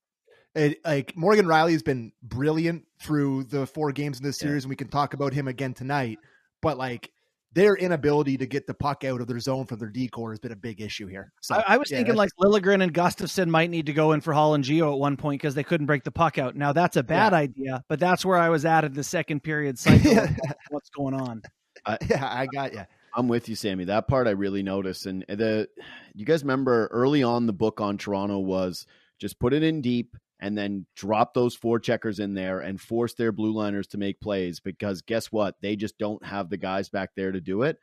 it, 0.56 0.80
like 0.86 1.16
Morgan 1.16 1.46
Rielly 1.46 1.74
has 1.74 1.84
been 1.84 2.12
brilliant 2.24 2.86
through 3.02 3.46
the 3.46 3.68
four 3.68 3.92
games 3.92 4.20
in 4.20 4.24
this 4.24 4.42
Yeah. 4.42 4.48
series, 4.48 4.64
and 4.64 4.70
we 4.70 4.76
can 4.76 4.88
talk 4.88 5.14
about 5.14 5.34
him 5.34 5.48
again 5.48 5.74
tonight. 5.74 6.20
But 6.62 6.78
like 6.78 7.12
their 7.54 7.76
inability 7.76 8.38
to 8.38 8.46
get 8.46 8.68
the 8.68 8.74
puck 8.74 9.04
out 9.04 9.20
of 9.22 9.28
their 9.28 9.40
zone 9.40 9.66
from 9.66 9.80
their 9.80 9.90
decor 9.90 10.32
has 10.32 10.40
been 10.40 10.52
a 10.52 10.56
big 10.56 10.80
issue 10.82 11.08
here. 11.08 11.32
So 11.42 11.56
I, 11.56 11.64
I 11.74 11.78
was 11.78 11.90
yeah, 11.90 11.98
thinking 11.98 12.16
like 12.16 12.30
Liljegren 12.40 12.84
and 12.84 12.94
Gustafsson 12.94 13.48
might 13.48 13.70
need 13.70 13.88
to 13.88 13.94
go 13.94 14.12
in 14.12 14.22
for 14.22 14.34
Holl 14.34 14.54
and 14.54 14.64
Gio 14.64 14.92
at 14.92 15.00
one 15.00 15.18
point 15.18 15.42
because 15.42 15.56
they 15.56 15.64
couldn't 15.64 15.88
break 15.88 16.04
the 16.04 16.12
puck 16.12 16.38
out. 16.38 16.56
Now 16.56 16.74
that's 16.74 16.98
a 16.98 17.04
bad 17.04 17.34
idea, 17.34 17.84
but 17.90 18.00
that's 18.00 18.24
where 18.26 18.38
I 18.38 18.50
was 18.50 18.66
at 18.66 18.86
in 18.86 18.94
the 18.94 19.04
second 19.04 19.44
period 19.44 19.80
cycle. 19.80 20.28
What's 20.70 20.90
going 20.90 21.14
on? 21.14 21.42
yeah, 22.10 22.28
I 22.32 22.48
got 22.48 22.74
you. 22.74 22.86
I'm 23.14 23.28
with 23.28 23.50
you, 23.50 23.56
Sammy. 23.56 23.86
That 23.86 24.08
part 24.08 24.28
I 24.28 24.32
really 24.32 24.64
noticed. 24.64 25.06
And 25.06 25.26
the 25.28 25.68
you 26.14 26.26
guys 26.26 26.44
remember 26.44 26.88
early 26.92 27.24
on 27.24 27.48
the 27.48 27.54
book 27.54 27.82
on 27.82 27.98
Toronto 27.98 28.40
was 28.40 28.86
just 29.20 29.40
put 29.40 29.54
it 29.54 29.64
in 29.64 29.82
deep 29.82 30.16
and 30.40 30.58
then 30.58 30.86
drop 30.96 31.34
those 31.34 31.56
four 31.56 31.80
checkers 31.80 32.20
in 32.20 32.34
there 32.34 32.60
and 32.60 32.80
force 32.80 33.14
their 33.16 33.32
blue 33.32 33.52
liners 33.52 33.88
to 33.88 33.98
make 33.98 34.20
plays 34.22 34.60
because 34.60 35.02
guess 35.02 35.32
what? 35.32 35.56
They 35.62 35.76
just 35.76 35.98
don't 35.98 36.24
have 36.24 36.50
the 36.50 36.58
guys 36.58 36.90
back 36.90 37.12
there 37.16 37.32
to 37.32 37.42
do 37.42 37.64
it. 37.64 37.78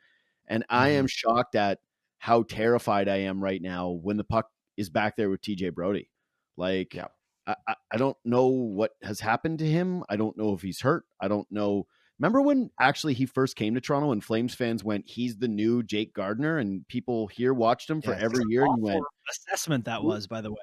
And 0.47 0.63
I 0.69 0.89
mm-hmm. 0.89 0.99
am 0.99 1.07
shocked 1.07 1.55
at 1.55 1.79
how 2.19 2.43
terrified 2.43 3.09
I 3.09 3.17
am 3.17 3.43
right 3.43 3.61
now 3.61 3.89
when 3.89 4.17
the 4.17 4.23
puck 4.23 4.49
is 4.77 4.89
back 4.89 5.17
there 5.17 5.29
with 5.29 5.41
TJ 5.41 5.73
Brodie. 5.73 6.09
Like 6.57 6.93
Yeah. 6.93 7.07
I, 7.47 7.55
I, 7.67 7.75
I 7.91 7.97
don't 7.97 8.17
know 8.23 8.47
what 8.47 8.91
has 9.03 9.19
happened 9.19 9.59
to 9.59 9.67
him. 9.67 10.03
I 10.09 10.15
don't 10.15 10.37
know 10.37 10.53
if 10.53 10.61
he's 10.61 10.81
hurt. 10.81 11.05
I 11.19 11.27
don't 11.27 11.51
know 11.51 11.87
Remember 12.19 12.41
when 12.41 12.69
actually 12.79 13.13
he 13.13 13.25
first 13.25 13.55
came 13.55 13.75
to 13.75 13.81
Toronto 13.81 14.11
and 14.11 14.23
Flames 14.23 14.55
fans 14.55 14.83
went, 14.83 15.05
he's 15.07 15.35
the 15.37 15.47
new 15.49 15.83
Jake 15.83 16.13
Gardiner, 16.13 16.57
and 16.59 16.87
people 16.87 17.27
here 17.27 17.53
watched 17.53 17.89
him 17.89 18.01
for 18.01 18.11
Yes. 18.11 18.21
every 18.23 18.43
year 18.47 18.63
and 18.65 18.81
went, 18.81 19.03
assessment 19.29 19.85
that 19.85 20.03
was, 20.03 20.25
by 20.27 20.39
the 20.41 20.51
way. 20.51 20.57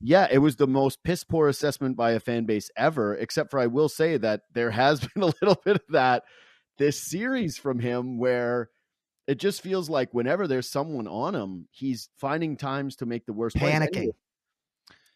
yeah, 0.00 0.26
it 0.30 0.38
was 0.38 0.56
the 0.56 0.66
most 0.66 1.02
piss 1.04 1.22
poor 1.22 1.48
assessment 1.48 1.96
by 1.96 2.10
a 2.12 2.20
fan 2.20 2.44
base 2.44 2.70
ever, 2.76 3.14
except 3.14 3.50
for 3.52 3.60
I 3.60 3.66
will 3.68 3.88
say 3.88 4.16
that 4.16 4.42
there 4.52 4.70
has 4.72 5.00
been 5.14 5.22
a 5.22 5.26
little 5.26 5.60
bit 5.64 5.76
of 5.76 5.82
that 5.90 6.24
this 6.78 7.00
series 7.00 7.56
from 7.56 7.78
him 7.78 8.18
where 8.18 8.68
it 9.28 9.38
just 9.38 9.62
feels 9.62 9.88
like 9.88 10.12
whenever 10.12 10.46
there's 10.46 10.68
someone 10.68 11.06
on 11.08 11.34
him, 11.34 11.68
he's 11.70 12.08
finding 12.18 12.56
times 12.56 12.96
to 12.96 13.06
make 13.06 13.26
the 13.26 13.32
worst. 13.32 13.56
Panicking. 13.56 14.10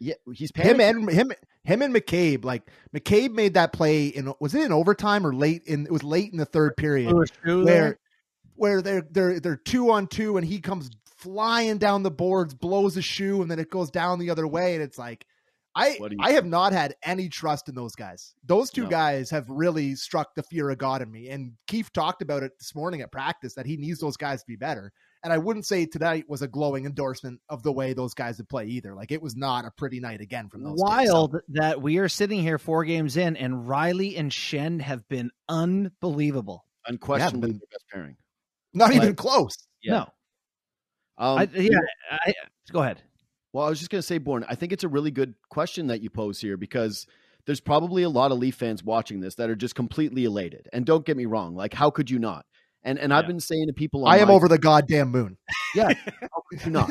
Anyway, 0.01 0.15
Yeah, 0.27 0.33
he's 0.35 0.53
panicking. 0.53 0.65
Him 0.65 0.81
and 0.81 1.11
him 1.11 1.33
him 1.65 1.83
and 1.83 1.95
McCabe, 1.95 2.45
like 2.45 2.63
McCabe 2.95 3.33
made 3.33 3.55
that 3.55 3.73
play 3.73 4.07
in 4.07 4.33
was 4.41 4.55
it 4.55 4.63
in 4.65 4.73
overtime 4.73 5.27
or 5.27 5.35
late 5.35 5.63
in 5.67 5.87
it 5.87 5.93
was 5.93 6.03
late 6.03 6.33
in 6.33 6.39
the 6.39 6.47
third 6.47 6.77
period 6.77 7.13
Lewis 7.13 7.31
Drew 7.43 7.65
where 7.65 7.75
there. 7.83 7.99
where 8.55 8.83
they're 8.83 9.07
they're 9.11 9.41
they're 9.41 9.57
two 9.57 9.91
on 9.91 10.07
two 10.07 10.37
and 10.37 10.47
he 10.47 10.61
comes 10.61 10.91
flying 11.17 11.77
down 11.77 12.03
the 12.03 12.11
boards, 12.11 12.55
blows 12.55 12.97
a 12.97 13.03
shoe, 13.03 13.43
and 13.43 13.51
then 13.51 13.59
it 13.59 13.71
goes 13.71 13.91
down 13.91 14.19
the 14.19 14.31
other 14.31 14.47
way, 14.49 14.75
and 14.75 14.83
it's 14.83 14.97
like 14.99 15.27
I 15.77 15.97
What 15.99 16.11
do 16.11 16.17
you- 16.19 16.25
I 16.25 16.33
have 16.33 16.47
not 16.47 16.73
had 16.73 16.97
any 17.05 17.29
trust 17.29 17.69
in 17.69 17.75
those 17.75 17.95
guys. 17.95 18.35
Those 18.45 18.71
two 18.71 18.85
No. 18.85 18.89
guys 18.89 19.31
have 19.31 19.49
really 19.51 19.95
struck 19.95 20.35
the 20.35 20.43
fear 20.43 20.69
of 20.71 20.79
God 20.79 21.01
in 21.03 21.13
me. 21.13 21.29
And 21.29 21.53
Keefe 21.69 21.93
talked 21.93 22.23
about 22.23 22.43
it 22.43 22.53
this 22.59 22.75
morning 22.75 23.03
at 23.03 23.13
practice 23.13 23.55
that 23.55 23.67
he 23.67 23.77
needs 23.77 24.01
those 24.01 24.17
guys 24.17 24.41
to 24.41 24.47
be 24.49 24.57
better. 24.57 24.91
And 25.23 25.33
I 25.33 25.39
wouldn't 25.39 25.67
say 25.67 25.85
tonight 25.85 26.25
was 26.29 26.41
a 26.43 26.49
glowing 26.49 26.87
endorsement 26.87 27.41
of 27.51 27.63
the 27.63 27.71
way 27.73 27.93
those 27.93 28.15
guys 28.15 28.39
would 28.39 28.49
play 28.49 28.67
either. 28.67 28.95
Like 28.95 29.13
it 29.13 29.21
was 29.21 29.37
not 29.37 29.67
a 29.67 29.71
pretty 29.71 30.01
night 30.01 30.21
again 30.23 30.49
from 30.49 30.63
those. 30.63 30.81
kids. 30.81 30.81
So- 30.81 30.87
Wild 30.87 31.37
that 31.49 31.83
we 31.83 31.99
are 31.99 32.09
sitting 32.09 32.41
here 32.41 32.59
four 32.59 32.85
games 32.85 33.17
in, 33.19 33.37
and 33.37 33.67
Rielly 33.67 34.19
and 34.19 34.31
Schenn 34.31 34.81
have 34.81 35.07
been 35.09 35.31
unbelievable. 35.49 36.65
unquestionably 36.87 37.51
Yeah, 37.51 37.59
the 37.59 37.67
best 37.71 37.85
pairing. 37.93 38.17
not 38.73 38.89
Like- 38.91 38.97
even 39.03 39.15
close. 39.15 39.55
No, 39.85 40.07
Um, 41.19 41.39
I, 41.39 41.49
yeah, 41.55 41.79
I, 42.11 42.33
go 42.73 42.81
ahead. 42.83 43.03
Well, 43.53 43.67
I 43.67 43.69
was 43.69 43.79
just 43.79 43.91
going 43.91 43.99
to 44.01 44.07
say, 44.07 44.19
Born, 44.19 44.45
I 44.49 44.55
think 44.55 44.73
it's 44.73 44.85
a 44.85 44.89
really 44.89 45.11
good 45.11 45.35
question 45.51 45.89
that 45.89 46.01
you 46.03 46.09
pose 46.09 46.41
here 46.41 46.57
because 46.57 47.07
there's 47.47 47.61
probably 47.61 48.03
a 48.05 48.09
lot 48.09 48.33
of 48.33 48.39
Leaf 48.39 48.55
fans 48.55 48.83
watching 48.85 49.21
this 49.21 49.35
that 49.35 49.51
are 49.51 49.57
just 49.57 49.75
completely 49.75 50.25
elated. 50.25 50.69
And 50.73 50.87
don't 50.87 51.05
get 51.05 51.17
me 51.17 51.27
wrong, 51.27 51.55
like 51.55 51.75
how 51.75 51.91
could 51.91 52.09
you 52.11 52.19
not? 52.19 52.47
And 52.83 52.99
and 52.99 53.13
I've 53.13 53.27
been 53.27 53.41
saying 53.41 53.67
to 53.67 53.73
people, 53.73 54.07
I 54.07 54.19
am 54.19 54.29
my- 54.29 54.35
over 54.35 54.49
the 54.49 54.59
goddamn 54.59 55.11
moon. 55.11 55.37
Yeah, 55.75 55.93
how 56.21 56.43
could 56.51 56.65
you 56.65 56.71
not? 56.71 56.91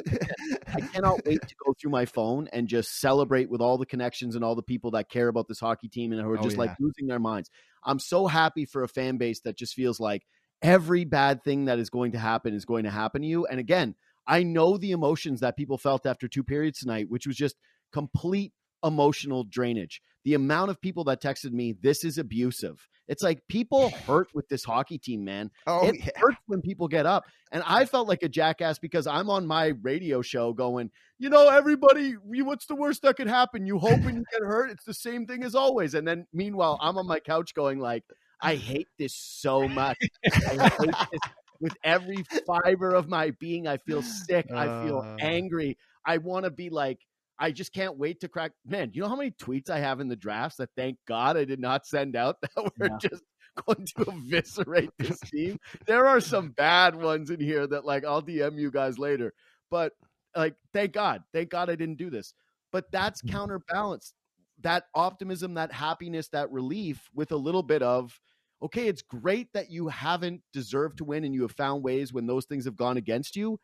I 0.73 0.82
cannot 0.82 1.25
wait 1.25 1.41
to 1.41 1.56
go 1.65 1.73
through 1.82 1.91
my 1.91 2.06
phone 2.06 2.47
and 2.54 2.67
just 2.67 2.99
celebrate 2.99 3.49
with 3.49 3.60
all 3.60 3.78
the 3.78 3.86
connections 3.86 4.36
and 4.36 4.43
all 4.43 4.56
the 4.56 4.62
people 4.63 4.91
that 4.91 5.10
care 5.10 5.28
about 5.28 5.47
this 5.47 5.60
hockey 5.60 5.89
team 5.89 6.12
and 6.12 6.21
who 6.21 6.30
are 6.30 6.38
Oh, 6.39 6.43
just 6.43 6.58
like 6.58 6.71
losing 6.80 7.08
their 7.08 7.19
minds. 7.19 7.49
I'm 7.84 7.99
so 7.99 8.28
happy 8.28 8.65
for 8.65 8.84
a 8.84 8.88
fan 8.88 9.17
base 9.17 9.41
that 9.41 9.58
just 9.58 9.73
feels 9.73 9.99
like 9.99 10.23
every 10.62 11.06
bad 11.06 11.43
thing 11.43 11.65
that 11.65 11.80
is 11.80 11.89
going 11.89 12.12
to 12.12 12.19
happen 12.19 12.54
is 12.54 12.65
going 12.65 12.84
to 12.84 12.91
happen 12.91 13.21
to 13.21 13.28
you. 13.28 13.45
And 13.47 13.60
again, 13.60 13.95
I 14.28 14.43
know 14.43 14.78
the 14.78 14.91
emotions 14.91 15.39
that 15.39 15.58
people 15.58 15.78
felt 15.80 16.06
after 16.06 16.28
two 16.28 16.43
periods 16.43 16.80
tonight, 16.80 17.10
which 17.10 17.25
was 17.25 17.36
just 17.36 17.56
complete 17.91 18.54
emotional 18.83 19.43
drainage. 19.43 20.01
The 20.25 20.33
amount 20.33 20.69
of 20.71 20.81
people 20.81 21.03
that 21.05 21.21
texted 21.21 21.51
me, 21.51 21.73
this 21.81 22.03
is 22.03 22.17
abusive. 22.17 22.87
It's 23.07 23.23
like 23.23 23.41
people 23.47 23.89
hurt 24.07 24.27
with 24.33 24.47
this 24.49 24.63
hockey 24.63 24.97
team, 24.99 25.23
man 25.23 25.49
Oh 25.65 25.87
it 25.87 25.95
yeah. 25.99 26.09
hurts 26.15 26.37
when 26.47 26.61
people 26.61 26.87
get 26.87 27.05
up. 27.05 27.23
And 27.51 27.63
I 27.65 27.85
felt 27.85 28.07
like 28.07 28.21
a 28.21 28.29
jackass 28.29 28.77
because 28.79 29.07
I'm 29.07 29.29
on 29.29 29.47
my 29.47 29.67
radio 29.81 30.21
show 30.21 30.53
going, 30.53 30.91
you 31.17 31.29
know, 31.29 31.47
everybody, 31.47 32.15
you- 32.31 32.45
what's 32.45 32.65
the 32.67 32.75
worst 32.75 33.01
that 33.03 33.15
could 33.17 33.27
happen? 33.27 33.65
You 33.65 33.79
hope 33.79 33.99
and 34.01 34.17
you 34.17 34.23
get 34.31 34.41
hurt. 34.41 34.69
It's 34.69 34.83
the 34.85 34.93
same 34.93 35.25
thing 35.25 35.43
as 35.43 35.55
always. 35.55 35.93
And 35.95 36.07
then 36.07 36.27
meanwhile, 36.33 36.77
I'm 36.81 36.97
on 36.97 37.07
my 37.07 37.19
couch 37.19 37.53
going 37.55 37.79
like, 37.79 38.03
I 38.41 38.55
hate 38.55 38.87
this 38.97 39.15
so 39.15 39.67
much. 39.67 39.97
I 40.33 40.69
hate 40.79 40.95
this 41.11 41.21
with 41.59 41.73
every 41.83 42.23
fiber 42.45 42.93
of 42.93 43.09
my 43.09 43.31
being. 43.31 43.67
I 43.67 43.77
feel 43.77 44.01
sick. 44.01 44.45
I 44.51 44.85
feel 44.85 44.99
Uh. 44.99 45.15
angry. 45.19 45.77
I 46.05 46.17
want 46.19 46.45
to 46.45 46.51
be 46.51 46.69
like, 46.69 46.99
I 47.39 47.52
just 47.52 47.73
can't 47.73 47.97
wait 47.97 48.19
to 48.21 48.28
crack. 48.28 48.52
Man, 48.65 48.91
you 48.93 49.02
know 49.02 49.08
how 49.08 49.15
many 49.15 49.32
tweets 49.32 49.69
I 49.69 49.80
have 49.80 49.99
in 50.02 50.10
the 50.10 50.15
drafts 50.15 50.58
that 50.58 50.69
thank 50.75 50.97
God 51.08 51.38
I 51.38 51.45
did 51.45 51.60
not 51.60 51.86
send 51.86 52.15
out 52.15 52.38
that 52.41 52.63
were 52.80 52.89
Yeah. 52.89 52.97
just 52.99 53.23
going 53.65 53.86
to 53.97 54.12
eviscerate 54.12 54.89
this 54.99 55.19
team? 55.32 55.58
There 55.86 56.06
are 56.06 56.19
some 56.19 56.49
bad 56.49 56.95
ones 56.95 57.30
in 57.30 57.39
here 57.39 57.65
that 57.67 57.86
like 57.86 58.06
I'll 58.06 58.21
DM 58.21 58.60
you 58.60 58.71
guys 58.71 58.99
later. 58.99 59.34
But 59.71 59.93
like, 60.36 60.56
thank 60.73 60.93
God, 60.93 61.23
thank 61.34 61.49
God 61.49 61.69
I 61.69 61.75
didn't 61.75 61.97
do 61.97 62.10
this. 62.10 62.34
But 62.71 62.91
that's 62.91 63.21
mm. 63.21 63.32
counterbalanced. 63.32 64.13
That 64.62 64.86
optimism, 64.93 65.54
that 65.54 65.71
happiness, 65.71 66.28
that 66.30 66.52
relief 66.52 67.10
with 67.13 67.32
a 67.32 67.38
little 67.38 67.63
bit 67.63 67.82
of, 67.82 68.19
okay, 68.62 68.88
it's 68.88 69.02
great 69.02 69.47
that 69.54 69.71
you 69.71 69.88
haven't 69.88 70.41
deserved 70.52 70.97
to 70.97 71.06
win 71.06 71.23
and 71.23 71.34
you 71.34 71.43
have 71.43 71.54
found 71.54 71.82
ways 71.82 72.12
when 72.12 72.28
those 72.28 72.45
things 72.45 72.65
have 72.65 72.75
gone 72.75 72.97
against 72.97 73.38
you. 73.38 73.58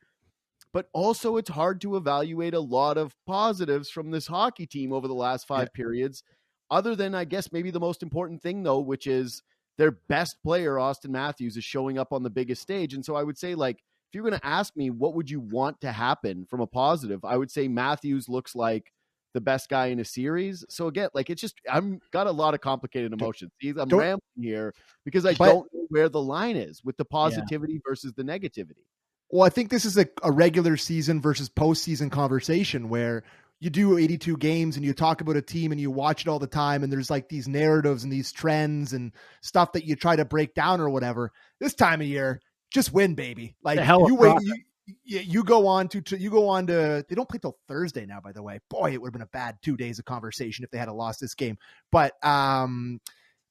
But 0.76 0.90
also, 0.92 1.38
it's 1.38 1.50
hard 1.50 1.80
to 1.82 1.96
evaluate 1.96 2.54
a 2.54 2.60
lot 2.60 2.98
of 2.98 3.16
positives 3.26 3.90
from 3.90 4.12
this 4.12 4.28
hockey 4.28 4.66
team 4.68 4.92
over 4.92 5.08
the 5.08 5.14
last 5.14 5.48
five 5.48 5.72
periods. 5.74 6.22
Other 6.70 6.98
than, 6.98 7.16
I 7.16 7.24
guess, 7.24 7.54
maybe 7.54 7.72
the 7.72 7.80
most 7.80 8.04
important 8.04 8.42
thing, 8.42 8.62
though, 8.62 8.82
which 8.82 9.08
is 9.08 9.42
their 9.78 9.92
best 9.92 10.36
player, 10.44 10.74
Auston 10.76 11.12
Matthews, 11.12 11.56
is 11.56 11.64
showing 11.64 11.98
up 11.98 12.12
on 12.12 12.24
the 12.24 12.30
biggest 12.30 12.62
stage. 12.62 12.94
And 12.94 13.06
so 13.06 13.16
I 13.16 13.24
would 13.24 13.38
say, 13.38 13.56
like, 13.56 13.78
if 13.78 14.16
you're 14.16 14.30
going 14.30 14.38
to 14.38 14.46
ask 14.46 14.76
me 14.76 14.90
what 14.90 15.14
would 15.14 15.30
you 15.30 15.40
want 15.40 15.80
to 15.80 15.94
happen 15.94 16.46
from 16.46 16.60
a 16.60 16.68
positive, 16.68 17.24
I 17.24 17.38
would 17.38 17.52
say 17.52 17.70
Matthews 17.70 18.28
looks 18.28 18.54
like 18.54 18.92
the 19.34 19.40
best 19.40 19.70
guy 19.70 19.88
in 19.88 20.02
a 20.02 20.06
series. 20.06 20.66
So 20.68 20.88
again, 20.88 21.08
like 21.14 21.30
it's 21.30 21.40
just 21.42 21.56
I'm 21.72 22.02
got 22.12 22.28
a 22.28 22.32
lot 22.32 22.54
of 22.54 22.60
complicated 22.60 23.14
emotions. 23.14 23.52
I'm 23.64 23.88
rambling 23.90 24.20
here 24.42 24.74
because 25.06 25.26
I 25.26 25.36
But- 25.36 25.46
don't 25.54 25.74
know 25.74 25.86
where 25.88 26.10
the 26.10 26.22
line 26.22 26.58
is 26.58 26.84
with 26.84 26.98
the 26.98 27.06
positivity 27.06 27.80
versus 27.88 28.12
the 28.12 28.24
negativity. 28.24 28.84
Well, 29.30 29.44
I 29.44 29.50
think 29.50 29.70
this 29.70 29.86
is 29.86 29.98
a, 29.98 30.08
a 30.24 30.32
regular 30.32 30.78
season 30.78 31.22
versus 31.22 31.50
postseason 31.50 32.12
conversation 32.12 32.90
where 32.90 33.24
you 33.60 33.70
do 33.70 33.98
82 33.98 34.38
games 34.38 34.76
and 34.76 34.86
you 34.86 34.94
talk 34.94 35.22
about 35.22 35.38
a 35.38 35.42
team 35.42 35.72
and 35.72 35.80
you 35.80 35.90
watch 35.90 36.22
it 36.22 36.28
all 36.28 36.40
the 36.40 36.48
time 36.48 36.84
and 36.84 36.92
there's 36.92 37.10
like 37.10 37.30
these 37.30 37.48
narratives 37.48 38.04
and 38.04 38.12
these 38.12 38.32
trends 38.32 38.94
and 38.94 39.14
stuff 39.42 39.72
that 39.74 39.86
you 39.86 39.96
try 39.96 40.16
to 40.16 40.26
break 40.26 40.54
down 40.54 40.82
or 40.82 40.90
whatever. 40.90 41.32
This 41.60 41.74
time 41.74 42.02
of 42.02 42.08
year, 42.08 42.42
just 42.72 42.94
win, 42.94 43.16
baby. 43.16 43.56
Like 43.64 43.80
you 43.80 44.16
wait, 44.16 44.38
you, 44.42 44.56
you, 45.04 45.20
you 45.20 45.44
go 45.44 45.68
on 45.68 45.88
to, 45.90 46.02
to 46.02 46.18
you 46.18 46.30
go 46.30 46.50
on 46.50 46.68
to 46.68 47.06
they 47.08 47.16
don't 47.16 47.28
play 47.28 47.40
till 47.40 47.58
Thursday 47.68 48.06
now. 48.06 48.20
By 48.20 48.34
the 48.34 48.44
way, 48.44 48.60
boy, 48.70 48.92
it 48.92 49.02
would 49.02 49.08
have 49.08 49.14
been 49.14 49.22
a 49.22 49.28
bad 49.28 49.58
two 49.64 49.78
days 49.78 50.00
of 50.00 50.06
conversation 50.06 50.64
if 50.64 50.72
they 50.72 50.78
had 50.78 50.90
lost 50.90 51.20
this 51.22 51.34
game. 51.34 51.58
But 51.92 52.14
um, 52.24 53.00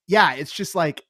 yeah, 0.07 0.35
it's 0.35 0.53
just 0.53 0.75
like 0.75 1.03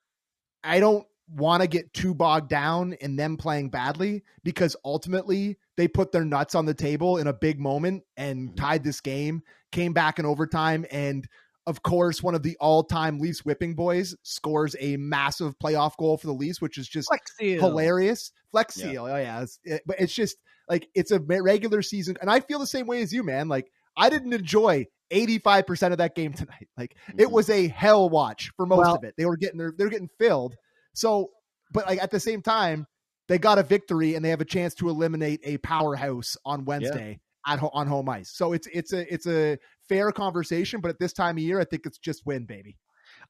I 0.63 0.81
don't 0.81 1.07
want 1.29 1.63
to 1.63 1.69
get 1.69 1.93
too 1.95 2.15
bogged 2.15 2.49
down 2.51 2.93
in 3.01 3.17
them 3.17 3.37
playing 3.37 3.71
badly 3.71 4.23
because 4.43 4.77
ultimately 4.85 5.57
they 5.77 5.89
put 5.89 6.13
their 6.13 6.25
nuts 6.25 6.55
on 6.55 6.67
the 6.67 6.75
table 6.75 7.17
in 7.17 7.27
a 7.27 7.33
big 7.33 7.59
moment 7.59 8.03
and 8.17 8.51
Mhm. 8.51 8.57
tied 8.57 8.85
this 8.85 9.01
game, 9.01 9.43
came 9.73 9.93
back 9.93 10.19
in 10.19 10.27
overtime, 10.27 10.85
and 10.91 11.27
of 11.67 11.83
course, 11.83 12.23
one 12.23 12.35
of 12.35 12.43
the 12.43 12.57
all-time 12.61 13.19
Leafs 13.19 13.43
whipping 13.45 13.75
boys 13.75 14.15
scores 14.23 14.77
a 14.81 14.99
massive 14.99 15.59
playoff 15.59 15.97
goal 15.97 16.19
for 16.19 16.27
the 16.27 16.35
Leafs, 16.35 16.61
which 16.61 16.77
is 16.77 16.87
just 16.87 17.09
Flex 17.09 17.33
hilarious. 17.39 18.33
Flex 18.51 18.77
Yeah. 18.77 18.85
seal, 18.85 19.05
oh 19.07 19.17
yeah, 19.17 19.43
it's, 19.43 19.59
it, 19.65 19.83
but 19.87 19.99
it's 19.99 20.15
just 20.15 20.37
like 20.69 20.89
it's 20.95 21.11
a 21.11 21.21
regular 21.21 21.81
season, 21.81 22.17
and 22.21 22.31
I 22.31 22.41
feel 22.41 22.59
the 22.59 22.67
same 22.67 22.87
way 22.87 23.01
as 23.01 23.13
you, 23.13 23.23
man. 23.23 23.49
Like 23.49 23.71
I 23.97 24.11
didn't 24.11 24.33
enjoy 24.35 24.87
eighty-five 25.11 25.67
percent 25.67 25.93
of 25.93 25.99
that 25.99 26.15
game 26.15 26.33
tonight. 26.35 26.69
Like 26.77 26.97
it 27.17 27.29
Mhm. 27.29 27.33
was 27.33 27.49
a 27.49 27.69
hell 27.69 28.11
watch 28.11 28.53
for 28.57 28.67
most 28.67 28.79
Well- 28.79 28.97
of 28.97 29.05
it. 29.05 29.15
They 29.17 29.25
were 29.27 29.37
getting 29.37 29.59
their, 29.59 29.73
they're 29.77 29.89
getting 29.89 30.11
filled. 30.19 30.57
So, 30.95 31.31
but 31.73 31.87
like 31.87 32.03
at 32.03 32.11
the 32.11 32.21
same 32.21 32.41
time, 32.43 32.87
they 33.29 33.39
got 33.39 33.59
a 33.59 33.63
victory 33.63 34.15
and 34.15 34.25
they 34.25 34.31
have 34.31 34.41
a 34.41 34.47
chance 34.47 34.75
to 34.77 34.89
eliminate 34.89 35.41
a 35.45 35.59
powerhouse 35.59 36.37
on 36.45 36.65
Wednesday 36.65 37.21
at 37.47 37.59
ho- 37.59 37.71
on 37.73 37.87
home 37.87 38.09
ice. 38.09 38.31
So 38.31 38.53
it's 38.53 38.67
it's 38.73 38.93
a 38.93 39.13
it's 39.13 39.27
a 39.27 39.59
fair 39.89 40.13
conversation, 40.13 40.81
but 40.81 40.89
at 40.89 40.99
this 40.99 41.13
time 41.13 41.37
of 41.37 41.43
year, 41.43 41.61
I 41.61 41.65
think 41.65 41.87
it's 41.87 41.99
just 41.99 42.25
win, 42.27 42.45
baby. 42.45 42.77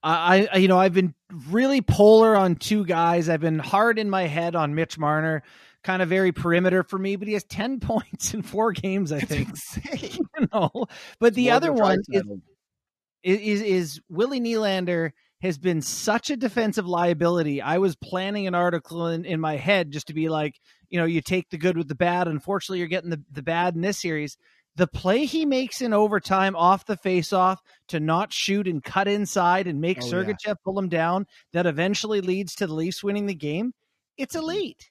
I, 0.03 0.47
I, 0.51 0.57
you 0.57 0.67
know, 0.67 0.77
I've 0.77 0.93
been 0.93 1.13
really 1.49 1.81
polar 1.81 2.35
on 2.35 2.55
two 2.55 2.85
guys. 2.85 3.29
I've 3.29 3.41
been 3.41 3.59
hard 3.59 3.97
in 3.97 4.09
my 4.09 4.23
head 4.23 4.55
on 4.55 4.75
Mitch 4.75 4.97
Marner, 4.97 5.43
kind 5.83 6.01
of 6.01 6.09
very 6.09 6.31
perimeter 6.31 6.83
for 6.83 6.99
me, 6.99 7.15
but 7.15 7.27
he 7.27 7.33
has 7.33 7.43
ten 7.45 7.79
points 7.81 8.33
in 8.33 8.41
four 8.41 8.71
games. 8.73 9.11
I 9.11 9.17
It's 9.17 9.25
think. 9.25 9.49
insane. 9.49 10.27
you 10.39 10.47
know, 10.53 10.87
but 11.19 11.33
the 11.33 11.51
other 11.51 11.71
one 11.71 12.01
is, 12.11 13.39
is 13.39 13.61
is 13.61 14.01
Willie 14.09 14.41
Nylander 14.41 15.11
has 15.45 15.57
been 15.57 15.81
such 15.81 16.29
a 16.29 16.37
defensive 16.37 16.87
liability. 16.87 17.61
I 17.61 17.77
was 17.77 17.95
planning 17.95 18.47
an 18.47 18.55
article 18.55 19.07
in, 19.07 19.25
in 19.25 19.39
my 19.39 19.55
head 19.55 19.91
just 19.91 20.07
to 20.07 20.13
be 20.13 20.29
like, 20.29 20.59
you 20.89 20.99
know, 20.99 21.05
you 21.05 21.21
take 21.21 21.49
the 21.49 21.57
good 21.57 21.77
with 21.77 21.87
the 21.87 21.95
bad. 21.95 22.27
Unfortunately, 22.27 22.79
you're 22.79 22.87
getting 22.87 23.09
the, 23.09 23.23
the 23.31 23.43
bad 23.43 23.75
in 23.75 23.81
this 23.81 23.99
series. 23.99 24.37
The 24.75 24.87
play 24.87 25.25
he 25.25 25.45
makes 25.45 25.81
in 25.81 25.93
overtime 25.93 26.55
off 26.55 26.85
the 26.85 26.97
faceoff 26.97 27.57
to 27.87 27.99
not 27.99 28.33
shoot 28.33 28.67
and 28.67 28.83
cut 28.83 29.07
inside 29.07 29.67
and 29.67 29.79
make 29.79 29.99
Oh, 30.01 30.05
yeah. 30.05 30.11
Sergachev 30.11 30.55
pull 30.65 30.77
him 30.77 30.89
down, 30.89 31.27
that 31.53 31.65
eventually 31.65 32.19
leads 32.19 32.55
to 32.55 32.67
the 32.67 32.73
Leafs 32.73 33.03
winning 33.03 33.25
the 33.25 33.35
game. 33.35 33.73
It's 34.17 34.35
mm-hmm. 34.35 34.43
elite. 34.43 34.89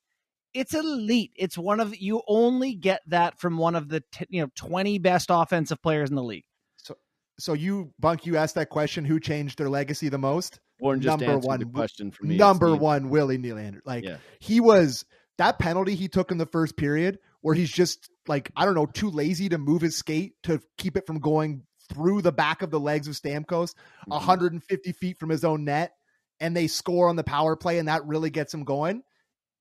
It's 0.55 0.73
elite. 0.73 1.33
It's 1.37 1.59
one 1.59 1.81
of 1.81 1.97
you 1.97 2.23
only 2.29 2.75
get 2.75 3.03
that 3.09 3.39
from 3.39 3.59
one 3.59 3.75
of 3.75 3.89
the 3.89 4.03
t- 4.13 4.27
you 4.31 4.41
know 4.41 4.49
twenty 4.55 4.99
best 4.99 5.27
offensive 5.29 5.83
players 5.83 6.11
in 6.11 6.17
the 6.17 6.23
league. 6.23 6.45
So 7.39 7.53
you, 7.53 7.93
Bunk, 7.99 8.27
you 8.27 8.37
asked 8.37 8.55
that 8.57 8.69
question: 8.71 9.05
Who 9.05 9.19
changed 9.21 9.59
their 9.59 9.69
legacy 9.69 10.09
the 10.09 10.19
most? 10.19 10.61
Warren 10.81 11.01
just 11.01 11.21
number 11.21 11.39
one- 11.39 11.71
question 11.73 12.11
for 12.11 12.25
me. 12.27 12.37
Number 12.37 12.75
one, 12.75 13.09
Willie 13.09 13.39
Nylander. 13.39 13.81
Like 13.85 14.05
Yeah. 14.05 14.19
he 14.41 14.61
was 14.61 15.05
that 15.39 15.59
penalty 15.59 15.95
he 15.95 16.09
took 16.09 16.31
in 16.31 16.39
the 16.39 16.47
first 16.47 16.77
period, 16.77 17.19
where 17.41 17.55
he's 17.55 17.71
just 17.71 18.09
like 18.29 18.51
I 18.57 18.65
don't 18.65 18.75
know, 18.75 18.87
too 18.87 19.11
lazy 19.11 19.49
to 19.51 19.59
move 19.59 19.83
his 19.83 19.97
skate 19.97 20.35
to 20.45 20.61
keep 20.79 20.97
it 20.97 21.07
from 21.07 21.19
going 21.21 21.63
through 21.93 22.23
the 22.23 22.33
back 22.33 22.63
of 22.63 22.71
the 22.71 22.81
legs 22.81 23.07
of 23.09 23.15
Stamkos, 23.15 23.75
Mhm. 23.75 24.11
150 24.13 24.93
feet 24.93 25.19
from 25.19 25.29
his 25.29 25.45
own 25.45 25.65
net, 25.65 25.93
and 26.41 26.57
they 26.57 26.67
score 26.67 27.09
on 27.09 27.17
the 27.17 27.25
power 27.25 27.57
play, 27.57 27.79
and 27.79 27.89
that 27.89 28.07
really 28.07 28.31
gets 28.31 28.55
him 28.55 28.65
going. 28.65 29.03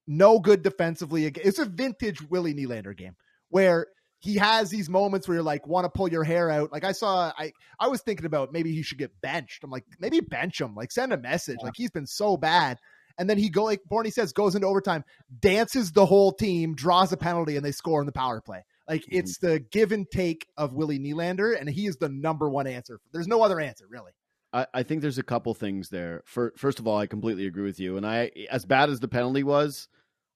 No 0.08 0.40
good 0.40 0.64
defensively. 0.64 1.26
It's 1.26 1.60
a 1.60 1.66
vintage 1.66 2.22
Willie 2.30 2.54
Nylander 2.54 2.96
game 2.96 3.16
where 3.50 3.88
he 4.24 4.36
has 4.36 4.70
these 4.70 4.90
moments 4.90 5.28
where 5.28 5.36
you're 5.36 5.44
like, 5.44 5.68
want 5.68 5.84
to 5.84 5.90
pull 5.90 6.10
your 6.10 6.24
hair 6.24 6.50
out. 6.50 6.72
Like 6.72 6.86
I 6.86 6.94
saw, 6.94 7.34
I 7.38 7.52
I 7.78 7.90
was 7.90 8.02
thinking 8.02 8.26
about 8.26 8.54
maybe 8.54 8.74
he 8.74 8.82
should 8.82 8.98
get 8.98 9.12
benched. 9.22 9.64
I'm 9.64 9.70
like, 9.70 9.84
maybe 10.00 10.22
bench 10.22 10.62
him. 10.62 10.76
Like 10.76 10.92
send 10.92 11.12
a 11.12 11.18
message. 11.18 11.58
Like 11.62 11.74
he's 11.76 11.92
been 11.92 12.08
so 12.08 12.38
bad. 12.38 12.78
And 13.18 13.30
then 13.30 13.38
he 13.38 13.50
go 13.50 13.66
like 13.66 13.82
Borny 13.92 14.12
says, 14.12 14.32
goes 14.32 14.56
into 14.56 14.66
overtime, 14.66 15.04
dances 15.42 15.92
the 15.92 16.06
whole 16.06 16.32
team, 16.32 16.74
draws 16.74 17.12
a 17.12 17.18
penalty, 17.18 17.58
and 17.58 17.66
they 17.66 17.74
score 17.74 18.00
on 18.00 18.06
the 18.06 18.12
power 18.14 18.40
play. 18.42 18.64
Like 18.88 19.02
Mhm. 19.02 19.08
it's 19.20 19.38
the 19.40 19.60
give 19.60 19.92
and 19.92 20.10
take 20.10 20.48
of 20.58 20.74
Willie 20.74 21.00
Nylander, 21.00 21.60
and 21.60 21.70
he 21.70 21.86
is 21.86 21.98
the 21.98 22.10
number 22.10 22.50
one 22.50 22.66
answer. 22.66 23.00
There's 23.12 23.28
no 23.28 23.42
other 23.44 23.60
answer, 23.60 23.86
really. 23.90 24.12
I, 24.54 24.68
I 24.74 24.84
think 24.84 25.02
there's 25.02 25.18
a 25.18 25.24
couple 25.24 25.54
things 25.54 25.90
there. 25.90 26.22
For, 26.26 26.54
first 26.58 26.80
of 26.80 26.88
all, 26.88 26.98
I 26.98 27.08
completely 27.08 27.46
agree 27.46 27.64
with 27.66 27.80
you. 27.80 27.98
And 27.98 28.06
I, 28.06 28.32
as 28.50 28.66
bad 28.66 28.90
as 28.90 29.00
the 29.00 29.08
penalty 29.08 29.44
was, 29.44 29.88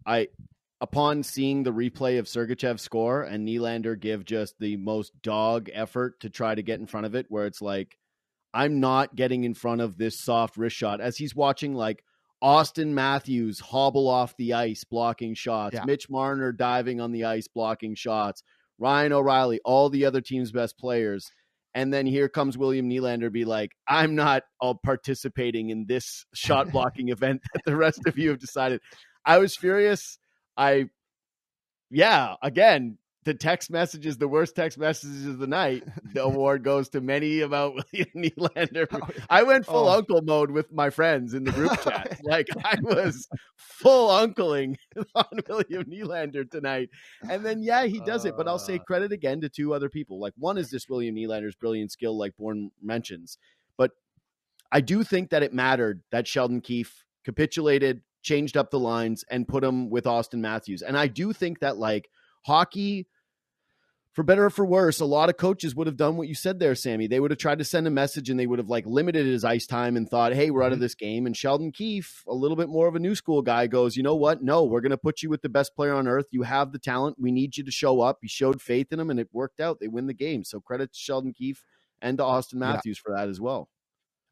I, 0.05 0.27
upon 0.81 1.23
seeing 1.23 1.63
the 1.63 1.73
replay 1.73 2.19
of 2.19 2.25
Sergachev 2.25 2.79
score 2.79 3.23
and 3.23 3.47
Nylander 3.47 3.99
give 3.99 4.25
just 4.25 4.55
the 4.59 4.77
most 4.77 5.11
dog 5.21 5.69
effort 5.73 6.19
to 6.21 6.29
try 6.29 6.53
to 6.53 6.61
get 6.61 6.79
in 6.79 6.85
front 6.85 7.05
of 7.05 7.15
it, 7.15 7.25
where 7.29 7.45
it's 7.45 7.61
like, 7.61 7.97
I'm 8.53 8.79
not 8.79 9.15
getting 9.15 9.43
in 9.43 9.53
front 9.53 9.81
of 9.81 9.97
this 9.97 10.19
soft 10.19 10.57
wrist 10.57 10.75
shot 10.75 11.01
as 11.01 11.17
he's 11.17 11.35
watching 11.35 11.73
like 11.75 12.03
Auston 12.43 12.89
Matthews 12.89 13.59
hobble 13.59 14.07
off 14.07 14.35
the 14.37 14.53
ice 14.53 14.83
blocking 14.83 15.33
shots, 15.33 15.75
Yeah. 15.75 15.85
Mitch 15.85 16.09
Marner 16.09 16.51
diving 16.51 17.01
on 17.01 17.11
the 17.11 17.25
ice 17.25 17.47
blocking 17.47 17.95
shots, 17.95 18.43
Ryan 18.77 19.13
O'Reilly, 19.13 19.59
all 19.65 19.89
the 19.89 20.05
other 20.05 20.21
team's 20.21 20.51
best 20.51 20.77
players. 20.77 21.31
And 21.73 21.93
then 21.93 22.05
here 22.07 22.29
comes 22.29 22.57
William 22.57 22.89
Nylander 22.89 23.31
be 23.31 23.45
like, 23.45 23.71
I'm 23.87 24.15
not 24.15 24.43
all 24.59 24.79
participating 24.83 25.69
in 25.69 25.85
this 25.87 26.25
shot 26.33 26.71
blocking 26.71 27.09
event 27.09 27.41
that 27.53 27.61
the 27.65 27.75
rest 27.75 28.01
of 28.07 28.17
you 28.17 28.29
have 28.29 28.39
decided. 28.39 28.81
I 29.25 29.39
was 29.39 29.55
furious. 29.55 30.17
I, 30.57 30.89
yeah, 31.89 32.35
again, 32.41 32.97
the 33.23 33.33
text 33.33 33.69
messages, 33.69 34.17
the 34.17 34.27
worst 34.27 34.55
text 34.55 34.77
messages 34.77 35.25
of 35.25 35.37
the 35.37 35.47
night. 35.47 35.83
The 36.13 36.23
award 36.29 36.63
goes 36.63 36.87
to 36.89 37.01
many 37.01 37.41
about 37.41 37.73
William 37.75 38.07
Nylander. 38.15 38.87
I 39.29 39.43
went 39.43 39.65
full 39.65 39.89
Oh. 39.89 39.97
uncle 39.97 40.21
mode 40.21 40.49
with 40.49 40.71
my 40.71 40.89
friends 40.89 41.33
in 41.33 41.43
the 41.43 41.51
group 41.51 41.77
chat. 41.83 42.21
like 42.23 42.47
I 42.63 42.77
was 42.81 43.27
full 43.57 44.07
uncling 44.09 44.77
on 45.15 45.25
William 45.49 45.83
Nylander 45.83 46.49
tonight. 46.49 46.89
And 47.29 47.45
then 47.45 47.61
yeah, 47.61 47.83
he 47.85 47.99
does 47.99 48.23
it. 48.23 48.35
But 48.37 48.47
I'll 48.47 48.59
say 48.59 48.75
Uh. 48.75 48.83
credit 48.83 49.11
again 49.11 49.41
to 49.41 49.49
two 49.49 49.73
other 49.73 49.89
people. 49.89 50.19
Like 50.21 50.33
one 50.37 50.57
is 50.57 50.69
this 50.71 50.87
William 50.87 51.15
Nylander's 51.15 51.55
brilliant 51.55 51.91
skill, 51.91 52.17
like 52.17 52.35
Bourne 52.37 52.71
mentions. 52.81 53.37
But 53.77 53.91
I 54.71 54.79
do 54.79 55.03
think 55.03 55.31
that 55.31 55.43
it 55.43 55.53
mattered 55.53 56.01
that 56.11 56.27
Sheldon 56.27 56.61
Keefe 56.61 57.03
capitulated, 57.25 58.03
changed 58.27 58.57
up 58.57 58.69
the 58.69 58.79
lines, 58.79 59.23
and 59.29 59.47
put 59.47 59.63
him 59.63 59.89
with 59.89 60.05
Auston 60.05 60.39
Matthews. 60.39 60.81
And 60.81 60.97
I 60.97 61.07
do 61.07 61.33
think 61.33 61.59
that 61.59 61.77
like 61.77 62.09
hockey 62.45 63.07
for 64.17 64.23
better 64.23 64.45
or 64.45 64.49
for 64.49 64.65
worse, 64.65 64.99
a 64.99 65.05
lot 65.05 65.29
of 65.29 65.37
coaches 65.37 65.75
would 65.75 65.85
have 65.85 65.95
done 65.95 66.17
what 66.17 66.27
you 66.27 66.33
said 66.33 66.57
there, 66.57 66.73
Sammy. 66.73 67.05
They 67.05 67.19
would 67.19 67.29
have 67.29 67.37
tried 67.37 67.59
to 67.59 67.63
send 67.63 67.85
a 67.85 67.91
message 67.91 68.31
and 68.31 68.39
they 68.39 68.47
would 68.47 68.57
have 68.57 68.67
like 68.67 68.87
limited 68.87 69.27
his 69.27 69.45
ice 69.45 69.67
time 69.67 69.95
and 69.95 70.09
thought, 70.09 70.33
hey, 70.33 70.49
we're 70.49 70.63
out 70.63 70.71
of 70.71 70.77
mm-hmm. 70.77 70.85
this 70.85 70.95
game. 70.95 71.27
And 71.27 71.37
Sheldon 71.37 71.71
Keefe, 71.71 72.23
a 72.27 72.33
little 72.33 72.57
bit 72.57 72.67
more 72.67 72.87
of 72.87 72.95
a 72.95 72.99
new 72.99 73.13
school 73.13 73.43
guy, 73.43 73.67
goes, 73.67 73.95
you 73.95 74.01
know 74.01 74.15
what? 74.15 74.41
No, 74.41 74.63
we're 74.63 74.81
going 74.81 74.89
to 74.89 74.97
put 74.97 75.21
you 75.21 75.29
with 75.29 75.43
the 75.43 75.49
best 75.49 75.75
player 75.75 75.93
on 75.93 76.07
earth. 76.07 76.25
You 76.31 76.41
have 76.41 76.71
the 76.71 76.79
talent. 76.79 77.17
We 77.19 77.31
need 77.31 77.57
you 77.57 77.63
to 77.63 77.69
show 77.69 78.01
up. 78.01 78.17
He 78.23 78.27
showed 78.27 78.59
faith 78.59 78.91
in 78.91 78.99
him 78.99 79.11
and 79.11 79.19
it 79.19 79.29
worked 79.31 79.59
out. 79.59 79.79
They 79.79 79.87
win 79.87 80.07
the 80.07 80.15
game. 80.15 80.43
So 80.43 80.59
credit 80.59 80.93
to 80.93 80.99
Sheldon 80.99 81.31
Keefe 81.31 81.63
and 82.01 82.17
to 82.17 82.23
Auston 82.23 82.53
Yeah. 82.53 82.71
Matthews 82.71 82.97
for 82.97 83.13
that 83.15 83.29
as 83.29 83.39
well. 83.39 83.69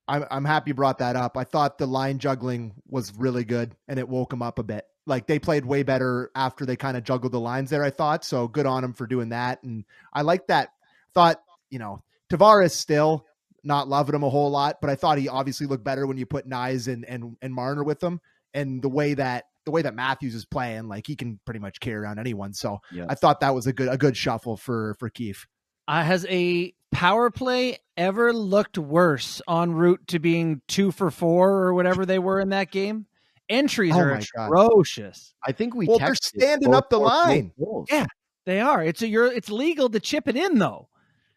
I'm 0.08 0.26
I'm 0.30 0.46
happy 0.46 0.72
you 0.72 0.76
brought 0.76 1.00
that 1.00 1.16
up. 1.16 1.38
I 1.38 1.44
thought 1.44 1.78
the 1.78 1.88
line 1.88 2.20
juggling 2.20 2.74
was 2.88 3.14
really 3.18 3.44
good 3.44 3.76
and 3.88 4.00
it 4.00 4.08
woke 4.08 4.30
them 4.30 4.42
up 4.42 4.60
a 4.60 4.64
bit. 4.64 4.86
Like 5.08 5.28
they 5.28 5.40
played 5.40 5.66
way 5.66 5.84
better 5.84 6.32
after 6.36 6.66
they 6.66 6.76
kind 6.76 6.98
of 6.98 7.04
juggled 7.04 7.32
the 7.32 7.40
lines 7.40 7.70
there, 7.70 7.84
I 7.84 7.92
thought. 7.92 8.24
So 8.24 8.48
good 8.48 8.66
on 8.66 8.82
them 8.82 8.94
for 8.94 9.08
doing 9.08 9.30
that. 9.30 9.62
And 9.64 9.86
I 10.14 10.22
like 10.22 10.48
that. 10.48 10.70
Thought, 11.14 11.42
you 11.70 11.80
know, 11.80 12.04
Tavares 12.30 12.72
still 12.72 13.26
not 13.64 13.88
loving 13.88 14.16
him 14.16 14.24
a 14.24 14.30
whole 14.30 14.52
lot, 14.52 14.78
but 14.82 14.90
I 14.90 14.96
thought 14.96 15.18
he 15.18 15.30
obviously 15.30 15.68
looked 15.68 15.84
better 15.84 16.06
when 16.06 16.18
you 16.18 16.26
put 16.26 16.48
Nyes 16.48 16.92
and 16.92 17.06
and, 17.06 17.38
and 17.42 17.54
Marner 17.54 17.84
with 17.84 18.02
him. 18.02 18.22
And 18.54 18.82
the 18.82 18.90
way 18.90 19.16
that 19.16 19.46
the 19.66 19.72
way 19.72 19.82
that 19.82 19.96
Matthews 19.96 20.36
is 20.36 20.46
playing, 20.46 20.88
like 20.88 21.08
he 21.08 21.16
can 21.16 21.40
pretty 21.46 21.60
much 21.60 21.80
carry 21.80 21.98
around 21.98 22.20
anyone. 22.20 22.54
So 22.54 22.80
Yeah. 22.92 23.06
I 23.10 23.16
thought 23.16 23.40
that 23.40 23.56
was 23.56 23.68
a 23.68 23.74
good 23.74 23.90
a 23.90 23.98
good 23.98 24.16
shuffle 24.16 24.58
for 24.58 24.96
for 25.00 25.10
Keefe. 25.10 25.48
Uh, 25.88 26.04
has 26.04 26.26
a 26.30 26.74
power 26.92 27.30
play 27.30 27.78
ever 27.98 28.34
looked 28.34 28.78
worse 28.78 29.42
en 29.50 29.74
route 29.74 30.02
to 30.08 30.20
being 30.20 30.62
two 30.68 30.92
for 30.92 31.12
four 31.12 31.50
or 31.52 31.74
whatever 31.74 32.06
they 32.06 32.20
were 32.20 32.40
in 32.40 32.50
that 32.50 32.72
game? 32.72 33.06
Entries 33.50 33.94
Oh 33.96 34.00
are 34.00 34.16
my 34.16 34.24
God. 34.36 34.48
atrocious. 34.48 35.34
I 35.46 35.52
think 35.52 35.76
we 35.76 35.86
Well, 35.88 36.00
they're 36.00 36.16
standing 36.16 36.70
both 36.72 36.78
up 36.78 36.90
the 36.90 36.98
both- 36.98 37.10
both 37.12 37.28
line. 37.28 37.52
goals. 37.60 37.88
Yeah. 37.92 38.06
They 38.46 38.60
are. 38.60 38.84
It's 38.84 39.02
a, 39.02 39.08
you're. 39.08 39.32
It's 39.32 39.50
legal 39.50 39.90
to 39.90 40.00
chip 40.00 40.28
it 40.28 40.36
in 40.36 40.60
though. 40.60 40.88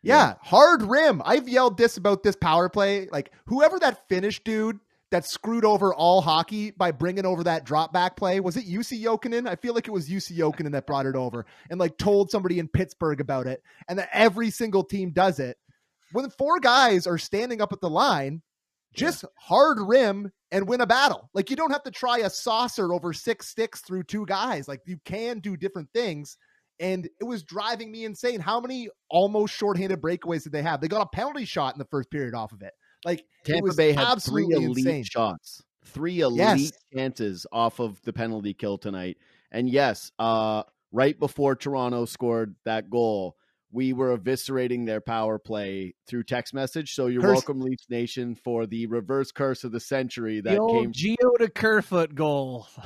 Yeah, 0.02 0.34
hard 0.42 0.82
rim. 0.82 1.20
I've 1.24 1.48
yelled 1.48 1.76
this 1.76 1.96
about 1.96 2.22
this 2.22 2.37
power 2.37 2.68
play. 2.68 3.08
Like 3.11 3.32
whoever 3.46 3.78
that 3.80 4.08
Finnish 4.08 4.42
dude 4.44 4.78
that 5.11 5.25
screwed 5.27 5.64
over 5.64 5.94
all 5.94 6.21
hockey 6.21 6.71
by 6.71 6.90
bringing 6.90 7.25
over 7.25 7.42
that 7.44 7.64
drop 7.64 7.92
back 7.92 8.16
play 8.16 8.40
was 8.40 8.57
it 8.57 8.66
Jussi 8.66 9.03
Jokinen? 9.03 9.49
I 9.49 9.57
feel 9.57 9.75
like 9.75 9.88
it 9.88 9.92
was 9.92 10.09
Jussi 10.09 10.37
Jokinen 10.37 10.73
that 10.73 10.87
brought 10.87 11.07
it 11.07 11.16
over 11.16 11.47
and 11.71 11.81
like 11.81 11.97
told 11.99 12.31
somebody 12.31 12.59
in 12.59 12.68
Pittsburgh 12.68 13.21
about 13.21 13.47
it, 13.47 13.62
and 13.88 13.99
that 13.99 14.11
every 14.12 14.51
single 14.51 14.85
team 14.85 15.11
does 15.11 15.38
it. 15.38 15.57
When 16.12 16.31
four 16.31 16.59
guys 16.61 17.07
are 17.07 17.18
standing 17.18 17.61
up 17.61 17.73
at 17.73 17.81
the 17.81 17.90
line, 17.90 18.42
just 18.94 19.25
hard 19.37 19.79
rim 19.81 20.33
and 20.51 20.68
win 20.68 20.81
a 20.81 20.87
battle. 20.87 21.31
Like 21.35 21.51
you 21.51 21.57
don't 21.57 21.73
have 21.73 21.83
to 21.85 21.90
try 21.90 22.18
a 22.18 22.31
saucer 22.31 22.92
over 22.92 23.12
six 23.12 23.49
sticks 23.49 23.81
through 23.81 24.05
two 24.05 24.27
guys. 24.27 24.68
Like 24.68 24.81
you 24.87 24.99
can 25.05 25.40
do 25.40 25.57
different 25.57 25.88
things. 25.92 26.37
And 26.81 27.09
it 27.21 27.25
was 27.25 27.42
driving 27.42 27.90
me 27.90 28.05
insane. 28.05 28.40
How 28.40 28.61
many 28.61 28.88
almost 29.11 29.55
shorthanded 29.55 30.01
breakaways 30.01 30.44
did 30.44 30.53
they 30.53 30.62
have? 30.62 30.81
They 30.81 30.88
got 30.88 31.03
a 31.03 31.16
penalty 31.16 31.44
shot 31.44 31.75
in 31.75 31.79
the 31.79 31.88
first 31.90 32.11
period 32.11 32.35
off 32.35 32.53
of 32.53 32.62
it. 32.62 32.73
Like 33.04 33.24
Tampa 33.44 33.74
Bay 33.74 33.92
had 33.92 34.16
three 34.22 34.44
elite 34.50 34.78
insane. 34.78 35.04
shots, 35.04 35.62
three 35.84 36.20
elite 36.20 36.38
Yes. 36.38 36.72
chances 36.94 37.46
off 37.52 37.78
of 37.80 38.00
the 38.02 38.12
penalty 38.12 38.54
kill 38.54 38.78
tonight. 38.78 39.18
And 39.52 39.68
yes, 39.70 40.12
uh, 40.18 40.64
right 40.92 41.18
before 41.18 41.54
Toronto 41.54 42.04
scored 42.04 42.54
that 42.64 42.90
goal, 42.90 43.37
we 43.70 43.92
were 43.92 44.16
eviscerating 44.16 44.87
their 44.87 45.00
power 45.00 45.38
play 45.38 45.94
through 46.06 46.24
text 46.24 46.54
message. 46.54 46.94
So 46.94 47.06
you're 47.06 47.20
Curse- 47.22 47.34
welcome, 47.34 47.61
Leafs 47.61 47.87
Nation, 47.90 48.34
for 48.34 48.66
the 48.66 48.87
reverse 48.87 49.30
curse 49.30 49.62
of 49.64 49.72
the 49.72 49.80
century 49.80 50.40
the 50.40 50.50
that 50.50 50.58
old 50.58 50.82
came 50.82 50.92
Gio 50.92 51.38
to 51.38 51.48
Kerfoot 51.48 52.14
goal. 52.14 52.66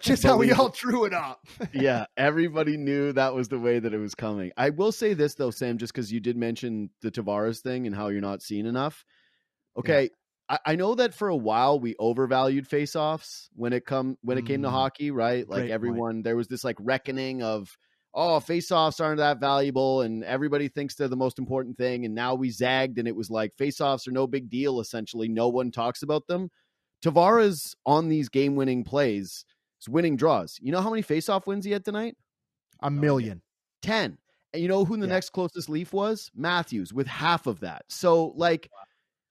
Just 0.00 0.22
how 0.22 0.38
we 0.38 0.50
all 0.50 0.70
drew 0.70 1.04
it 1.04 1.12
up. 1.12 1.46
yeah, 1.74 2.06
everybody 2.16 2.78
knew 2.78 3.12
that 3.12 3.34
was 3.34 3.48
the 3.48 3.58
way 3.58 3.78
that 3.78 3.92
it 3.92 3.98
was 3.98 4.14
coming. 4.14 4.50
I 4.56 4.70
will 4.70 4.92
say 4.92 5.12
this 5.12 5.34
though, 5.34 5.50
Sam, 5.50 5.76
just 5.76 5.92
because 5.92 6.10
you 6.10 6.20
did 6.20 6.38
mention 6.38 6.88
the 7.02 7.10
Tavares 7.10 7.60
thing 7.60 7.86
and 7.86 7.94
how 7.94 8.08
you're 8.08 8.22
not 8.22 8.40
seeing 8.40 8.64
enough. 8.64 9.04
Okay, 9.78 10.10
I, 10.48 10.58
I 10.66 10.76
know 10.76 10.94
that 10.96 11.14
for 11.14 11.28
a 11.28 11.36
while 11.36 11.78
we 11.80 11.94
overvalued 11.98 12.68
faceoffs 12.68 13.48
when 13.54 13.72
it 13.72 13.84
come 13.86 14.16
when 14.22 14.38
it 14.38 14.42
came 14.46 14.62
to 14.62 14.68
Mm. 14.68 14.72
hockey, 14.72 15.10
right? 15.10 15.48
Like 15.48 15.68
Great 15.68 15.70
point. 15.70 15.74
everyone, 15.74 16.22
there 16.22 16.36
was 16.36 16.48
this 16.48 16.64
like 16.64 16.76
reckoning 16.80 17.42
of 17.42 17.76
oh, 18.14 18.40
faceoffs 18.40 19.00
aren't 19.04 19.18
that 19.18 19.38
valuable, 19.38 20.00
and 20.00 20.24
everybody 20.24 20.66
thinks 20.68 20.94
they're 20.94 21.06
the 21.08 21.16
most 21.16 21.38
important 21.38 21.76
thing. 21.76 22.04
And 22.04 22.14
now 22.14 22.34
we 22.34 22.50
zagged, 22.50 22.98
and 22.98 23.06
it 23.06 23.14
was 23.14 23.30
like 23.30 23.52
faceoffs 23.56 24.08
are 24.08 24.12
no 24.12 24.26
big 24.26 24.48
deal. 24.50 24.80
Essentially, 24.80 25.28
no 25.28 25.48
one 25.48 25.70
talks 25.70 26.02
about 26.02 26.26
them. 26.26 26.50
Tavares 27.04 27.74
on 27.86 28.08
these 28.08 28.28
game-winning 28.28 28.82
plays 28.84 29.44
is 29.80 29.88
winning 29.88 30.16
draws. 30.16 30.58
You 30.60 30.72
know 30.72 30.80
how 30.80 30.90
many 30.90 31.02
faceoff 31.02 31.46
wins 31.46 31.64
he 31.64 31.70
had 31.70 31.84
tonight? 31.84 32.16
A 32.80 32.90
million. 32.90 33.42
10. 33.82 34.18
And 34.52 34.62
you 34.62 34.68
know 34.68 34.84
who 34.84 34.96
the 34.96 35.06
Yeah. 35.06 35.12
next 35.14 35.30
closest 35.30 35.68
Leaf 35.68 35.92
was? 35.92 36.30
Matthews 36.34 36.92
with 36.92 37.06
half 37.06 37.46
of 37.46 37.60
that. 37.60 37.82
So, 37.88 38.28
like, 38.36 38.70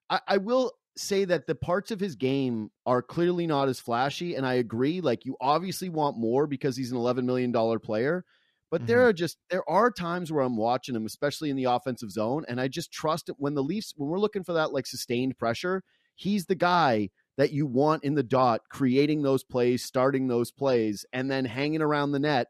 I, 0.10 0.20
I 0.28 0.38
will 0.38 0.74
say 0.96 1.26
that 1.26 1.46
the 1.48 1.56
parts 1.56 1.92
of 1.92 2.00
his 2.00 2.16
game 2.16 2.70
are 2.86 3.02
clearly 3.02 3.46
not 3.48 3.70
as 3.70 3.80
flashy. 3.80 4.36
And 4.36 4.46
I 4.46 4.56
agree. 4.56 5.02
Like, 5.02 5.26
you 5.26 5.36
obviously 5.40 5.90
want 5.90 6.18
more 6.18 6.48
because 6.48 6.76
he's 6.76 6.92
an 6.92 6.98
$11 6.98 7.24
million 7.26 7.52
player. 7.80 8.26
But 8.70 8.86
there 8.86 8.98
Mm-hmm. 8.98 9.08
are 9.08 9.14
just 9.14 9.38
there 9.50 9.70
are 9.70 9.90
times 9.92 10.30
where 10.32 10.44
I'm 10.44 10.58
watching 10.58 10.94
him, 10.96 11.06
especially 11.06 11.50
in 11.50 11.56
the 11.56 11.66
offensive 11.66 12.12
zone, 12.12 12.44
and 12.50 12.60
I 12.60 12.68
just 12.68 12.92
trust 12.92 13.30
it 13.30 13.36
when 13.38 13.54
the 13.54 13.64
Leafs 13.64 13.94
when 13.96 14.10
we're 14.10 14.20
looking 14.20 14.44
for 14.44 14.54
that 14.54 14.74
like 14.74 14.86
sustained 14.86 15.38
pressure, 15.38 15.84
he's 16.16 16.48
the 16.48 16.56
guy 16.56 17.10
that 17.38 17.54
you 17.54 17.66
want 17.66 18.04
in 18.04 18.16
the 18.16 18.24
dot, 18.24 18.62
creating 18.70 19.22
those 19.22 19.44
plays, 19.44 19.86
starting 19.86 20.28
those 20.28 20.52
plays, 20.52 21.06
and 21.14 21.32
then 21.32 21.46
hanging 21.46 21.82
around 21.82 22.12
the 22.12 22.20
net 22.20 22.48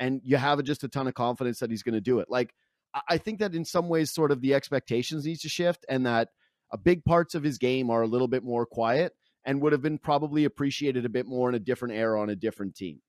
and 0.00 0.20
you 0.24 0.36
have 0.36 0.62
just 0.62 0.84
a 0.84 0.88
ton 0.88 1.06
of 1.08 1.14
confidence 1.14 1.58
that 1.58 1.70
he's 1.70 1.82
going 1.82 1.94
to 1.94 2.00
do 2.00 2.20
it. 2.20 2.30
Like 2.30 2.54
I- 2.94 3.02
I 3.10 3.18
think 3.18 3.40
that 3.40 3.54
in 3.54 3.64
some 3.66 3.88
ways, 3.90 4.10
sort 4.10 4.30
of 4.30 4.40
the 4.40 4.54
expectations 4.54 5.26
needs 5.26 5.42
to 5.42 5.48
shift, 5.50 5.84
and 5.88 6.06
that 6.06 6.28
a 6.70 6.78
big 6.78 7.04
parts 7.04 7.34
of 7.34 7.42
his 7.42 7.58
game 7.58 7.90
are 7.90 8.02
a 8.02 8.06
little 8.06 8.28
bit 8.28 8.44
more 8.44 8.66
quiet 8.66 9.12
and 9.44 9.60
would 9.62 9.72
have 9.72 9.82
been 9.82 9.98
probably 9.98 10.44
appreciated 10.44 11.04
a 11.04 11.08
bit 11.08 11.26
more 11.26 11.48
in 11.48 11.54
a 11.54 11.60
different 11.60 11.94
era 11.94 12.20
on 12.20 12.30
a 12.30 12.36
different 12.36 12.74
team. 12.74 13.00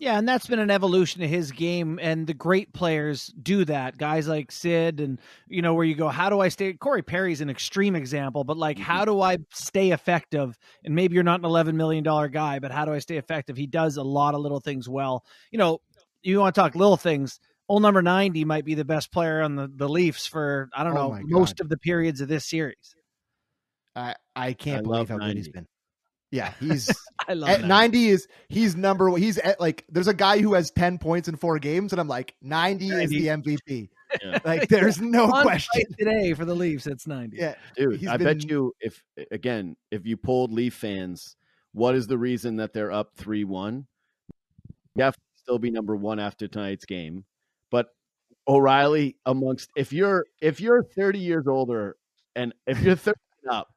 Yeah, 0.00 0.16
and 0.16 0.26
that's 0.26 0.46
been 0.46 0.60
an 0.60 0.70
evolution 0.70 1.22
of 1.22 1.28
his 1.28 1.52
game, 1.52 1.98
and 2.00 2.26
the 2.26 2.32
great 2.32 2.72
players 2.72 3.26
do 3.42 3.66
that. 3.66 3.98
Guys 3.98 4.26
like 4.26 4.50
Sid, 4.50 4.98
and 4.98 5.20
you 5.46 5.60
know 5.60 5.74
where 5.74 5.84
you 5.84 5.94
go. 5.94 6.08
How 6.08 6.30
do 6.30 6.40
I 6.40 6.48
stay? 6.48 6.72
Corey 6.72 7.02
Perry's 7.02 7.42
an 7.42 7.50
extreme 7.50 7.94
example, 7.94 8.42
but 8.42 8.56
like, 8.56 8.78
how 8.78 9.04
mm-hmm. 9.04 9.10
do 9.10 9.20
I 9.20 9.36
stay 9.52 9.90
effective? 9.90 10.58
And 10.86 10.94
maybe 10.94 11.14
you're 11.14 11.22
not 11.22 11.40
an 11.40 11.44
11 11.44 11.76
million 11.76 12.02
dollar 12.02 12.28
guy, 12.28 12.60
but 12.60 12.70
how 12.72 12.86
do 12.86 12.94
I 12.94 12.98
stay 12.98 13.18
effective? 13.18 13.58
He 13.58 13.66
does 13.66 13.98
a 13.98 14.02
lot 14.02 14.34
of 14.34 14.40
little 14.40 14.60
things 14.60 14.88
well. 14.88 15.22
You 15.50 15.58
know, 15.58 15.80
you 16.22 16.38
want 16.38 16.54
to 16.54 16.60
talk 16.62 16.74
little 16.74 16.96
things. 16.96 17.38
Old 17.70 17.82
number 17.82 18.02
90 18.02 18.44
might 18.46 18.64
be 18.64 18.74
the 18.74 18.84
best 18.84 19.12
player 19.12 19.42
on 19.42 19.54
the, 19.54 19.70
the 19.72 19.88
Leafs 19.88 20.26
for 20.26 20.68
I 20.74 20.82
don't 20.82 20.96
Oh 20.96 21.12
know 21.12 21.20
most 21.22 21.60
of 21.60 21.68
the 21.68 21.76
periods 21.78 22.20
of 22.20 22.26
this 22.26 22.44
series. 22.44 22.96
I 23.94 24.16
I 24.34 24.54
can't 24.54 24.80
I 24.80 24.82
believe 24.82 24.98
love 24.98 25.08
how 25.08 25.18
good 25.18 25.36
he's 25.36 25.48
been. 25.48 25.68
Yeah, 26.32 26.52
he's 26.60 26.90
I 27.28 27.34
love 27.34 27.48
at 27.48 27.60
that. 27.60 27.68
90 27.68 28.08
is 28.08 28.26
he's 28.48 28.74
number 28.74 29.08
one. 29.08 29.22
He's 29.22 29.38
at 29.38 29.60
like 29.60 29.84
there's 29.88 30.08
a 30.08 30.14
guy 30.14 30.40
who 30.40 30.54
has 30.54 30.72
10 30.72 30.98
points 30.98 31.28
in 31.28 31.36
four 31.36 31.60
games, 31.60 31.92
and 31.92 32.00
I'm 32.00 32.08
like 32.08 32.34
90, 32.42 32.88
is 32.88 33.10
the 33.10 33.26
MVP. 33.28 33.88
Yeah. 34.20 34.38
Like 34.44 34.68
there's 34.68 35.00
no 35.00 35.26
On 35.26 35.44
question. 35.44 35.84
today 35.96 36.34
for 36.34 36.44
the 36.44 36.56
Leafs. 36.56 36.88
It's 36.88 37.06
90. 37.06 37.36
Yeah, 37.36 37.54
Dude, 37.76 38.00
He's 38.00 38.08
I 38.08 38.16
bet 38.16 38.42
you 38.50 38.72
if 38.80 39.00
again, 39.30 39.76
if 39.92 40.06
you 40.06 40.16
pulled 40.16 40.52
Leaf 40.52 40.74
fans, 40.74 41.36
what 41.70 41.94
is 41.94 42.08
the 42.08 42.18
reason 42.18 42.56
that 42.56 42.72
they're 42.72 42.90
up 42.90 43.12
three 43.16 43.44
one? 43.44 43.86
Definitely 44.98 45.22
still 45.36 45.60
be 45.60 45.70
number 45.70 45.94
one 45.94 46.18
after 46.18 46.48
tonight's 46.48 46.84
game. 46.84 47.24
But 48.46 48.52
O'Reilly 48.52 49.16
amongst 49.26 49.70
if 49.76 49.92
you're 49.92 50.26
if 50.40 50.60
you're 50.60 50.82
30 50.82 51.18
years 51.18 51.46
older 51.46 51.96
and 52.34 52.54
if 52.66 52.80
you're 52.80 52.96
30 52.96 53.18
and 53.44 53.52
up, 53.52 53.68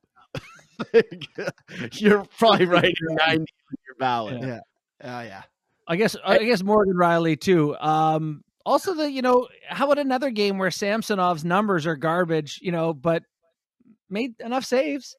you're 1.93 2.25
probably 2.37 2.65
writing 2.65 2.93
90 3.01 3.33
on 3.33 3.45
your 3.85 3.95
ballot. 3.99 4.41
Yeah. 4.41 4.59
Oh 5.03 5.21
yeah. 5.21 5.43
I 5.87 5.95
guess 5.95 6.15
I 6.23 6.37
guess 6.39 6.63
Morgan 6.63 6.95
Rielly 6.95 7.39
too. 7.39 7.77
Um, 7.77 8.43
also, 8.65 8.93
the 8.93 9.11
you 9.11 9.21
know, 9.21 9.47
how 9.67 9.85
about 9.85 9.99
another 9.99 10.29
game 10.29 10.57
where 10.57 10.69
Samsonov's 10.69 11.43
numbers 11.43 11.85
are 11.85 11.95
garbage, 11.97 12.59
you 12.61 12.71
know, 12.71 12.93
but 12.93 13.23
made 14.09 14.39
enough 14.39 14.63
saves. 14.65 15.15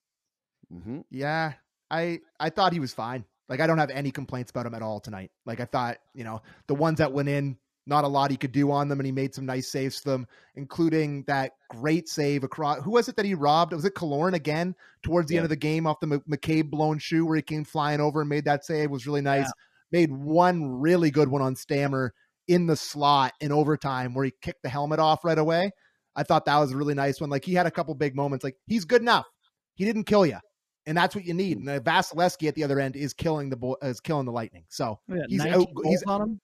hmm 0.72 1.00
Yeah, 1.10 1.54
I 1.90 2.20
I 2.40 2.50
thought 2.50 2.72
he 2.72 2.80
was 2.80 2.94
fine. 2.94 3.24
Like 3.48 3.60
I 3.60 3.66
don't 3.66 3.78
have 3.78 3.90
any 3.90 4.10
complaints 4.10 4.50
about 4.50 4.64
him 4.64 4.74
at 4.74 4.80
all 4.82 5.00
tonight. 5.00 5.30
Like 5.44 5.60
I 5.60 5.66
thought, 5.66 5.98
you 6.14 6.24
know, 6.24 6.40
the 6.66 6.74
ones 6.74 6.98
that 6.98 7.12
went 7.12 7.28
in, 7.28 7.58
not 7.86 8.04
a 8.04 8.08
lot 8.08 8.30
he 8.30 8.36
could 8.36 8.52
do 8.52 8.70
on 8.70 8.88
them, 8.88 8.98
and 9.00 9.06
he 9.06 9.12
made 9.12 9.34
some 9.34 9.44
nice 9.46 9.68
saves 9.70 10.00
to 10.00 10.10
them, 10.10 10.26
including 10.56 11.22
that 11.26 11.52
great 11.68 12.08
save 12.08 12.44
across. 12.44 12.82
Who 12.82 12.92
was 12.92 13.08
it 13.08 13.16
that 13.16 13.24
he 13.26 13.34
robbed? 13.34 13.72
Was 13.72 13.84
it 13.84 13.94
Killorn 13.94 14.34
again 14.34 14.74
towards 15.02 15.28
the 15.28 15.34
Yeah. 15.34 15.40
end 15.40 15.44
of 15.46 15.50
the 15.50 15.56
game 15.56 15.86
off 15.86 16.00
the 16.00 16.06
McCabe 16.28 16.70
blown 16.70 16.98
shoe 16.98 17.26
where 17.26 17.36
he 17.36 17.42
came 17.42 17.64
flying 17.64 18.00
over 18.00 18.20
and 18.20 18.28
made 18.30 18.44
that 18.46 18.64
save? 18.64 18.90
Was 18.90 19.06
really 19.06 19.20
nice. 19.20 19.46
Yeah. 19.46 20.00
Made 20.00 20.12
one 20.12 20.64
really 20.80 21.10
good 21.10 21.28
one 21.28 21.42
on 21.42 21.54
Stammer 21.56 22.14
in 22.48 22.66
the 22.66 22.76
slot 22.76 23.32
in 23.40 23.52
overtime 23.52 24.14
where 24.14 24.24
he 24.24 24.32
kicked 24.40 24.62
the 24.62 24.68
helmet 24.68 24.98
off 24.98 25.24
right 25.24 25.38
away. 25.38 25.70
I 26.16 26.22
thought 26.22 26.44
that 26.46 26.58
was 26.58 26.72
a 26.72 26.76
really 26.76 26.94
nice 26.94 27.20
one. 27.20 27.28
Like 27.30 27.44
he 27.44 27.54
had 27.54 27.66
a 27.66 27.70
couple 27.70 27.94
big 27.94 28.14
moments. 28.16 28.44
Like 28.44 28.56
he's 28.66 28.84
good 28.84 29.02
enough. 29.02 29.26
He 29.74 29.84
didn't 29.84 30.04
kill 30.04 30.24
you 30.26 30.38
and 30.86 30.96
that's 30.96 31.14
what 31.14 31.24
you 31.24 31.34
need. 31.34 31.58
And 31.58 31.68
uh, 31.68 31.80
Vasilevskiy 31.80 32.48
at 32.48 32.54
the 32.54 32.64
other 32.64 32.78
end 32.80 32.96
is 32.96 33.12
killing 33.12 33.50
the 33.50 33.56
bo- 33.56 33.76
is 33.82 34.00
killing 34.00 34.24
the 34.26 34.32
Lightning. 34.32 34.64
So 34.68 35.00
Yeah, 35.08 35.22
He's 35.28 35.40
out- 35.44 35.68
he's- 35.84 36.02
on 36.06 36.22
him 36.22 36.40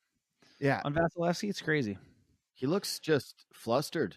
yeah, 0.60 0.80
on 0.84 0.94
Vasilevskiy. 0.94 1.48
It's 1.50 1.62
crazy. 1.62 1.98
He 2.54 2.66
looks 2.66 2.98
just 3.00 3.46
flustered, 3.52 4.16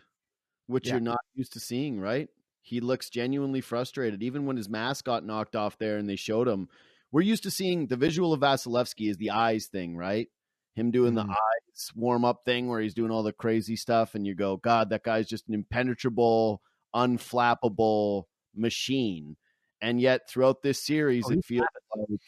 which 0.68 0.88
Yeah. 0.88 0.94
you're 0.94 1.02
not 1.02 1.22
used 1.34 1.54
to 1.54 1.60
seeing, 1.60 2.00
right? 2.00 2.30
He 2.62 2.80
looks 2.80 3.10
genuinely 3.10 3.62
frustrated. 3.62 4.22
Even 4.24 4.46
when 4.46 4.58
his 4.58 4.70
mask 4.70 5.06
got 5.06 5.26
knocked 5.26 5.56
off 5.56 5.78
there 5.78 5.98
and 5.98 6.08
they 6.10 6.16
showed 6.16 6.48
him, 6.48 6.70
we're 7.12 7.22
used 7.22 7.44
to 7.44 7.52
seeing 7.52 7.88
the 7.88 7.98
visual 7.98 8.34
of 8.34 8.40
Vasilevskiy 8.42 9.10
is 9.10 9.18
the 9.18 9.30
eyes 9.32 9.68
thing, 9.68 9.96
right? 9.98 10.30
Him 10.76 10.90
doing 10.92 11.14
Mhm. 11.14 11.28
the 11.28 11.32
eyes 11.32 11.92
warm 11.96 12.26
up 12.26 12.44
thing 12.46 12.68
where 12.68 12.82
he's 12.82 12.94
doing 12.94 13.12
all 13.12 13.24
the 13.24 13.34
crazy 13.34 13.76
stuff, 13.76 14.16
and 14.16 14.26
you 14.26 14.34
go, 14.36 14.58
God, 14.58 14.90
that 14.90 15.04
guy's 15.04 15.28
just 15.28 15.48
an 15.48 15.54
impenetrable, 15.54 16.62
unflappable 16.96 18.26
machine. 18.56 19.38
And 19.82 20.00
yet, 20.02 20.30
throughout 20.30 20.62
this 20.64 20.82
series, 20.84 21.26
Oh, 21.28 21.34
it 21.34 21.46
feels 21.46 21.68
like 21.96 22.20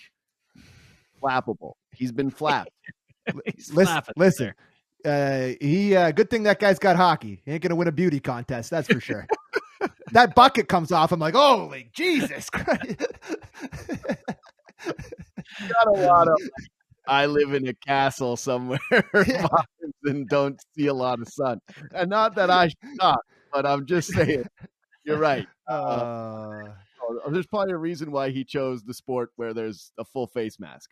flappable. 1.22 1.74
He's 1.92 2.12
been 2.12 2.30
flapped. 2.30 2.70
He's 3.56 3.74
listen, 3.74 4.02
listen. 4.16 4.54
Uh, 5.04 5.52
he 5.62 5.96
uh, 5.96 6.12
good 6.12 6.30
thing 6.30 6.44
that 6.44 6.60
guy's 6.60 6.80
got 6.80 6.96
hockey. 6.96 7.42
He 7.46 7.52
ain't 7.52 7.62
gonna 7.62 7.76
win 7.76 7.88
a 7.88 7.92
beauty 7.92 8.20
contest, 8.20 8.70
that's 8.72 8.88
for 8.88 9.00
sure. 9.00 9.28
that 10.12 10.34
bucket 10.36 10.68
comes 10.68 10.92
off. 10.92 11.12
I'm 11.12 11.20
like, 11.20 11.36
holy 11.36 11.90
Jesus 11.94 12.50
Christ! 12.50 13.06
got 14.86 15.88
a 15.88 15.92
lot 15.92 16.28
of. 16.28 16.38
I 17.08 17.28
live 17.28 17.54
in 17.54 17.68
a 17.68 17.74
castle 17.74 18.36
somewhere 18.36 18.80
Yeah. 19.28 19.48
and 20.06 20.28
don't 20.28 20.60
see 20.76 20.88
a 20.88 20.94
lot 20.94 21.20
of 21.22 21.28
sun. 21.30 21.60
And 21.94 22.10
not 22.10 22.34
that 22.36 22.50
I 22.50 22.70
should 22.70 22.78
not, 23.00 23.20
but 23.54 23.64
I'm 23.66 23.86
just 23.86 24.12
saying. 24.12 24.46
You're 25.04 25.20
right. 25.20 25.48
Uh, 25.68 26.64
Oh, 27.08 27.30
There's 27.30 27.46
probably 27.46 27.74
a 27.74 27.78
reason 27.78 28.12
why 28.12 28.32
he 28.32 28.44
chose 28.44 28.82
the 28.82 28.94
sport 28.94 29.30
where 29.36 29.54
there's 29.54 29.92
a 30.00 30.06
full 30.06 30.26
face 30.26 30.60
mask. 30.60 30.90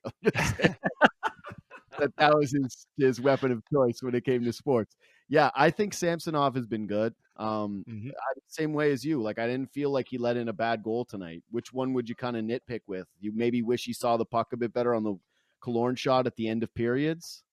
I'm 2.04 2.10
just 2.10 2.18
saying. 2.18 2.30
that 2.30 2.32
that 2.32 2.38
was 2.38 2.52
his 2.52 2.88
his 2.98 3.22
weapon 3.22 3.52
of 3.52 3.62
choice 3.74 4.00
when 4.02 4.16
it 4.16 4.24
came 4.26 4.44
to 4.44 4.54
sports. 4.54 4.96
Yeah, 5.30 5.50
I 5.56 5.70
think 5.70 5.94
Samsonov 5.94 6.56
has 6.56 6.68
been 6.68 6.86
good. 6.88 7.14
Um, 7.38 7.84
Mhm. 7.90 8.10
I, 8.12 8.40
same 8.48 8.74
way 8.74 8.92
as 8.92 9.04
you. 9.04 9.22
Like 9.22 9.40
I 9.40 9.48
didn't 9.48 9.72
feel 9.72 9.90
like 9.90 10.08
he 10.10 10.18
let 10.18 10.38
in 10.38 10.50
a 10.50 10.54
bad 10.54 10.84
goal 10.84 11.06
tonight. 11.06 11.44
Which 11.50 11.74
one 11.74 11.94
would 11.94 12.08
you 12.10 12.16
kind 12.16 12.38
of 12.38 12.44
nitpick 12.46 12.82
with? 12.88 13.08
You 13.20 13.32
maybe 13.34 13.62
wish 13.62 13.86
he 13.86 13.94
saw 13.94 14.18
the 14.18 14.26
puck 14.26 14.54
a 14.54 14.58
bit 14.58 14.74
better 14.74 14.94
on 14.94 15.04
the 15.04 15.16
Killorn 15.64 15.98
shot 15.98 16.28
at 16.28 16.36
the 16.36 16.48
end 16.48 16.62
of 16.62 16.74
periods. 16.76 17.44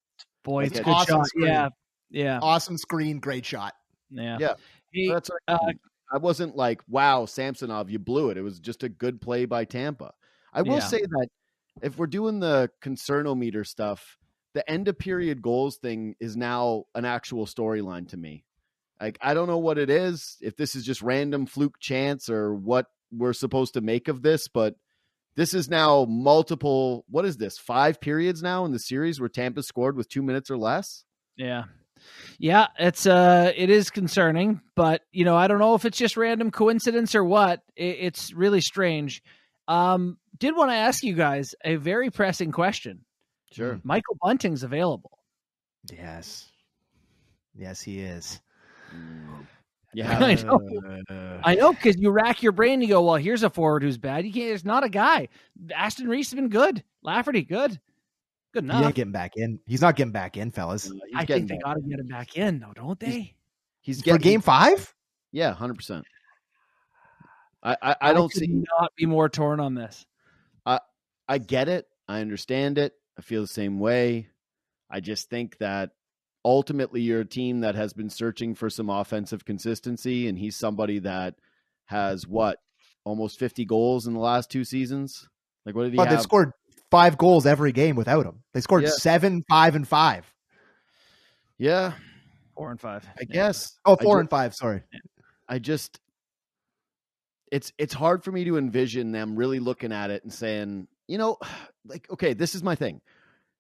Boy, 0.45 0.65
Like 0.65 0.71
it's 0.73 0.79
a 0.79 0.83
a 0.83 0.85
good 0.85 0.91
awesome 0.91 1.19
shot. 1.21 1.27
screen. 1.27 1.47
Yeah, 1.47 1.69
yeah, 2.11 2.39
awesome 2.43 2.77
screen, 2.77 3.21
great 3.21 3.47
shot. 3.47 3.75
yeah. 4.11 4.37
Yeah. 4.41 4.55
Hey, 4.93 5.09
That's 5.09 5.31
what 5.31 5.41
I, 5.49 5.53
uh. 5.55 5.73
I 6.13 6.19
wasn't 6.19 6.57
like, 6.57 6.83
wow, 6.89 7.25
Samsonov, 7.25 7.89
you 7.89 8.01
blew 8.01 8.31
it. 8.31 8.37
It 8.37 8.43
was 8.43 8.59
just 8.59 8.83
a 8.83 8.89
good 8.89 9.21
play 9.21 9.45
by 9.45 9.65
Tampa. 9.65 10.13
I 10.53 10.63
will 10.63 10.75
Yeah. 10.75 10.81
say 10.81 11.01
that 11.03 11.29
if 11.83 11.97
we're 11.97 12.09
doing 12.09 12.41
the 12.41 12.69
concernometer 12.83 13.65
stuff, 13.65 14.19
the 14.55 14.69
end 14.69 14.89
of 14.89 14.99
period 14.99 15.43
goals 15.43 15.79
thing 15.79 16.17
is 16.21 16.37
now 16.37 16.85
an 16.95 17.05
actual 17.05 17.47
storyline 17.47 18.09
to 18.09 18.17
me. 18.17 18.45
Like 19.01 19.19
I 19.21 19.35
don't 19.35 19.49
know 19.49 19.59
what 19.59 19.79
it 19.79 19.91
is, 19.91 20.37
if 20.41 20.57
this 20.57 20.75
is 20.75 20.85
just 20.85 21.03
random 21.03 21.47
fluke 21.47 21.79
chance 21.81 22.29
or 22.29 22.55
what 22.55 22.87
we're 23.13 23.33
supposed 23.33 23.75
to 23.75 23.81
make 23.81 24.09
of 24.09 24.23
this, 24.23 24.49
but 24.49 24.77
this 25.37 25.55
is 25.55 25.71
now 25.71 26.05
multiple 26.09 27.05
what 27.09 27.25
is 27.25 27.37
this? 27.37 27.59
5 27.59 28.01
periods 28.01 28.43
now 28.43 28.65
in 28.65 28.73
the 28.73 28.79
series 28.79 29.21
where 29.21 29.29
Tampa 29.29 29.63
scored 29.63 29.97
with 29.97 30.09
2 30.09 30.23
minutes 30.23 30.51
or 30.51 30.59
less? 30.59 31.05
Yeah. 31.37 31.65
Yeah, 32.39 32.69
it's 32.79 33.07
uh 33.07 33.53
it 33.55 33.71
is 33.71 33.91
concerning, 33.91 34.61
but 34.75 35.03
you 35.13 35.25
know, 35.25 35.37
I 35.37 35.47
don't 35.49 35.59
know 35.59 35.75
if 35.75 35.85
it's 35.85 35.99
just 35.99 36.17
random 36.17 36.51
coincidence 36.51 37.15
or 37.15 37.25
what. 37.25 37.63
It, 37.77 37.97
it's 38.01 38.33
really 38.33 38.61
strange. 38.61 39.23
Um 39.69 40.19
did 40.39 40.57
want 40.57 40.71
to 40.71 40.77
ask 40.77 41.03
you 41.03 41.15
guys 41.15 41.55
a 41.65 41.77
very 41.77 42.11
pressing 42.11 42.53
question. 42.53 43.05
Sure. 43.53 43.81
Michael 43.83 44.17
Bunting's 44.23 44.63
available. 44.63 45.19
Yes. 45.93 46.49
Yes, 47.57 47.81
he 47.83 48.01
is. 48.01 48.41
Mm. 48.95 49.47
Yeah, 49.93 50.19
I 50.21 50.35
know. 50.35 50.61
Uh, 51.11 51.41
I 51.43 51.57
know 51.57 51.73
because 51.73 51.97
you 51.97 52.13
rack 52.13 52.45
your 52.45 52.53
brain. 52.53 52.81
You 52.81 52.87
go, 52.87 53.03
well, 53.03 53.17
here's 53.17 53.43
a 53.43 53.51
forward 53.51 53.83
who's 53.83 53.99
bad. 53.99 54.25
You 54.25 54.33
can't. 54.33 54.53
It's 54.53 54.65
not 54.65 54.85
a 54.85 54.89
guy. 54.89 55.27
Aston 55.75 56.07
Reese 56.07 56.31
has 56.31 56.37
been 56.37 56.49
good. 56.49 56.85
Lafferty, 57.03 57.43
good, 57.43 57.81
good 58.55 58.63
he 58.63 58.71
enough. 58.71 58.85
ain't 58.85 58.95
getting 58.95 59.11
back 59.11 59.33
in. 59.35 59.59
He's 59.67 59.81
not 59.81 59.97
getting 59.97 60.13
back 60.13 60.37
in, 60.37 60.53
fellas. 60.53 60.85
He's 60.85 60.95
I 61.17 61.25
think 61.25 61.49
they 61.49 61.59
got 61.59 61.75
to 61.75 61.81
get 61.81 61.99
him 61.99 62.07
back 62.07 62.37
in, 62.37 62.61
though, 62.61 62.73
don't 62.73 63.01
they? 63.01 63.35
He's 63.81 63.99
For 63.99 64.05
getting 64.05 64.21
game 64.21 64.41
five? 64.43 64.95
Yeah, 65.33 65.53
100%. 65.55 66.05
I 67.65 67.77
I, 67.83 67.97
I 68.01 68.13
don't 68.13 68.31
could 68.31 68.39
see 68.39 68.47
not 68.47 68.93
be 68.97 69.07
more 69.07 69.29
torn 69.29 69.59
on 69.59 69.75
this. 69.75 70.07
I 70.65 70.79
I 71.27 71.39
get 71.39 71.69
it. 71.69 71.89
I 72.07 72.21
understand 72.21 72.79
it. 72.79 72.95
I 73.21 73.23
feel 73.23 73.43
the 73.43 73.47
same 73.49 73.79
way. 73.79 74.29
I 74.91 75.01
just 75.01 75.29
think 75.29 75.59
that 75.59 75.91
ultimately 76.43 77.03
you're 77.03 77.21
a 77.21 77.25
team 77.27 77.61
that 77.61 77.75
has 77.75 77.93
been 77.93 78.09
searching 78.09 78.55
for 78.55 78.71
some 78.71 78.89
offensive 78.89 79.45
consistency, 79.45 80.27
and 80.27 80.39
he's 80.39 80.57
somebody 80.57 81.01
that 81.01 81.35
has 81.85 82.27
what 82.27 82.57
almost 83.05 83.39
50 83.39 83.67
goals 83.67 84.07
in 84.07 84.15
the 84.15 84.21
last 84.21 84.51
two 84.51 84.65
seasons. 84.65 85.29
Like, 85.67 85.75
what 85.75 85.83
did 85.85 85.93
he 85.93 85.97
But 85.99 86.09
have? 86.09 86.17
they've 86.17 86.23
scored 86.23 86.53
five 86.91 87.19
goals 87.19 87.45
every 87.45 87.73
game 87.73 87.95
without 87.95 88.25
him. 88.25 88.43
They 88.55 88.63
scored 88.63 88.85
Yeah. 88.85 88.89
seven, 88.93 89.45
five, 89.51 89.75
and 89.75 89.87
five. 89.87 90.33
yeah, 91.59 91.93
Four 92.57 92.71
and 92.71 92.81
five. 92.81 93.07
I 93.21 93.25
guess. 93.25 93.79
Oh, 93.85 93.97
four 93.97 94.01
I 94.01 94.05
four 94.05 94.17
ju- 94.17 94.21
and 94.21 94.31
five. 94.31 94.55
Sorry. 94.55 94.83
I 95.47 95.59
just 95.59 96.01
it's 97.53 97.71
it's 97.79 97.93
hard 97.95 98.23
for 98.25 98.33
me 98.33 98.45
to 98.45 98.57
envision 98.57 99.13
them 99.13 99.37
really 99.37 99.59
looking 99.61 99.93
at 99.93 100.11
it 100.11 100.23
and 100.25 100.33
saying, 100.33 100.89
you 101.11 101.19
know, 101.19 101.39
like 101.85 102.09
okay, 102.11 102.33
this 102.35 102.55
is 102.55 102.63
my 102.63 102.77
thing. 102.77 103.01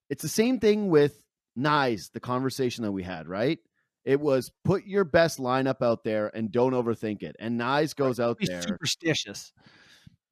It's 0.09 0.23
the 0.23 0.29
same 0.29 0.61
thing 0.61 0.89
with 0.89 1.23
Knies, 1.59 2.13
the 2.13 2.21
conversation 2.21 2.85
that 2.85 2.93
we 2.93 3.03
had, 3.03 3.29
right? 3.29 3.59
It 4.05 4.19
was 4.19 4.51
put 4.65 4.87
your 4.87 5.05
best 5.05 5.39
lineup 5.39 5.83
out 5.83 6.05
there 6.05 6.31
and 6.35 6.51
don't 6.51 6.73
overthink 6.73 7.23
it. 7.23 7.37
And 7.39 7.61
Knies 7.61 7.95
goes 7.95 8.19
out 8.19 8.39
Be 8.39 8.47
there 8.47 8.63
superstitious. 8.63 9.53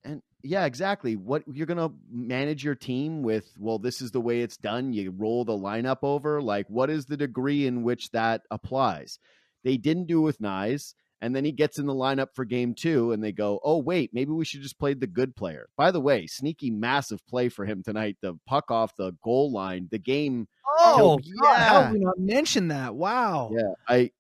and 0.05 0.23
yeah, 0.43 0.65
exactly. 0.65 1.17
What 1.17 1.43
you're 1.53 1.67
gonna 1.67 1.91
manage 2.11 2.65
your 2.65 2.77
team 2.77 3.23
with? 3.23 3.47
Well, 3.59 3.79
this 3.79 4.01
is 4.01 4.13
the 4.13 4.21
way 4.21 4.41
it's 4.41 4.57
done. 4.57 4.93
You 4.93 5.13
roll 5.17 5.45
the 5.45 5.53
lineup 5.53 5.99
over. 6.03 6.41
Like, 6.41 6.67
what 6.71 6.89
is 6.89 7.07
the 7.07 7.17
degree 7.17 7.67
in 7.67 7.83
which 7.83 8.11
that 8.11 8.43
applies? 8.51 9.19
They 9.65 9.77
didn't 9.77 10.07
do 10.07 10.21
it 10.21 10.25
with 10.25 10.41
Knies, 10.41 10.95
and 11.21 11.35
then 11.35 11.45
he 11.45 11.53
gets 11.53 11.79
in 11.79 11.87
the 11.87 11.95
lineup 11.95 12.29
for 12.35 12.45
game 12.45 12.75
two, 12.75 13.13
and 13.13 13.23
they 13.23 13.33
go, 13.33 13.61
"Oh, 13.63 13.79
wait, 13.79 14.11
maybe 14.13 14.33
we 14.33 14.45
should 14.45 14.63
just 14.63 14.79
play 14.79 14.95
the 14.95 15.07
good 15.07 15.35
player." 15.37 15.69
By 15.77 15.91
the 15.91 16.01
way, 16.01 16.27
sneaky, 16.27 16.71
massive 16.71 17.27
play 17.27 17.49
for 17.49 17.65
him 17.65 17.83
tonight. 17.83 18.17
The 18.21 18.39
puck 18.47 18.71
off 18.71 18.97
the 18.97 19.13
goal 19.23 19.53
line. 19.53 19.89
The 19.91 19.99
game. 19.99 20.49
Oh, 20.79 20.97
oh 21.01 21.19
yeah. 21.23 21.33
God, 21.41 21.57
how 21.57 21.83
did 21.85 21.93
we 21.93 22.05
not 22.05 22.19
mention 22.19 22.69
that? 22.69 22.95
Wow. 22.95 23.51
Yeah, 23.53 23.73
I. 23.89 24.11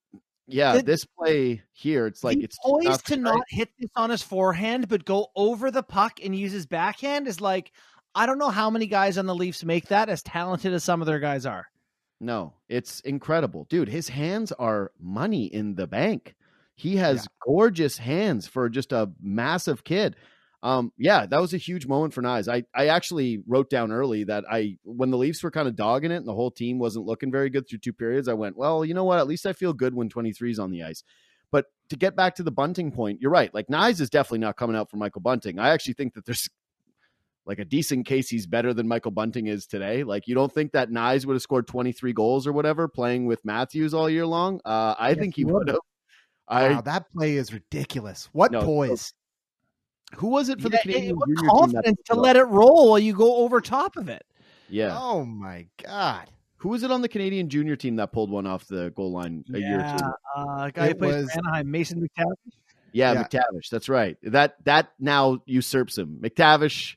Yeah, 0.50 0.78
The- 0.78 0.82
this 0.82 1.04
play 1.04 1.62
here, 1.72 2.06
it's 2.06 2.24
like 2.24 2.38
it's 2.38 2.56
poised 2.64 3.06
to 3.08 3.16
not 3.16 3.44
hit 3.50 3.68
this 3.78 3.90
on 3.94 4.08
his 4.08 4.22
forehand, 4.22 4.88
but 4.88 5.04
go 5.04 5.28
over 5.36 5.70
the 5.70 5.82
puck 5.82 6.20
and 6.24 6.34
use 6.34 6.52
his 6.52 6.64
backhand 6.64 7.28
is 7.28 7.38
like 7.38 7.70
I 8.14 8.24
don't 8.26 8.38
know 8.38 8.48
how 8.48 8.70
many 8.70 8.86
guys 8.86 9.18
on 9.18 9.26
the 9.26 9.34
Leafs 9.34 9.62
make 9.62 9.88
that 9.88 10.08
as 10.08 10.22
talented 10.22 10.72
as 10.72 10.82
some 10.82 11.02
of 11.02 11.06
their 11.06 11.20
guys 11.20 11.44
are. 11.44 11.66
No, 12.20 12.54
it's 12.68 13.00
incredible. 13.00 13.66
Dude, 13.68 13.88
his 13.88 14.08
hands 14.08 14.50
are 14.52 14.90
money 14.98 15.44
in 15.44 15.76
the 15.76 15.86
bank. 15.86 16.34
He 16.78 16.96
has 16.96 17.24
Yeah. 17.24 17.26
gorgeous 17.44 17.98
hands 17.98 18.46
for 18.46 18.68
just 18.68 18.92
a 18.92 19.10
massive 19.20 19.82
kid. 19.82 20.14
Um, 20.62 20.92
yeah, 20.96 21.26
that 21.26 21.40
was 21.40 21.52
a 21.52 21.56
huge 21.58 21.86
moment 21.88 22.14
for 22.14 22.22
Knies. 22.22 22.48
I, 22.48 22.62
I 22.74 22.86
actually 22.88 23.42
wrote 23.48 23.68
down 23.68 23.90
early 23.92 24.22
that 24.24 24.44
I 24.50 24.78
when 24.84 25.10
the 25.10 25.18
Leafs 25.18 25.42
were 25.42 25.50
kind 25.50 25.66
of 25.68 25.74
dogging 25.76 26.10
it 26.12 26.16
and 26.16 26.26
the 26.26 26.34
whole 26.34 26.50
team 26.52 26.78
wasn't 26.78 27.04
looking 27.06 27.30
very 27.32 27.50
good 27.50 27.68
through 27.68 27.78
two 27.80 27.92
periods, 27.92 28.28
I 28.28 28.34
went, 28.34 28.56
well, 28.56 28.84
you 28.84 28.94
know 28.94 29.04
what? 29.04 29.18
At 29.18 29.26
least 29.26 29.44
I 29.44 29.52
feel 29.52 29.72
good 29.72 29.92
when 29.94 30.08
23 30.08 30.50
is 30.52 30.58
on 30.60 30.70
the 30.70 30.84
ice. 30.84 31.02
But 31.50 31.66
to 31.90 31.96
get 31.96 32.14
back 32.14 32.36
to 32.36 32.42
the 32.44 32.50
Bunting 32.52 32.92
point, 32.92 33.20
you're 33.20 33.30
right. 33.30 33.52
Like 33.52 33.66
Knies 33.68 34.00
is 34.00 34.08
definitely 34.10 34.40
not 34.40 34.56
coming 34.56 34.76
out 34.76 34.88
for 34.90 34.98
Michael 34.98 35.20
Bunting. 35.20 35.58
I 35.58 35.70
actually 35.70 35.94
think 35.94 36.14
that 36.14 36.26
there's 36.26 36.48
like 37.46 37.58
a 37.58 37.64
decent 37.64 38.06
case 38.06 38.28
he's 38.28 38.46
better 38.46 38.74
than 38.74 38.86
Michael 38.86 39.10
Bunting 39.10 39.46
is 39.46 39.66
today. 39.66 40.04
Like 40.04 40.28
you 40.28 40.34
don't 40.34 40.52
think 40.52 40.72
that 40.72 40.90
Knies 40.90 41.24
would 41.24 41.34
have 41.34 41.42
scored 41.42 41.66
23 41.66 42.12
goals 42.12 42.46
or 42.46 42.52
whatever 42.52 42.86
playing 42.88 43.26
with 43.26 43.44
Matthews 43.44 43.94
all 43.94 44.10
year 44.10 44.26
long? 44.26 44.60
Uh, 44.64 44.94
I 44.98 45.10
Yes, 45.10 45.18
think 45.18 45.36
he 45.36 45.44
would. 45.44 45.68
have. 45.68 45.78
I 46.48 46.68
wow, 46.70 46.80
that 46.82 47.10
play 47.12 47.34
is 47.36 47.52
ridiculous. 47.52 48.28
What 48.32 48.52
No, 48.52 48.62
poise? 48.62 49.12
who 50.16 50.28
was 50.28 50.48
it 50.48 50.60
for 50.60 50.68
Yeah, 50.68 50.78
the 50.82 50.90
Canadian 50.90 51.16
what 51.16 51.28
junior 51.28 51.40
team 51.40 51.48
confidence 51.50 52.00
to 52.06 52.14
let 52.14 52.36
it 52.36 52.44
roll 52.44 52.88
while 52.90 52.98
you 52.98 53.12
go 53.14 53.36
over 53.36 53.60
top 53.60 53.96
of 53.96 54.08
it. 54.08 54.24
Yeah, 54.70 54.96
Oh 54.98 55.24
my 55.24 55.66
god. 55.82 56.30
who 56.56 56.70
was 56.70 56.82
it 56.82 56.90
on 56.90 57.02
the 57.02 57.08
Canadian 57.08 57.48
junior 57.48 57.76
team 57.76 57.96
that 57.96 58.12
pulled 58.12 58.30
one 58.30 58.46
off 58.46 58.66
the 58.66 58.90
goal 58.96 59.12
line 59.12 59.44
a 59.54 59.58
year 59.58 59.80
or 59.80 59.82
two? 59.98 60.04
Yeah, 60.04 60.12
uh, 60.42 60.70
guy 60.70 60.88
who 60.88 60.94
plays 60.94 61.22
was- 61.24 61.36
Anaheim, 61.36 61.70
Mason 61.70 62.00
McTavish. 62.00 62.52
Yeah, 62.92 63.12
Yeah. 63.12 63.24
McTavish. 63.24 63.68
That's 63.70 63.88
right. 63.90 64.16
That 64.22 64.56
that 64.64 64.92
now 64.98 65.42
usurps 65.46 65.98
him. 65.98 66.18
McTavish, 66.22 66.96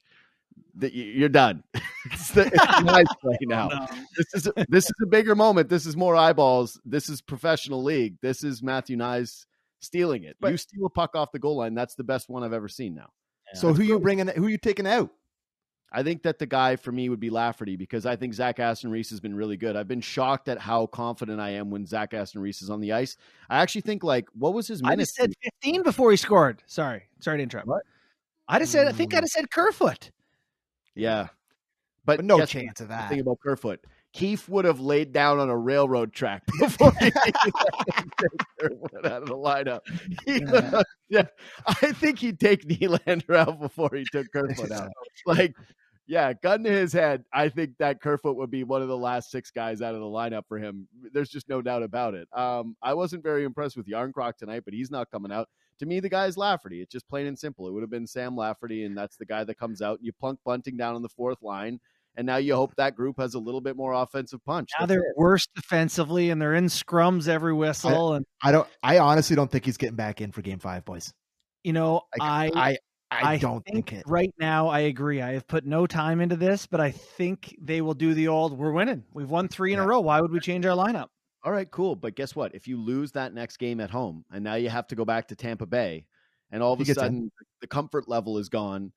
the, 0.75 0.93
you're 0.93 1.29
done. 1.29 1.63
it's 2.05 2.31
the 2.31 2.47
it's 2.47 2.81
nice 2.83 3.05
play 3.21 3.37
now. 3.41 3.67
No. 3.67 3.87
This 4.17 4.33
is 4.33 4.47
a, 4.47 4.65
this 4.69 4.85
is 4.85 4.93
a 5.03 5.07
bigger 5.07 5.35
moment. 5.35 5.69
This 5.69 5.85
is 5.85 5.95
more 5.95 6.15
eyeballs. 6.15 6.79
This 6.85 7.09
is 7.09 7.21
professional 7.21 7.83
league. 7.83 8.17
This 8.21 8.43
is 8.43 8.63
Matthew 8.63 8.97
Knies 8.97 9.45
stealing 9.79 10.23
it. 10.23 10.37
But- 10.39 10.51
you 10.51 10.57
steal 10.57 10.85
a 10.85 10.89
puck 10.89 11.15
off 11.15 11.31
the 11.31 11.39
goal 11.39 11.57
line. 11.57 11.73
That's 11.73 11.95
the 11.95 12.03
best 12.03 12.29
one 12.29 12.43
I've 12.43 12.53
ever 12.53 12.67
seen. 12.67 12.95
Now, 12.95 13.09
so 13.53 13.73
who 13.73 13.83
you 13.83 13.99
bringing? 13.99 14.27
Who 14.27 14.47
you 14.47 14.57
taking 14.57 14.87
out? 14.87 15.11
I 15.93 16.03
think 16.03 16.23
that 16.23 16.39
the 16.39 16.45
guy 16.45 16.77
for 16.77 16.93
me 16.93 17.09
would 17.09 17.19
be 17.19 17.29
Lafferty 17.29 17.75
because 17.75 18.05
I 18.05 18.15
think 18.15 18.33
Zach 18.33 18.59
Aston 18.59 18.91
Reese 18.91 19.09
has 19.09 19.19
been 19.19 19.35
really 19.35 19.57
good. 19.57 19.75
I've 19.75 19.89
been 19.89 19.99
shocked 19.99 20.47
at 20.47 20.57
how 20.57 20.85
confident 20.85 21.41
I 21.41 21.49
am 21.49 21.69
when 21.69 21.85
Zach 21.85 22.13
Aston 22.13 22.41
Reese 22.41 22.61
is 22.61 22.69
on 22.69 22.79
the 22.79 22.93
ice. 22.93 23.17
I 23.49 23.61
actually 23.61 23.81
think 23.81 24.01
like 24.01 24.29
what 24.33 24.53
was 24.53 24.69
his 24.69 24.81
I 24.85 24.91
minutes? 24.91 25.11
just 25.11 25.17
said 25.17 25.33
15 25.61 25.83
before 25.83 26.11
he 26.11 26.17
scored. 26.17 26.63
Sorry. 26.65 27.03
Sorry 27.19 27.39
to 27.39 27.43
interrupt. 27.43 27.67
What? 27.67 27.83
I 28.47 28.59
just 28.59 28.71
said, 28.71 28.87
I 28.87 28.91
think 28.93 29.13
I 29.13 29.19
just 29.19 29.33
mm. 29.33 29.39
said 29.39 29.51
Kerfoot. 29.51 30.11
Yeah, 30.95 31.27
but, 32.05 32.17
But 32.17 32.25
no 32.25 32.45
chance 32.45 32.81
of 32.81 32.89
that. 32.89 33.09
thing 33.09 33.19
about 33.19 33.39
Kerfoot. 33.39 33.79
Keefe 34.13 34.49
would 34.49 34.65
have 34.65 34.81
laid 34.81 35.13
down 35.13 35.39
on 35.39 35.49
a 35.49 35.57
railroad 35.57 36.11
track 36.11 36.43
before 36.59 36.91
he 36.99 37.05
out 39.05 39.21
of 39.23 39.25
the 39.25 39.35
lineup. 39.35 39.79
Have- 40.49 40.83
yeah, 41.09 41.27
I 41.65 41.93
think 41.93 42.19
he'd 42.19 42.39
take 42.39 42.67
Nylander 42.67 43.35
out 43.35 43.61
before 43.61 43.89
he 43.93 44.03
took 44.11 44.27
Kerfoot 44.33 44.71
out. 44.71 44.89
Like, 45.25 45.55
yeah, 46.07 46.33
gun 46.33 46.63
to 46.65 46.69
his 46.69 46.91
head, 46.91 47.23
I 47.31 47.47
think 47.47 47.77
that 47.79 48.01
Kerfoot 48.01 48.35
would 48.35 48.51
be 48.51 48.65
one 48.65 48.81
of 48.81 48.89
the 48.89 48.97
last 48.97 49.31
six 49.31 49.49
guys 49.49 49.81
out 49.81 49.93
of 49.95 50.01
the 50.01 50.07
lineup 50.07 50.43
for 50.45 50.57
him. 50.57 50.89
There's 51.13 51.29
just 51.29 51.47
no 51.47 51.61
doubt 51.61 51.83
about 51.83 52.13
it. 52.13 52.27
Um, 52.33 52.75
I 52.81 52.95
wasn't 52.95 53.23
very 53.23 53.45
impressed 53.45 53.77
with 53.77 53.87
Järnkrok 53.87 54.35
tonight, 54.35 54.63
but 54.65 54.73
he's 54.73 54.91
not 54.91 55.09
coming 55.09 55.31
out. 55.31 55.47
To 55.81 55.87
me, 55.87 55.99
the 55.99 56.09
guy 56.09 56.27
is 56.27 56.37
Lafferty. 56.37 56.79
It's 56.81 56.91
just 56.91 57.07
plain 57.09 57.25
and 57.25 57.37
simple. 57.37 57.67
It 57.67 57.71
would 57.73 57.81
have 57.81 57.89
been 57.89 58.05
Sam 58.07 58.35
Lafferty, 58.35 58.85
and 58.85 58.95
that's 58.97 59.17
the 59.17 59.25
guy 59.25 59.43
that 59.43 59.55
comes 59.57 59.81
out. 59.81 59.97
And 59.97 60.05
you 60.05 60.13
plunk 60.13 60.39
Bunting 60.45 60.77
down 60.77 60.93
on 60.95 61.01
the 61.01 61.09
fourth 61.09 61.41
line, 61.41 61.79
and 62.15 62.25
now 62.27 62.37
you 62.37 62.55
hope 62.55 62.75
that 62.75 62.95
group 62.95 63.19
has 63.19 63.33
a 63.33 63.39
little 63.39 63.61
bit 63.61 63.75
more 63.75 63.93
offensive 63.93 64.45
punch. 64.45 64.69
Now 64.77 64.85
That's 64.85 64.89
they're 64.89 65.09
it. 65.09 65.17
worse 65.17 65.47
defensively 65.55 66.29
and 66.29 66.39
they're 66.41 66.53
in 66.53 66.65
scrums 66.65 67.27
every 67.27 67.53
whistle. 67.53 68.13
and, 68.13 68.25
I 68.43 68.51
don't. 68.51 68.67
I 68.83 68.99
honestly 68.99 69.35
don't 69.35 69.49
think 69.49 69.65
he's 69.65 69.77
getting 69.77 69.95
back 69.95 70.21
in 70.21 70.31
for 70.31 70.41
Game 70.43 70.59
Five, 70.59 70.85
boys. 70.85 71.11
you 71.63 71.73
know, 71.73 72.01
Like, 72.19 72.21
I, 72.21 72.51
I, 72.69 72.77
I, 73.09 73.33
I 73.33 73.37
don't 73.37 73.63
think, 73.65 73.89
think, 73.89 74.01
it. 74.01 74.03
right 74.07 74.33
now, 74.39 74.67
I 74.67 74.81
agree. 74.81 75.19
I 75.21 75.33
have 75.33 75.47
put 75.47 75.65
no 75.65 75.87
time 75.87 76.21
into 76.21 76.35
this, 76.35 76.67
but 76.67 76.79
I 76.79 76.91
think 76.91 77.55
they 77.59 77.81
will 77.81 77.95
do 77.95 78.13
the 78.13 78.27
old 78.27 78.55
we're 78.57 78.71
winning. 78.71 79.03
We've 79.13 79.29
won 79.31 79.47
three 79.47 79.73
in 79.73 79.79
Yeah. 79.79 79.85
a 79.85 79.87
row. 79.87 79.99
Why 80.01 80.21
would 80.21 80.31
we 80.31 80.39
change 80.39 80.63
our 80.67 80.77
lineup? 80.77 81.07
All 81.43 81.51
right, 81.51 81.69
cool. 81.69 81.95
But 81.95 82.15
guess 82.15 82.35
what? 82.35 82.53
If 82.53 82.67
you 82.67 82.79
lose 82.79 83.11
that 83.13 83.33
next 83.33 83.57
game 83.57 83.79
at 83.79 83.89
home, 83.89 84.25
and 84.31 84.43
now 84.43 84.55
you 84.55 84.69
have 84.69 84.87
to 84.87 84.95
go 84.95 85.05
back 85.05 85.27
to 85.29 85.35
Tampa 85.35 85.65
Bay, 85.65 86.05
and 86.51 86.61
all 86.61 86.73
of 86.73 86.81
a 86.81 86.83
gets 86.83 86.97
in. 86.97 87.03
sudden 87.03 87.31
the 87.61 87.67
comfort 87.67 88.07
level 88.07 88.37
is 88.37 88.49
gone, 88.49 88.91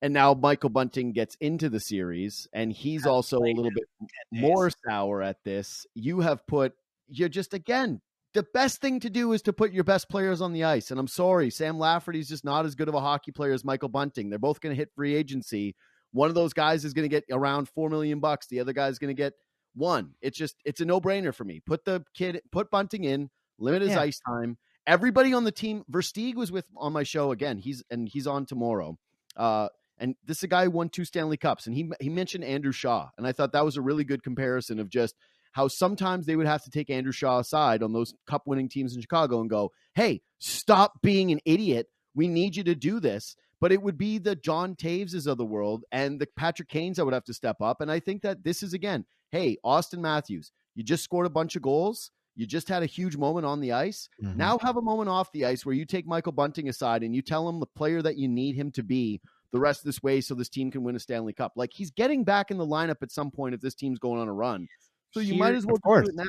and 0.00 0.12
now 0.12 0.34
Michael 0.34 0.70
Bunting 0.70 1.12
gets 1.12 1.36
into 1.40 1.68
the 1.68 1.80
series, 1.80 2.48
and 2.52 2.72
he's 2.72 3.06
also 3.06 3.38
a 3.38 3.54
little 3.54 3.70
bit 3.70 3.84
more 4.32 4.70
sour 4.86 5.22
at 5.22 5.44
this. 5.44 5.86
You 5.94 6.20
have 6.20 6.46
put 6.46 6.74
you're 7.08 7.28
just 7.28 7.54
again 7.54 8.00
the 8.34 8.46
best 8.54 8.80
thing 8.80 9.00
to 9.00 9.10
do 9.10 9.32
is 9.32 9.42
to 9.42 9.52
put 9.52 9.72
your 9.72 9.84
best 9.84 10.08
players 10.08 10.40
on 10.40 10.52
the 10.52 10.64
ice. 10.64 10.90
And 10.90 10.98
I'm 10.98 11.08
sorry, 11.08 11.50
Sam 11.50 11.78
Lafferty's 11.78 12.28
just 12.28 12.44
not 12.44 12.64
as 12.64 12.74
good 12.74 12.88
of 12.88 12.94
a 12.94 13.00
hockey 13.00 13.30
player 13.30 13.52
as 13.52 13.64
Michael 13.64 13.88
Bunting. 13.88 14.30
They're 14.30 14.38
both 14.38 14.60
going 14.60 14.74
to 14.74 14.78
hit 14.78 14.90
free 14.94 15.14
agency. 15.14 15.76
One 16.12 16.28
of 16.28 16.34
those 16.34 16.52
guys 16.52 16.84
is 16.84 16.94
going 16.94 17.08
to 17.08 17.14
get 17.14 17.24
around 17.30 17.68
four 17.68 17.90
million 17.90 18.20
bucks. 18.20 18.46
The 18.46 18.60
other 18.60 18.72
guy's 18.72 18.98
going 18.98 19.14
to 19.14 19.20
get 19.20 19.34
one. 19.74 20.14
It's 20.20 20.36
just 20.38 20.56
it's 20.64 20.80
a 20.80 20.84
no 20.84 21.00
brainer 21.00 21.34
for 21.34 21.44
me. 21.44 21.60
Put 21.60 21.84
the 21.84 22.04
kid, 22.14 22.40
put 22.50 22.70
Bunting 22.70 23.04
in, 23.04 23.30
limit 23.58 23.82
his 23.82 23.92
Yeah. 23.92 24.00
ice 24.00 24.20
time. 24.26 24.58
Everybody 24.86 25.32
on 25.32 25.44
the 25.44 25.52
team, 25.52 25.84
Versteeg 25.90 26.34
was 26.34 26.50
with 26.50 26.66
on 26.76 26.92
my 26.92 27.02
show 27.04 27.30
again. 27.32 27.58
He's 27.58 27.82
and 27.90 28.08
he's 28.08 28.26
on 28.26 28.46
tomorrow. 28.46 28.98
Uh, 29.36 29.68
and 29.98 30.16
this 30.24 30.38
is 30.38 30.42
a 30.44 30.48
guy 30.48 30.64
who 30.64 30.70
won 30.72 30.88
two 30.88 31.04
Stanley 31.04 31.36
Cups, 31.36 31.66
and 31.66 31.76
he 31.76 31.90
he 32.00 32.08
mentioned 32.08 32.44
Andrew 32.44 32.72
Shaw, 32.72 33.10
and 33.16 33.26
I 33.26 33.32
thought 33.32 33.52
that 33.52 33.64
was 33.64 33.76
a 33.76 33.82
really 33.82 34.04
good 34.04 34.22
comparison 34.22 34.80
of 34.80 34.88
just 34.88 35.14
how 35.52 35.68
sometimes 35.68 36.26
they 36.26 36.34
would 36.34 36.46
have 36.46 36.64
to 36.64 36.70
take 36.70 36.88
Andrew 36.90 37.12
Shaw 37.12 37.38
aside 37.38 37.82
on 37.82 37.92
those 37.92 38.14
cup 38.26 38.46
winning 38.46 38.68
teams 38.68 38.94
in 38.94 39.00
Chicago 39.02 39.40
and 39.40 39.50
go, 39.50 39.70
"Hey, 39.94 40.22
stop 40.38 41.00
being 41.02 41.30
an 41.30 41.40
idiot. 41.44 41.88
We 42.14 42.26
need 42.26 42.56
you 42.56 42.64
to 42.64 42.74
do 42.74 43.00
this." 43.00 43.36
But 43.60 43.70
it 43.70 43.80
would 43.80 43.96
be 43.96 44.18
the 44.18 44.34
John 44.34 44.74
Taveses 44.74 45.28
of 45.28 45.38
the 45.38 45.44
world 45.44 45.84
and 45.92 46.18
the 46.20 46.26
Patrick 46.26 46.68
Kanes 46.68 46.96
that 46.96 47.04
would 47.04 47.14
have 47.14 47.22
to 47.26 47.34
step 47.34 47.60
up. 47.60 47.80
And 47.80 47.92
I 47.92 48.00
think 48.00 48.22
that 48.22 48.42
this 48.42 48.60
is 48.60 48.74
again, 48.74 49.04
hey, 49.32 49.56
Auston 49.64 49.98
Matthews, 49.98 50.52
you 50.76 50.84
just 50.84 51.02
scored 51.02 51.26
a 51.26 51.30
bunch 51.30 51.56
of 51.56 51.62
goals. 51.62 52.10
You 52.36 52.46
just 52.46 52.68
had 52.68 52.82
a 52.82 52.86
huge 52.86 53.16
moment 53.16 53.44
on 53.44 53.60
the 53.60 53.72
ice. 53.72 54.08
Mhm. 54.22 54.36
Now 54.36 54.58
have 54.58 54.76
a 54.76 54.82
moment 54.82 55.08
off 55.08 55.32
the 55.32 55.44
ice 55.44 55.66
where 55.66 55.74
you 55.74 55.84
take 55.84 56.06
Michael 56.06 56.32
Bunting 56.32 56.68
aside 56.68 57.02
and 57.02 57.14
you 57.14 57.20
tell 57.22 57.48
him 57.48 57.58
the 57.60 57.66
player 57.66 58.00
that 58.02 58.16
you 58.16 58.28
need 58.28 58.54
him 58.54 58.70
to 58.72 58.82
be 58.82 59.20
the 59.50 59.60
rest 59.60 59.80
of 59.80 59.84
this 59.84 60.02
way 60.02 60.20
so 60.22 60.34
this 60.34 60.48
team 60.48 60.70
can 60.70 60.82
win 60.82 60.96
a 60.96 60.98
Stanley 61.00 61.34
Cup. 61.34 61.52
Like 61.56 61.72
he's 61.74 61.90
getting 61.90 62.24
back 62.24 62.50
in 62.50 62.56
the 62.56 62.66
lineup 62.66 63.02
at 63.02 63.10
some 63.12 63.30
point 63.30 63.54
if 63.54 63.60
this 63.60 63.74
team's 63.74 63.98
going 63.98 64.18
on 64.20 64.28
a 64.28 64.32
run. 64.32 64.66
So 65.10 65.20
you 65.20 65.34
might 65.34 65.54
as 65.54 65.66
well 65.66 65.76
do 65.84 66.08
it 66.08 66.14
now. 66.14 66.24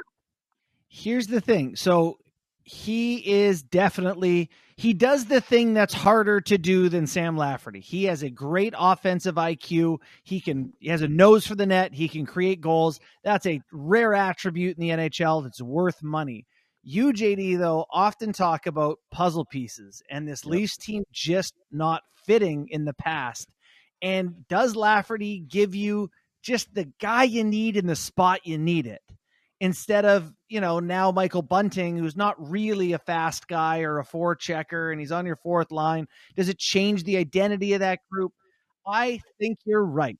here's 0.89 1.27
the 1.27 1.39
thing. 1.41 1.75
So 1.75 2.17
he 2.63 3.17
is 3.43 3.61
definitely 3.61 4.49
he 4.75 4.93
does 4.93 5.25
the 5.25 5.41
thing 5.41 5.73
that's 5.73 5.93
harder 5.93 6.41
to 6.41 6.57
do 6.57 6.89
than 6.89 7.07
Sam 7.07 7.37
Lafferty. 7.37 7.79
He 7.79 8.05
has 8.05 8.23
a 8.23 8.29
great 8.29 8.73
offensive 8.77 9.35
IQ. 9.35 9.97
He 10.23 10.39
can 10.39 10.73
he 10.79 10.89
has 10.89 11.01
a 11.01 11.07
nose 11.07 11.45
for 11.45 11.55
the 11.55 11.65
net. 11.65 11.93
He 11.93 12.07
can 12.07 12.25
create 12.25 12.61
goals. 12.61 12.99
That's 13.23 13.45
a 13.45 13.61
rare 13.71 14.13
attribute 14.13 14.77
in 14.77 14.81
the 14.81 14.89
NHL 14.89 15.43
that's 15.43 15.61
worth 15.61 16.01
money. 16.01 16.45
You, 16.85 17.13
JD, 17.13 17.59
though, 17.59 17.85
often 17.91 18.33
talk 18.33 18.65
about 18.65 18.99
puzzle 19.11 19.45
pieces 19.45 20.01
and 20.09 20.27
this 20.27 20.43
Yep. 20.43 20.51
Leafs 20.51 20.77
team 20.77 21.03
just 21.11 21.53
not 21.71 22.01
fitting 22.25 22.67
in 22.69 22.85
the 22.85 22.93
past. 22.93 23.47
And 24.01 24.45
does 24.49 24.75
Lafferty 24.75 25.39
give 25.39 25.75
you 25.75 26.09
just 26.41 26.73
the 26.73 26.91
guy 26.99 27.23
you 27.23 27.43
need 27.45 27.77
in 27.77 27.87
the 27.87 27.95
spot 27.95 28.45
you 28.45 28.57
need 28.57 28.85
it? 28.85 29.01
Instead 29.63 30.03
of 30.03 30.29
you 30.49 30.59
know 30.59 30.79
now 30.79 31.09
Michael 31.11 31.41
Bunting, 31.41 31.97
who's 31.97 32.17
not 32.17 32.35
really 32.37 32.91
a 32.91 32.99
fast 32.99 33.47
guy 33.47 33.79
or 33.79 33.97
a 33.97 34.05
four 34.05 34.35
checker, 34.35 34.91
and 34.91 34.99
he's 34.99 35.11
on 35.11 35.25
your 35.25 35.37
fourth 35.37 35.71
line. 35.71 36.05
Does 36.35 36.49
it 36.49 36.59
change 36.59 37.05
the 37.05 37.17
identity 37.17 37.73
of 37.73 37.79
that 37.79 37.99
group? 38.11 38.33
I 38.85 39.21
think 39.39 39.57
you're 39.65 39.85
right. 39.85 40.19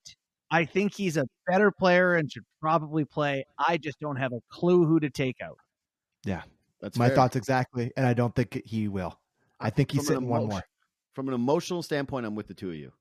I 0.50 0.64
think 0.66 0.96
he's 0.96 1.18
a 1.18 1.26
better 1.48 1.72
player 1.72 2.16
and 2.16 2.32
should 2.32 2.46
probably 2.62 3.04
play. 3.04 3.44
I 3.60 3.78
just 3.78 4.00
don't 4.00 4.16
have 4.16 4.32
a 4.32 4.39
clue 4.50 4.86
who 4.86 5.00
to 5.02 5.10
take 5.10 5.41
out. 5.44 5.58
Yeah, 6.24 6.44
that's 6.80 6.98
My 6.98 7.08
fair. 7.08 7.16
thoughts 7.16 7.36
exactly, 7.36 7.91
and 7.98 8.08
I 8.08 8.14
don't 8.14 8.34
think 8.34 8.62
he 8.66 8.88
will. 8.88 9.20
I 9.60 9.70
think 9.70 9.91
he's 9.91 10.06
From 10.06 10.16
an 10.16 10.22
sitting 10.22 10.30
one 10.30 10.48
more. 10.48 10.64
From 11.14 11.28
an 11.28 11.34
emotional 11.34 11.84
standpoint, 11.84 12.26
I'm 12.26 12.36
with 12.36 12.48
the 12.48 12.54
two 12.54 12.70
of 12.70 12.76
you. 12.76 12.94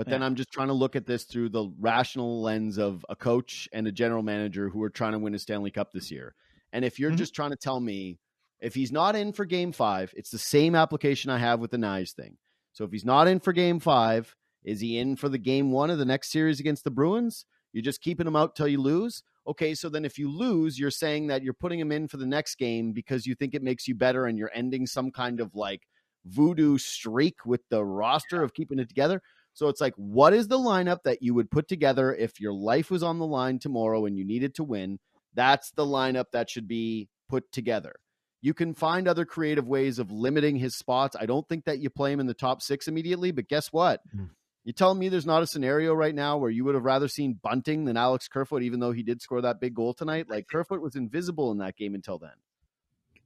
But 0.00 0.08
then 0.08 0.22
I'm 0.22 0.34
just 0.34 0.50
trying 0.50 0.68
to 0.68 0.72
look 0.72 0.96
at 0.96 1.04
this 1.04 1.24
through 1.24 1.50
the 1.50 1.70
rational 1.78 2.40
lens 2.40 2.78
of 2.78 3.04
a 3.10 3.14
coach 3.14 3.68
and 3.70 3.86
a 3.86 3.92
general 3.92 4.22
manager 4.22 4.70
who 4.70 4.82
are 4.82 4.88
trying 4.88 5.12
to 5.12 5.18
win 5.18 5.34
a 5.34 5.38
Stanley 5.38 5.70
Cup 5.70 5.92
this 5.92 6.10
year. 6.10 6.34
And 6.72 6.86
if 6.86 6.98
you're 6.98 7.10
Mhm. 7.10 7.18
just 7.18 7.34
trying 7.34 7.50
to 7.50 7.56
tell 7.56 7.80
me 7.80 8.18
if 8.60 8.74
he's 8.74 8.90
not 8.90 9.14
in 9.14 9.34
for 9.34 9.44
game 9.44 9.72
five, 9.72 10.14
it's 10.16 10.30
the 10.30 10.38
same 10.38 10.74
application 10.74 11.30
I 11.30 11.36
have 11.36 11.60
with 11.60 11.70
the 11.70 11.76
Knives 11.76 12.12
thing. 12.12 12.38
So 12.72 12.86
if 12.86 12.92
he's 12.92 13.04
not 13.04 13.28
in 13.28 13.40
for 13.40 13.52
game 13.52 13.78
five, 13.78 14.34
is 14.64 14.80
he 14.80 14.96
in 14.96 15.16
for 15.16 15.28
the 15.28 15.36
game 15.36 15.70
one 15.70 15.90
of 15.90 15.98
the 15.98 16.06
next 16.06 16.32
series 16.32 16.60
against 16.60 16.84
the 16.84 16.90
Bruins? 16.90 17.44
You're 17.74 17.82
just 17.82 18.00
keeping 18.00 18.26
him 18.26 18.36
out 18.36 18.56
till 18.56 18.68
you 18.68 18.80
lose? 18.80 19.22
Okay, 19.46 19.74
so 19.74 19.90
then 19.90 20.06
if 20.06 20.18
you 20.18 20.30
lose, 20.30 20.78
you're 20.78 20.90
saying 20.90 21.26
that 21.26 21.42
you're 21.42 21.52
putting 21.52 21.78
him 21.78 21.92
in 21.92 22.08
for 22.08 22.16
the 22.16 22.24
next 22.26 22.54
game 22.54 22.92
because 22.92 23.26
you 23.26 23.34
think 23.34 23.54
it 23.54 23.62
makes 23.62 23.86
you 23.86 23.94
better 23.94 24.24
and 24.24 24.38
you're 24.38 24.50
ending 24.54 24.86
some 24.86 25.10
kind 25.10 25.40
of 25.40 25.54
like 25.54 25.82
voodoo 26.24 26.78
streak 26.78 27.44
with 27.44 27.68
the 27.68 27.84
roster 27.84 28.42
of 28.42 28.54
keeping 28.54 28.78
it 28.78 28.88
together. 28.88 29.22
So 29.60 29.68
it's 29.68 29.82
like, 29.82 29.92
what 29.96 30.32
is 30.32 30.48
the 30.48 30.58
lineup 30.58 31.02
that 31.02 31.20
you 31.20 31.34
would 31.34 31.50
put 31.50 31.68
together 31.68 32.14
if 32.14 32.40
your 32.40 32.54
life 32.54 32.90
was 32.90 33.02
on 33.02 33.18
the 33.18 33.26
line 33.26 33.58
tomorrow 33.58 34.06
and 34.06 34.16
you 34.16 34.24
needed 34.24 34.54
to 34.54 34.64
win? 34.64 34.98
That's 35.34 35.70
the 35.72 35.84
lineup 35.84 36.30
that 36.32 36.48
should 36.48 36.66
be 36.66 37.10
put 37.28 37.52
together. 37.52 37.96
You 38.40 38.54
can 38.54 38.72
find 38.72 39.06
other 39.06 39.26
creative 39.26 39.68
ways 39.68 39.98
of 39.98 40.10
limiting 40.10 40.56
his 40.56 40.74
spots. 40.74 41.14
I 41.20 41.26
don't 41.26 41.46
think 41.46 41.66
that 41.66 41.78
you 41.78 41.90
play 41.90 42.10
him 42.10 42.20
in 42.20 42.26
the 42.26 42.32
top 42.32 42.62
six 42.62 42.88
immediately, 42.88 43.32
but 43.32 43.48
guess 43.48 43.70
what? 43.70 44.00
Mm. 44.16 44.30
You 44.64 44.72
telling 44.72 44.98
me 44.98 45.10
there's 45.10 45.26
not 45.26 45.42
a 45.42 45.46
scenario 45.46 45.92
right 45.92 46.14
now 46.14 46.38
where 46.38 46.50
you 46.50 46.64
would 46.64 46.74
have 46.74 46.84
rather 46.84 47.06
seen 47.06 47.38
Bunting 47.42 47.84
than 47.84 47.98
Alex 47.98 48.28
Kerfoot, 48.28 48.62
even 48.62 48.80
though 48.80 48.92
he 48.92 49.02
did 49.02 49.20
score 49.20 49.42
that 49.42 49.60
big 49.60 49.74
goal 49.74 49.92
tonight? 49.92 50.30
Like 50.30 50.48
Kerfoot 50.48 50.80
was 50.80 50.96
invisible 50.96 51.52
in 51.52 51.58
that 51.58 51.76
game 51.76 51.94
until 51.94 52.18
then. 52.18 52.30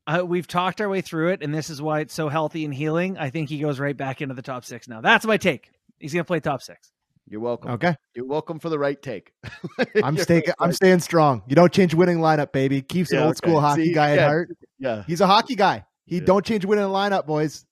Uh, 0.04 0.26
we've 0.26 0.48
talked 0.48 0.80
our 0.80 0.88
way 0.88 1.00
through 1.00 1.28
it, 1.28 1.44
and 1.44 1.54
this 1.54 1.70
is 1.70 1.80
why 1.80 2.00
it's 2.00 2.12
so 2.12 2.28
healthy 2.28 2.64
and 2.64 2.74
healing. 2.74 3.18
I 3.18 3.30
think 3.30 3.50
he 3.50 3.60
goes 3.60 3.78
right 3.78 3.96
back 3.96 4.20
into 4.20 4.34
the 4.34 4.42
top 4.42 4.64
six 4.64 4.88
now. 4.88 5.00
That's 5.00 5.24
my 5.24 5.36
take. 5.36 5.70
He's 6.04 6.12
going 6.12 6.22
to 6.22 6.26
play 6.26 6.38
top 6.38 6.60
six. 6.60 6.92
You're 7.26 7.40
welcome. 7.40 7.70
Okay, 7.70 7.96
You're 8.14 8.26
welcome 8.26 8.58
for 8.58 8.68
the 8.68 8.78
right 8.78 9.00
take. 9.00 9.32
I'm 10.04 10.16
You're 10.16 10.24
staying. 10.24 10.42
right. 10.46 10.54
I'm 10.60 10.72
staying 10.74 11.00
strong. 11.00 11.42
You 11.46 11.56
don't 11.56 11.72
change 11.72 11.94
winning 11.94 12.18
lineup, 12.18 12.52
baby. 12.52 12.82
Keeps 12.82 13.10
an 13.12 13.20
Yeah, 13.20 13.24
old 13.24 13.38
school 13.38 13.58
hockey 13.58 13.86
See, 13.86 13.94
guy 13.94 14.18
at 14.18 14.28
heart. 14.28 14.50
Yeah. 14.78 15.04
He's 15.06 15.22
a 15.22 15.26
hockey 15.26 15.54
guy. 15.54 15.86
He 16.04 16.16
Yeah. 16.18 16.24
don't 16.26 16.44
change 16.44 16.66
winning 16.66 16.84
lineup, 16.84 17.24
boys. 17.24 17.64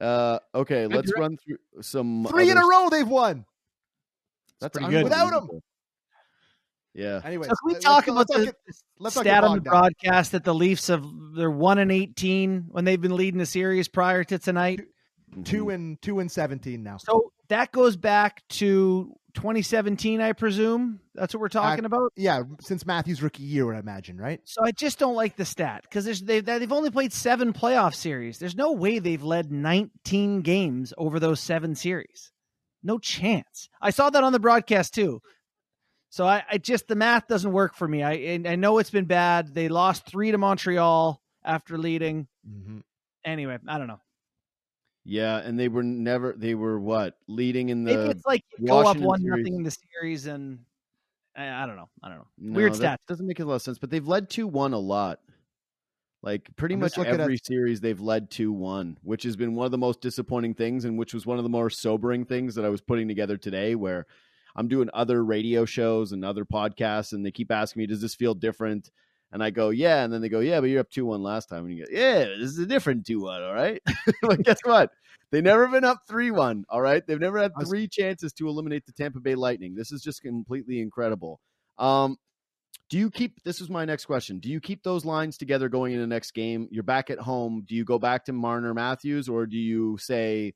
Uh, 0.00 0.40
okay, 0.52 0.88
Good 0.88 0.96
let's 0.96 1.06
direct- 1.08 1.20
run 1.20 1.36
through 1.36 1.82
some 1.82 2.26
Three 2.28 2.50
in 2.50 2.56
a 2.58 2.66
row 2.66 2.88
they've 2.90 3.06
won. 3.06 3.44
That's 4.60 4.76
pretty 4.76 4.90
good. 4.90 5.04
Without 5.04 5.32
him. 5.32 5.48
Yeah. 6.94 7.20
Anyway, 7.24 7.46
So 7.46 7.54
can 7.54 7.58
we 7.64 7.76
uh, 7.76 7.78
talk 7.78 8.08
uh, 8.08 8.12
about 8.12 8.26
the, 8.26 8.52
let's 8.98 9.14
stat 9.14 9.24
get 9.24 9.44
on 9.44 9.58
the 9.58 9.62
down. 9.62 9.70
broadcast 9.70 10.32
that 10.32 10.42
the 10.42 10.52
Leafs 10.54 10.88
have 10.88 11.04
they're 11.36 11.52
one 11.52 11.78
and 11.78 11.92
eighteen 11.92 12.64
when 12.70 12.84
they've 12.84 13.00
been 13.00 13.14
leading 13.14 13.38
the 13.38 13.46
series 13.46 13.86
prior 13.86 14.24
to 14.24 14.40
tonight. 14.40 14.80
two 15.44 15.66
mm-hmm. 15.66 15.70
and 15.70 16.02
two 16.02 16.18
and 16.18 16.32
seventeen 16.32 16.82
now. 16.82 16.96
So 16.96 17.27
that 17.48 17.72
goes 17.72 17.96
back 17.96 18.46
to 18.48 19.14
2017, 19.34 20.20
I 20.20 20.32
presume. 20.32 21.00
That's 21.14 21.34
what 21.34 21.40
we're 21.40 21.48
talking 21.48 21.84
about. 21.84 22.12
Yeah, 22.16 22.42
since 22.60 22.84
Matthews' 22.84 23.22
rookie 23.22 23.42
year, 23.42 23.72
I 23.72 23.78
imagine, 23.78 24.18
right? 24.18 24.40
So 24.44 24.64
I 24.64 24.72
just 24.72 24.98
don't 24.98 25.14
like 25.14 25.36
the 25.36 25.44
stat 25.44 25.82
because 25.82 26.20
they've 26.22 26.44
they've 26.44 26.72
only 26.72 26.90
played 26.90 27.12
seven 27.12 27.52
playoff 27.52 27.94
series. 27.94 28.38
There's 28.38 28.56
no 28.56 28.72
way 28.72 28.98
they've 28.98 29.22
led 29.22 29.52
19 29.52 30.40
games 30.40 30.92
over 30.98 31.20
those 31.20 31.40
seven 31.40 31.74
series. 31.74 32.32
No 32.82 32.98
chance. 32.98 33.68
I 33.80 33.90
saw 33.90 34.10
that 34.10 34.24
on 34.24 34.32
the 34.32 34.40
broadcast 34.40 34.94
too. 34.94 35.20
So 36.10 36.26
I, 36.26 36.42
I 36.50 36.58
just 36.58 36.88
the 36.88 36.96
math 36.96 37.28
doesn't 37.28 37.52
work 37.52 37.74
for 37.74 37.86
me. 37.86 38.02
I 38.02 38.40
I 38.44 38.56
know 38.56 38.78
it's 38.78 38.90
been 38.90 39.04
bad. 39.04 39.54
They 39.54 39.68
lost 39.68 40.06
three 40.06 40.30
to 40.30 40.38
Montreal 40.38 41.20
after 41.44 41.76
leading. 41.78 42.28
Mm-hmm. 42.48 42.78
Anyway, 43.24 43.58
I 43.68 43.78
don't 43.78 43.88
know. 43.88 44.00
Yeah, 45.10 45.38
and 45.38 45.58
they 45.58 45.68
were 45.68 45.82
never 45.82 46.34
they 46.36 46.54
were 46.54 46.78
what? 46.78 47.16
Leading 47.28 47.70
in 47.70 47.82
the. 47.82 47.96
Maybe 47.96 48.10
it's 48.10 48.26
like 48.26 48.44
you 48.58 48.66
go 48.66 48.86
up 48.86 48.98
one 48.98 49.22
series. 49.22 49.38
nothing 49.38 49.54
in 49.54 49.62
the 49.62 49.70
series, 49.70 50.26
and 50.26 50.58
I, 51.34 51.62
I 51.62 51.66
don't 51.66 51.76
know. 51.76 51.88
I 52.02 52.08
don't 52.08 52.18
know. 52.18 52.26
No, 52.36 52.56
Weird 52.56 52.72
that 52.74 52.76
stat. 52.76 53.00
Doesn't 53.08 53.26
make 53.26 53.40
a 53.40 53.44
lot 53.46 53.54
of 53.54 53.62
sense, 53.62 53.78
but 53.78 53.88
they've 53.88 54.06
led 54.06 54.28
2-1 54.28 54.74
a 54.74 54.76
lot. 54.76 55.20
Like 56.20 56.54
pretty 56.56 56.74
I'm 56.74 56.80
much 56.80 56.98
looking 56.98 57.14
at- 57.14 57.20
every 57.20 57.38
series 57.42 57.80
they've 57.80 58.00
led 58.00 58.30
2-1, 58.30 58.96
which 59.02 59.22
has 59.22 59.34
been 59.34 59.54
one 59.54 59.64
of 59.64 59.70
the 59.70 59.78
most 59.78 60.02
disappointing 60.02 60.52
things 60.52 60.84
and 60.84 60.98
which 60.98 61.14
was 61.14 61.24
one 61.24 61.38
of 61.38 61.42
the 61.44 61.48
more 61.48 61.70
sobering 61.70 62.26
things 62.26 62.54
that 62.56 62.66
I 62.66 62.68
was 62.68 62.82
putting 62.82 63.08
together 63.08 63.38
today 63.38 63.76
where 63.76 64.06
I'm 64.56 64.68
doing 64.68 64.90
other 64.92 65.24
radio 65.24 65.64
shows 65.64 66.12
and 66.12 66.22
other 66.22 66.44
podcasts 66.44 67.12
and 67.12 67.24
they 67.24 67.30
keep 67.30 67.50
asking 67.50 67.80
me 67.80 67.86
does 67.86 68.02
this 68.02 68.14
feel 68.14 68.34
different? 68.34 68.90
And 69.30 69.42
I 69.44 69.50
go, 69.50 69.68
yeah, 69.70 70.04
and 70.04 70.12
then 70.12 70.20
they 70.22 70.28
go, 70.28 70.40
yeah, 70.40 70.58
but 70.58 70.70
you're 70.70 70.80
up 70.80 70.90
2-1 70.90 71.20
last 71.20 71.48
time 71.48 71.66
and 71.66 71.76
you 71.76 71.84
go, 71.84 71.90
yeah, 71.92 72.24
this 72.24 72.50
is 72.50 72.58
a 72.58 72.66
different 72.66 73.06
2-1, 73.06 73.46
all 73.46 73.54
right? 73.54 73.80
like 74.22 74.42
guess 74.42 74.58
what? 74.64 74.90
They 75.30 75.40
never 75.40 75.68
been 75.68 75.84
up 75.84 76.02
3-1, 76.10 76.64
all 76.68 76.80
right? 76.80 77.06
They've 77.06 77.20
never 77.20 77.38
had 77.38 77.52
three 77.66 77.86
chances 77.86 78.32
to 78.34 78.48
eliminate 78.48 78.86
the 78.86 78.92
Tampa 78.92 79.20
Bay 79.20 79.34
Lightning. 79.34 79.74
This 79.74 79.92
is 79.92 80.02
just 80.02 80.22
completely 80.22 80.80
incredible. 80.80 81.40
Um 81.78 82.16
do 82.90 82.96
you 82.96 83.10
keep 83.10 83.42
this 83.44 83.60
is 83.60 83.68
my 83.68 83.84
next 83.84 84.06
question. 84.06 84.38
Do 84.38 84.48
you 84.48 84.60
keep 84.60 84.82
those 84.82 85.04
lines 85.04 85.36
together 85.36 85.68
going 85.68 85.92
into 85.92 86.00
the 86.02 86.06
next 86.06 86.30
game? 86.32 86.68
You're 86.70 86.82
back 86.82 87.10
at 87.10 87.18
home. 87.18 87.64
Do 87.66 87.74
you 87.74 87.84
go 87.84 87.98
back 87.98 88.24
to 88.24 88.32
Marner 88.32 88.72
Matthews 88.72 89.28
or 89.28 89.44
do 89.46 89.58
you 89.58 89.98
say 89.98 90.54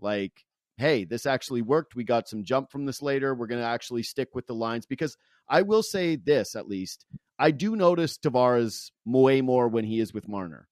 like, 0.00 0.44
hey, 0.76 1.04
this 1.04 1.26
actually 1.26 1.62
worked. 1.62 1.94
We 1.94 2.04
got 2.04 2.28
some 2.28 2.44
jump 2.44 2.70
from 2.70 2.86
this 2.86 3.02
later. 3.02 3.34
We're 3.34 3.46
gonna 3.46 3.62
actually 3.62 4.02
stick 4.02 4.34
with 4.34 4.46
the 4.46 4.54
lines 4.54 4.86
because 4.86 5.16
I 5.48 5.62
will 5.62 5.82
say 5.82 6.16
this 6.16 6.56
at 6.56 6.68
least. 6.68 7.06
I 7.38 7.52
do 7.52 7.76
notice 7.76 8.18
Tavares 8.18 8.90
way 9.04 9.40
more 9.40 9.68
when 9.68 9.84
he 9.84 10.00
is 10.00 10.12
with 10.12 10.28
Marner. 10.28 10.68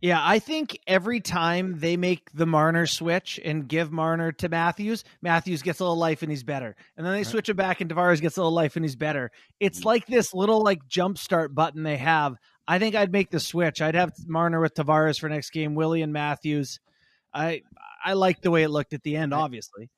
Yeah, 0.00 0.18
I 0.22 0.38
think 0.38 0.78
every 0.86 1.20
time 1.20 1.78
they 1.78 1.96
make 1.98 2.32
the 2.32 2.46
Marner 2.46 2.86
switch 2.86 3.38
and 3.44 3.68
give 3.68 3.92
Marner 3.92 4.32
to 4.32 4.48
Matthews, 4.48 5.04
Matthews 5.20 5.60
gets 5.60 5.80
a 5.80 5.84
little 5.84 5.98
life 5.98 6.22
and 6.22 6.30
he's 6.30 6.42
better. 6.42 6.74
And 6.96 7.04
then 7.04 7.12
they 7.12 7.18
Right. 7.18 7.26
switch 7.26 7.50
it 7.50 7.54
back 7.54 7.82
and 7.82 7.90
Tavares 7.90 8.20
gets 8.20 8.38
a 8.38 8.40
little 8.40 8.52
life 8.54 8.76
and 8.76 8.84
he's 8.84 8.96
better. 8.96 9.30
It's 9.58 9.80
Mhm. 9.80 9.84
like 9.84 10.06
this 10.06 10.32
little 10.32 10.62
like 10.62 10.86
jump 10.88 11.18
start 11.18 11.54
button 11.54 11.82
they 11.82 11.98
have. 11.98 12.36
I 12.66 12.78
think 12.78 12.94
I'd 12.94 13.12
make 13.12 13.30
the 13.30 13.40
switch. 13.40 13.82
I'd 13.82 13.94
have 13.94 14.12
Marner 14.26 14.60
with 14.60 14.74
Tavares 14.74 15.20
for 15.20 15.28
next 15.28 15.50
game, 15.50 15.74
Willie 15.74 16.00
and 16.02 16.12
Matthews. 16.12 16.80
I 17.34 17.62
I 18.02 18.14
like 18.14 18.40
the 18.40 18.50
way 18.50 18.62
it 18.62 18.70
looked 18.70 18.94
at 18.94 19.02
the 19.02 19.16
end, 19.16 19.34
obviously. 19.34 19.90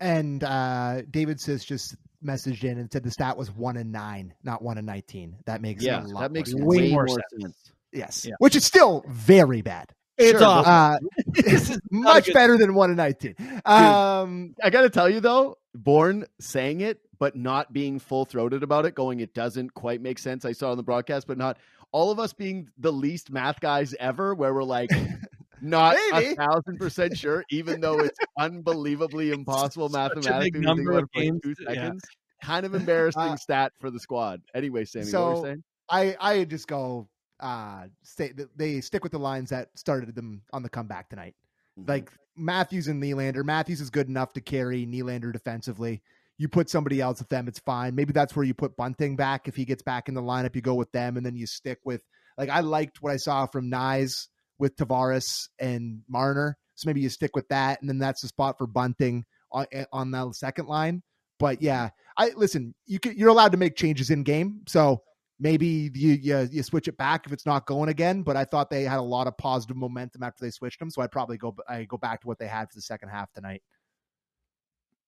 And 0.00 0.44
uh, 0.44 1.00
David 1.10 1.40
says 1.40 1.64
just 1.64 1.96
messaged 2.22 2.64
in 2.64 2.76
and 2.78 2.92
said 2.92 3.02
the 3.04 3.10
stat 3.10 3.38
was 3.38 3.50
one 3.50 3.78
and 3.78 3.90
nine, 3.90 4.34
not 4.42 4.60
one 4.60 4.76
and 4.76 4.86
nineteen. 4.86 5.36
That 5.46 5.62
makes 5.62 5.82
Yeah, 5.82 6.04
a 6.04 6.08
lot 6.08 6.20
that 6.20 6.32
makes 6.32 6.50
more 6.52 6.58
sense. 6.60 6.68
way 6.68 6.78
way, 6.82 6.90
more 6.90 7.06
more 7.06 7.20
sense. 7.30 7.42
sense. 7.42 7.72
Yes, 7.92 8.24
Yeah. 8.26 8.34
which 8.38 8.56
is 8.56 8.64
still 8.64 9.04
very 9.08 9.62
bad. 9.62 9.92
It's 10.18 10.38
Sure, 10.38 10.46
awful. 10.48 10.72
Uh, 10.72 10.98
This 11.44 11.70
is 11.70 11.80
much 11.90 12.32
better 12.32 12.56
than 12.56 12.74
one 12.74 12.90
in 12.90 12.96
nineteen. 12.96 13.34
Um, 13.64 14.54
I 14.62 14.70
got 14.70 14.82
to 14.82 14.90
tell 14.90 15.08
you 15.10 15.20
though, 15.20 15.58
Bourne 15.74 16.24
saying 16.40 16.80
it, 16.80 17.00
but 17.18 17.36
not 17.36 17.72
being 17.72 17.98
full 17.98 18.24
throated 18.24 18.62
about 18.62 18.86
it, 18.86 18.94
going, 18.94 19.20
it 19.20 19.34
doesn't 19.34 19.74
quite 19.74 20.00
make 20.00 20.18
sense. 20.18 20.44
I 20.44 20.52
saw 20.52 20.70
on 20.70 20.76
the 20.78 20.82
broadcast, 20.82 21.26
but 21.26 21.36
not 21.38 21.58
all 21.92 22.10
of 22.10 22.18
us 22.18 22.32
being 22.32 22.68
the 22.78 22.92
least 22.92 23.30
math 23.30 23.60
guys 23.60 23.94
ever, 24.00 24.34
where 24.34 24.52
we're 24.54 24.64
like, 24.64 24.90
not 25.60 25.96
Maybe. 26.12 26.32
a 26.32 26.34
thousand 26.34 26.78
percent 26.78 27.16
sure, 27.16 27.44
even 27.50 27.80
though 27.80 27.98
it's 28.00 28.18
unbelievably 28.38 29.30
impossible 29.32 29.88
such 29.90 30.12
a 30.12 30.14
big 30.16 30.24
mathematically. 30.54 30.60
number 30.60 30.92
of 30.98 31.10
games, 31.12 31.40
two 31.42 31.54
yeah. 31.60 31.74
seconds. 31.74 32.02
Kind 32.42 32.66
of 32.66 32.74
embarrassing 32.74 33.22
Uh, 33.22 33.36
stat 33.36 33.72
for 33.80 33.90
the 33.90 33.98
squad. 34.00 34.40
Anyway, 34.54 34.84
Sammy, 34.84 35.04
what 35.06 35.12
were 35.12 35.12
so- 35.12 35.36
you 35.36 35.42
saying? 35.44 35.64
I 35.88 36.16
I 36.20 36.44
just 36.44 36.66
go 36.66 37.08
uh 37.40 37.84
stay 38.02 38.32
they 38.56 38.80
stick 38.80 39.02
with 39.02 39.12
the 39.12 39.18
lines 39.18 39.50
that 39.50 39.68
started 39.74 40.14
them 40.14 40.42
on 40.52 40.62
the 40.62 40.68
comeback 40.68 41.08
tonight. 41.10 41.34
Mhm. 41.78 41.88
Like 41.88 42.10
Matthews 42.36 42.88
and 42.88 43.02
Nylander. 43.02 43.44
Matthews 43.44 43.80
is 43.80 43.90
good 43.90 44.08
enough 44.08 44.32
to 44.34 44.40
carry 44.40 44.86
Nylander 44.86 45.32
defensively. 45.32 46.02
You 46.38 46.48
put 46.48 46.68
somebody 46.68 47.00
else 47.00 47.18
with 47.18 47.30
them, 47.30 47.48
it's 47.48 47.58
fine. 47.58 47.94
Maybe 47.94 48.12
that's 48.12 48.36
where 48.36 48.44
you 48.44 48.52
put 48.52 48.76
Bunting 48.76 49.16
back 49.16 49.48
if 49.48 49.56
he 49.56 49.64
gets 49.64 49.82
back 49.82 50.08
in 50.08 50.14
the 50.14 50.22
lineup. 50.22 50.54
You 50.54 50.60
go 50.60 50.74
with 50.74 50.92
them, 50.92 51.16
and 51.16 51.24
then 51.24 51.34
you 51.34 51.46
stick 51.46 51.78
with 51.84 52.02
like 52.36 52.50
I 52.50 52.60
liked 52.60 53.02
what 53.02 53.12
I 53.12 53.16
saw 53.16 53.46
from 53.46 53.70
Knies 53.70 54.28
with 54.58 54.76
Tavares 54.76 55.48
and 55.58 56.02
Marner. 56.08 56.56
So 56.74 56.86
maybe 56.86 57.00
you 57.00 57.08
stick 57.08 57.34
with 57.34 57.48
that, 57.48 57.80
and 57.80 57.88
then 57.88 57.98
that's 57.98 58.20
the 58.20 58.28
spot 58.28 58.58
for 58.58 58.66
Bunting 58.66 59.24
on 59.50 59.66
on 59.92 60.10
the 60.10 60.32
second 60.32 60.66
line. 60.66 61.02
But 61.38 61.62
yeah, 61.62 61.90
I 62.18 62.30
listen. 62.36 62.74
You 62.86 62.98
can, 62.98 63.16
you're 63.16 63.28
allowed 63.30 63.52
to 63.52 63.58
make 63.58 63.76
changes 63.76 64.10
in 64.10 64.22
game, 64.22 64.62
so 64.66 65.02
maybe 65.38 65.90
you, 65.94 66.12
you 66.12 66.48
you 66.50 66.62
switch 66.62 66.88
it 66.88 66.96
back 66.96 67.26
if 67.26 67.32
it's 67.32 67.46
not 67.46 67.66
going 67.66 67.88
again. 67.88 68.22
But 68.22 68.36
I 68.36 68.44
thought 68.44 68.70
they 68.70 68.84
had 68.84 68.98
a 68.98 69.02
lot 69.02 69.26
of 69.26 69.36
positive 69.36 69.76
momentum 69.76 70.22
after 70.22 70.44
they 70.44 70.50
switched 70.50 70.78
them, 70.78 70.90
so 70.90 71.02
I'd 71.02 71.12
probably 71.12 71.36
go 71.36 71.54
I 71.68 71.84
go 71.84 71.96
back 71.96 72.20
to 72.22 72.26
what 72.26 72.38
they 72.38 72.46
had 72.46 72.68
for 72.68 72.74
the 72.74 72.82
second 72.82 73.10
half 73.10 73.32
tonight. 73.32 73.62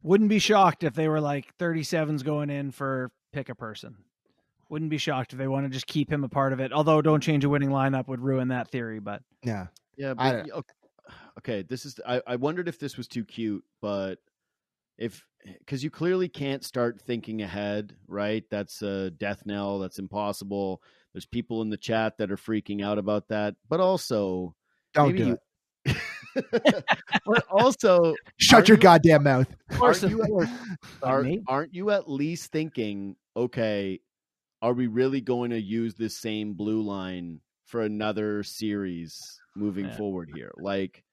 Wouldn't 0.03 0.31
be 0.31 0.39
shocked 0.39 0.85
if 0.85 0.95
they 0.95 1.09
were 1.09 1.21
like 1.21 1.57
37s 1.59 2.25
going 2.25 2.51
in 2.51 2.71
for 2.71 3.11
pick 3.33 3.49
a 3.49 3.55
person. 3.55 3.97
Wouldn't 4.69 4.91
be 4.91 4.99
shocked 4.99 5.33
if 5.33 5.39
they 5.39 5.49
want 5.49 5.67
to 5.67 5.71
just 5.71 5.87
keep 5.87 6.13
him 6.13 6.25
a 6.25 6.29
part 6.29 6.53
of 6.53 6.61
it. 6.61 6.73
Although 6.73 7.03
don't 7.03 7.23
change 7.23 7.45
a 7.45 7.49
winning 7.49 7.71
lineup 7.71 8.07
would 8.07 8.21
ruin 8.21 8.49
that 8.49 8.69
theory. 8.71 9.01
But 9.01 9.23
Yeah, 9.43 9.67
Yeah, 9.97 10.15
but 10.15 10.51
okay, 10.51 10.73
okay, 11.39 11.63
this 11.63 11.85
is 11.85 11.99
I, 12.07 12.23
I 12.27 12.37
wondered 12.37 12.69
if 12.69 12.79
this 12.79 12.97
was 12.97 13.09
too 13.09 13.25
cute, 13.25 13.65
but 13.81 14.19
if 14.99 15.25
because 15.61 15.83
you 15.85 15.91
clearly 15.91 16.29
can't 16.29 16.65
start 16.65 17.01
thinking 17.01 17.43
ahead, 17.43 17.95
right? 18.09 18.45
That's 18.51 18.83
a 18.83 19.11
death 19.13 19.43
knell. 19.47 19.79
That's 19.79 19.99
impossible. 19.99 20.83
There's 21.15 21.27
people 21.27 21.63
in 21.63 21.71
the 21.71 21.77
chat 21.77 22.19
that 22.19 22.31
are 22.31 22.37
freaking 22.37 22.85
out 22.85 22.99
about 22.99 23.29
that, 23.29 23.55
but 23.69 23.81
also 23.81 24.55
don't 24.95 25.13
maybe 25.13 25.19
do 25.19 25.27
you- 25.29 25.35
it. 25.35 25.37
but 27.27 27.45
also 27.51 28.15
Shut 28.37 28.69
your 28.69 28.77
you- 28.77 28.83
goddamn 28.83 29.23
mouth. 29.25 29.47
Are 29.81 29.91
of 29.93 30.03
you- 30.03 30.19
course. 30.19 30.51
are, 31.03 31.23
me? 31.23 31.41
aren't 31.49 31.73
you 31.75 31.91
at 31.91 32.11
least 32.11 32.53
thinking, 32.53 33.17
okay, 33.37 34.01
are 34.61 34.73
we 34.75 34.87
really 34.89 35.21
going 35.21 35.51
to 35.51 35.61
use 35.61 35.95
this 35.95 36.19
same 36.19 36.55
blue 36.55 36.83
line 36.83 37.41
for 37.65 37.83
another 37.83 38.43
series 38.43 39.41
moving 39.55 39.87
Yeah. 39.87 39.97
forward 39.97 40.31
here? 40.35 40.53
Like, 40.57 41.05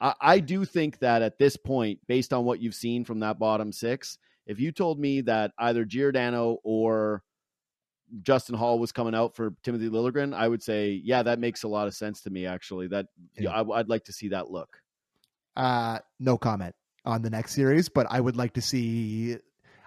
I, 0.00 0.14
I 0.20 0.38
do 0.40 0.64
think 0.64 0.98
that 1.00 1.22
at 1.22 1.38
this 1.38 1.56
point, 1.56 2.00
based 2.06 2.32
on 2.32 2.44
what 2.44 2.60
you've 2.60 2.74
seen 2.74 3.04
from 3.04 3.20
that 3.20 3.38
bottom 3.38 3.72
six, 3.72 4.18
if 4.46 4.58
you 4.58 4.72
told 4.72 4.98
me 4.98 5.20
that 5.22 5.52
either 5.58 5.84
Giordano 5.84 6.58
or 6.64 7.22
Justin 8.22 8.56
Holl 8.56 8.78
was 8.78 8.92
coming 8.92 9.14
out 9.14 9.36
for 9.36 9.54
Timothy 9.62 9.88
Liljegren, 9.88 10.34
I 10.34 10.48
would 10.48 10.62
say, 10.62 11.00
yeah, 11.04 11.22
that 11.22 11.38
makes 11.38 11.62
a 11.62 11.68
lot 11.68 11.86
of 11.86 11.94
sense 11.94 12.22
to 12.22 12.30
me. 12.30 12.46
Actually, 12.46 12.88
that 12.88 13.06
Yeah. 13.36 13.50
I, 13.50 13.78
I'd 13.78 13.88
like 13.88 14.04
to 14.04 14.12
see 14.12 14.28
that 14.28 14.50
look. 14.50 14.80
Uh, 15.56 15.98
no 16.18 16.38
comment 16.38 16.74
on 17.04 17.22
the 17.22 17.30
next 17.30 17.54
series, 17.54 17.88
but 17.88 18.06
I 18.10 18.20
would 18.20 18.36
like 18.36 18.54
to 18.54 18.62
see. 18.62 19.36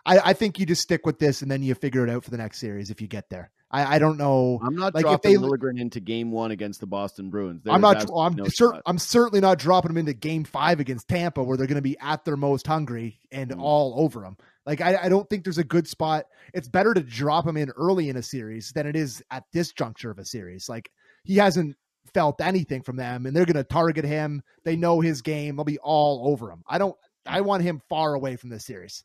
I, 0.06 0.20
I 0.20 0.34
think 0.34 0.60
you 0.60 0.66
just 0.66 0.82
stick 0.82 1.06
with 1.06 1.20
this 1.20 1.42
and 1.42 1.50
then 1.50 1.64
you 1.64 1.76
figure 1.76 2.04
it 2.06 2.10
out 2.10 2.24
for 2.24 2.30
the 2.30 2.38
next 2.38 2.60
series 2.60 2.90
if 2.90 3.02
you 3.02 3.08
get 3.08 3.30
there. 3.30 3.52
I, 3.74 3.96
I 3.96 4.00
don't 4.00 4.18
know. 4.18 4.60
I'm 4.64 4.76
not 4.76 4.94
Like, 4.94 5.04
if 5.04 5.10
dropping 5.22 5.42
they- 5.42 5.48
Liljegren 5.48 5.80
into 5.82 6.00
Game 6.00 6.32
One 6.32 6.52
against 6.52 6.80
the 6.80 6.86
Boston 6.86 7.30
Bruins. 7.32 7.64
I'm 7.68 7.82
not. 7.82 8.06
I'm 8.16 8.36
no 8.36 8.46
cer- 8.48 8.82
I'm 8.86 9.00
certainly 9.00 9.42
not 9.42 9.58
dropping 9.58 9.90
them 9.90 9.98
into 9.98 10.14
Game 10.14 10.44
Five 10.44 10.80
against 10.80 11.08
Tampa, 11.08 11.44
where 11.44 11.58
they're 11.58 11.66
going 11.68 11.76
to 11.78 11.82
be 11.82 11.98
at 12.00 12.24
their 12.24 12.38
most 12.38 12.68
hungry 12.68 13.20
and 13.32 13.50
Mm. 13.50 13.60
all 13.62 13.96
over 13.98 14.22
them. 14.22 14.38
Like 14.66 14.80
I, 14.80 14.98
I 15.04 15.10
don't 15.10 15.28
think 15.30 15.44
there's 15.44 15.58
a 15.58 15.64
good 15.64 15.88
spot. 15.88 16.26
It's 16.54 16.70
better 16.70 16.94
to 16.94 17.02
drop 17.02 17.48
him 17.48 17.58
in 17.58 17.72
early 17.72 18.10
in 18.10 18.16
a 18.16 18.24
series 18.24 18.72
than 18.74 18.86
it 18.88 18.96
is 18.96 19.22
at 19.32 19.44
this 19.52 19.74
juncture 19.74 20.12
of 20.12 20.20
a 20.20 20.26
series. 20.26 20.70
Like 20.70 20.90
he 21.24 21.36
hasn't 21.38 21.76
felt 22.14 22.40
anything 22.42 22.84
from 22.84 22.96
them, 22.98 23.26
and 23.26 23.36
they're 23.36 23.46
going 23.46 23.56
to 23.56 23.64
target 23.64 24.06
him. 24.06 24.44
They 24.66 24.76
know 24.76 25.02
his 25.02 25.22
game. 25.24 25.56
They'll 25.56 25.66
be 25.66 25.80
all 25.80 26.32
over 26.32 26.52
him. 26.52 26.62
I 26.68 26.78
don't. 26.78 26.96
I 27.26 27.42
want 27.42 27.64
him 27.64 27.82
far 27.90 28.14
away 28.14 28.36
from 28.36 28.52
this 28.52 28.66
series. 28.66 29.04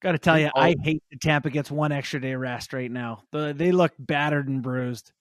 Got 0.00 0.12
to 0.12 0.18
tell 0.18 0.38
you, 0.38 0.50
Oh. 0.54 0.60
I 0.60 0.76
hate 0.82 1.02
that 1.10 1.20
Tampa 1.20 1.50
gets 1.50 1.70
one 1.70 1.90
extra 1.92 2.20
day 2.20 2.34
rest 2.34 2.72
right 2.72 2.90
now. 2.90 3.22
They 3.32 3.72
look 3.72 3.92
battered 3.98 4.48
and 4.48 4.62
bruised. 4.62 5.12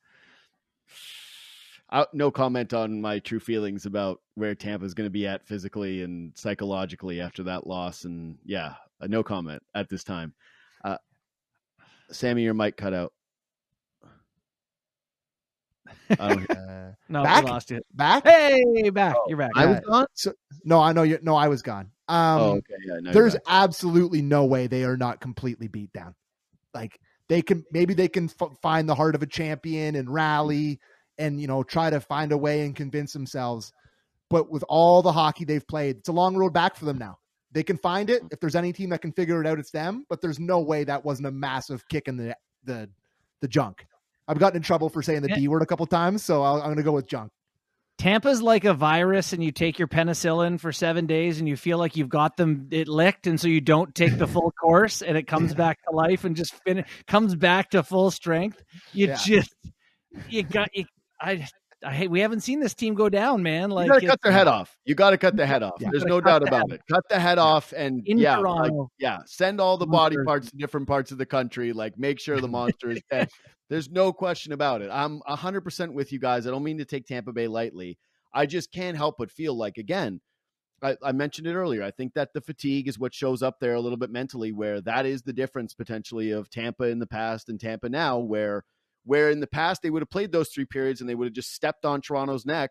I, 1.90 2.06
no 2.12 2.32
comment 2.32 2.74
on 2.74 3.00
my 3.02 3.20
true 3.20 3.40
feelings 3.40 3.86
about 3.86 4.20
where 4.36 4.56
Tampa's 4.56 4.94
going 4.94 5.06
to 5.06 5.12
be 5.12 5.28
at 5.28 5.46
physically 5.48 6.02
and 6.02 6.32
psychologically 6.36 7.22
after 7.22 7.44
that 7.44 7.68
loss. 7.68 8.04
And 8.06 8.38
yeah, 8.46 8.74
uh, 9.00 9.08
no 9.08 9.22
comment 9.24 9.62
at 9.76 9.90
this 9.90 10.04
time. 10.04 10.34
Uh, 10.84 10.98
Sammy, 12.12 12.42
your 12.44 12.56
mic 12.56 12.76
cut 12.78 12.94
out. 12.94 13.14
I, 16.20 16.34
Uh, 16.34 16.92
No, 17.10 17.24
Back? 17.24 17.44
we 17.46 17.52
lost 17.52 17.72
it. 17.72 17.86
back? 17.94 18.24
Hey, 18.26 18.90
back. 18.90 19.16
You're 19.28 19.38
back. 19.38 19.52
I 19.56 19.66
was 19.68 19.76
Yeah. 19.76 19.82
gone. 19.88 20.06
No, 20.66 20.80
I 20.82 20.92
know 20.94 21.04
you. 21.04 21.20
No, 21.22 21.36
I 21.36 21.48
was 21.48 21.62
gone. 21.62 21.92
Um, 22.08 22.42
oh, 22.42 22.52
okay. 22.58 22.76
Yeah, 22.86 23.00
no, 23.02 23.12
there's 23.12 23.34
back. 23.34 23.44
absolutely 23.48 24.22
no 24.22 24.46
way 24.46 24.68
they 24.68 24.84
are 24.84 24.98
not 24.98 25.22
completely 25.22 25.68
beat 25.68 25.94
down. 25.94 26.16
Like 26.74 27.00
they 27.30 27.42
can, 27.42 27.64
maybe 27.72 27.94
they 27.94 28.08
can 28.08 28.30
f- 28.40 28.58
find 28.62 28.88
the 28.88 28.96
heart 28.96 29.16
of 29.16 29.24
a 29.24 29.28
champion 29.28 29.96
and 29.96 30.10
rally 30.10 30.80
and, 31.18 31.40
you 31.40 31.48
know, 31.48 31.64
try 31.64 31.90
to 31.90 32.00
find 32.00 32.32
a 32.32 32.38
way 32.38 32.66
and 32.66 32.76
convince 32.76 33.14
themselves. 33.14 33.72
But 34.30 34.50
with 34.50 34.64
all 34.68 35.02
the 35.02 35.12
hockey 35.12 35.46
they've 35.46 35.68
played, 35.68 35.98
it's 35.98 36.10
a 36.10 36.14
long 36.14 36.36
road 36.36 36.54
back 36.54 36.76
for 36.76 36.86
them 36.86 36.98
now. 36.98 37.20
They 37.52 37.64
can 37.64 37.78
find 37.78 38.10
it. 38.10 38.24
If 38.32 38.40
there's 38.40 38.56
any 38.56 38.74
team 38.74 38.90
that 38.90 39.02
can 39.02 39.12
figure 39.12 39.40
it 39.40 39.48
out, 39.48 39.60
it's 39.60 39.70
them. 39.70 40.06
But 40.10 40.22
there's 40.22 40.40
no 40.40 40.60
way 40.60 40.84
that 40.86 41.06
wasn't 41.06 41.28
a 41.28 41.32
massive 41.32 41.88
kick 41.88 42.08
in 42.08 42.18
the 42.18 42.36
the 42.64 42.90
the 43.42 43.48
junk. 43.48 43.86
I've 44.28 44.40
gotten 44.40 44.58
in 44.58 44.64
trouble 44.64 44.90
for 44.90 45.04
saying 45.04 45.22
the 45.22 45.30
Yeah. 45.30 45.36
D 45.36 45.48
word 45.48 45.62
a 45.62 45.66
couple 45.66 45.86
times, 45.86 46.24
so 46.24 46.42
I'll, 46.42 46.56
I'm 46.56 46.64
going 46.64 46.78
to 46.78 46.84
go 46.84 46.94
with 46.94 47.08
junk. 47.08 47.32
Tampa's 48.04 48.42
like 48.42 48.66
a 48.66 48.74
virus, 48.74 49.32
and 49.32 49.42
you 49.42 49.54
take 49.54 49.80
your 49.80 49.88
penicillin 49.88 50.60
for 50.60 50.74
seven 50.74 51.06
days, 51.06 51.40
and 51.40 51.48
you 51.48 51.56
feel 51.56 51.78
like 51.78 51.96
you've 51.96 52.10
got 52.10 52.36
them 52.36 52.68
it 52.70 52.90
licked, 52.90 53.28
and 53.28 53.40
so 53.40 53.48
you 53.48 53.62
don't 53.62 53.96
take 53.96 54.18
the 54.18 54.28
full 54.28 54.52
course, 54.62 55.02
and 55.02 55.18
it 55.18 55.26
comes 55.26 55.54
back 55.54 55.82
to 55.86 55.96
life 55.96 56.26
and 56.26 56.36
just 56.36 56.54
fin- 56.66 56.84
comes 57.08 57.34
back 57.34 57.70
to 57.70 57.82
full 57.82 58.12
strength. 58.12 58.62
You 58.92 59.08
Yeah. 59.08 59.16
just 59.24 59.56
you 60.28 60.44
got 60.44 60.76
you. 60.76 60.84
I 61.22 61.48
I 61.82 61.94
hate 61.94 62.12
we 62.12 62.20
haven't 62.20 62.42
seen 62.42 62.60
this 62.60 62.74
team 62.74 62.94
go 62.94 63.08
down, 63.08 63.42
man. 63.42 63.70
Like 63.70 63.86
you 63.86 63.94
got 63.94 64.00
to 64.02 64.08
cut 64.08 64.20
their 64.22 64.34
head 64.34 64.48
off. 64.50 64.76
You 64.84 64.96
got 64.96 65.12
to 65.12 65.18
cut 65.18 65.38
the 65.38 65.46
head 65.46 65.64
off. 65.64 65.76
Yeah. 65.80 65.88
There's 65.90 66.04
no 66.04 66.20
doubt 66.20 66.46
about 66.46 66.74
it. 66.74 66.82
Cut 66.92 67.04
the 67.10 67.22
head 67.22 67.38
off, 67.38 67.72
and 67.72 68.06
In 68.06 68.18
yeah, 68.18 68.36
like, 68.36 68.74
yeah, 69.00 69.20
send 69.26 69.62
all 69.62 69.78
the 69.78 69.86
On 69.86 69.92
body 69.92 70.18
parts 70.26 70.50
to 70.52 70.58
different 70.58 70.90
parts 70.90 71.14
of 71.14 71.18
the 71.20 71.26
country. 71.26 71.72
Like, 71.72 71.98
make 71.98 72.20
sure 72.20 72.42
the 72.42 72.50
monster 72.50 72.90
is 72.90 73.02
dead. 73.10 73.30
There's 73.74 73.90
no 73.90 74.14
question 74.14 74.54
about 74.54 74.84
it. 74.84 74.92
I'm 74.92 75.20
100% 75.28 75.94
with 75.94 76.12
you 76.12 76.20
guys. 76.20 76.46
I 76.46 76.52
don't 76.52 76.64
mean 76.64 76.78
to 76.78 76.86
take 76.86 77.08
Tampa 77.08 77.34
Bay 77.34 77.48
lightly. 77.48 77.98
I 78.32 78.46
just 78.46 78.72
can't 78.72 78.96
help 78.96 79.16
but 79.18 79.32
feel 79.32 79.58
like, 79.58 79.80
again, 79.80 80.22
I, 80.84 80.96
I 81.02 81.12
mentioned 81.12 81.48
it 81.48 81.56
earlier. 81.56 81.82
I 81.82 81.90
think 81.90 82.14
that 82.14 82.34
the 82.36 82.42
fatigue 82.42 82.88
is 82.88 83.00
what 83.00 83.16
shows 83.16 83.42
up 83.42 83.60
there 83.60 83.74
a 83.74 83.82
little 83.82 83.98
bit 83.98 84.12
mentally, 84.12 84.52
where 84.52 84.80
that 84.82 85.08
is 85.08 85.24
the 85.24 85.34
difference 85.34 85.74
potentially 85.74 86.30
of 86.30 86.52
Tampa 86.52 86.84
in 86.84 87.00
the 87.00 87.08
past 87.08 87.50
and 87.50 87.60
Tampa 87.60 87.90
now, 87.90 88.20
where 88.20 88.64
where 89.06 89.32
in 89.32 89.40
the 89.40 89.48
past 89.48 89.82
they 89.82 89.90
would 89.90 90.04
have 90.04 90.10
played 90.12 90.32
those 90.32 90.50
three 90.50 90.66
periods 90.66 91.02
and 91.02 91.10
they 91.10 91.16
would 91.16 91.26
have 91.26 91.34
just 91.34 91.56
stepped 91.56 91.84
on 91.84 92.00
Toronto's 92.00 92.46
neck. 92.46 92.70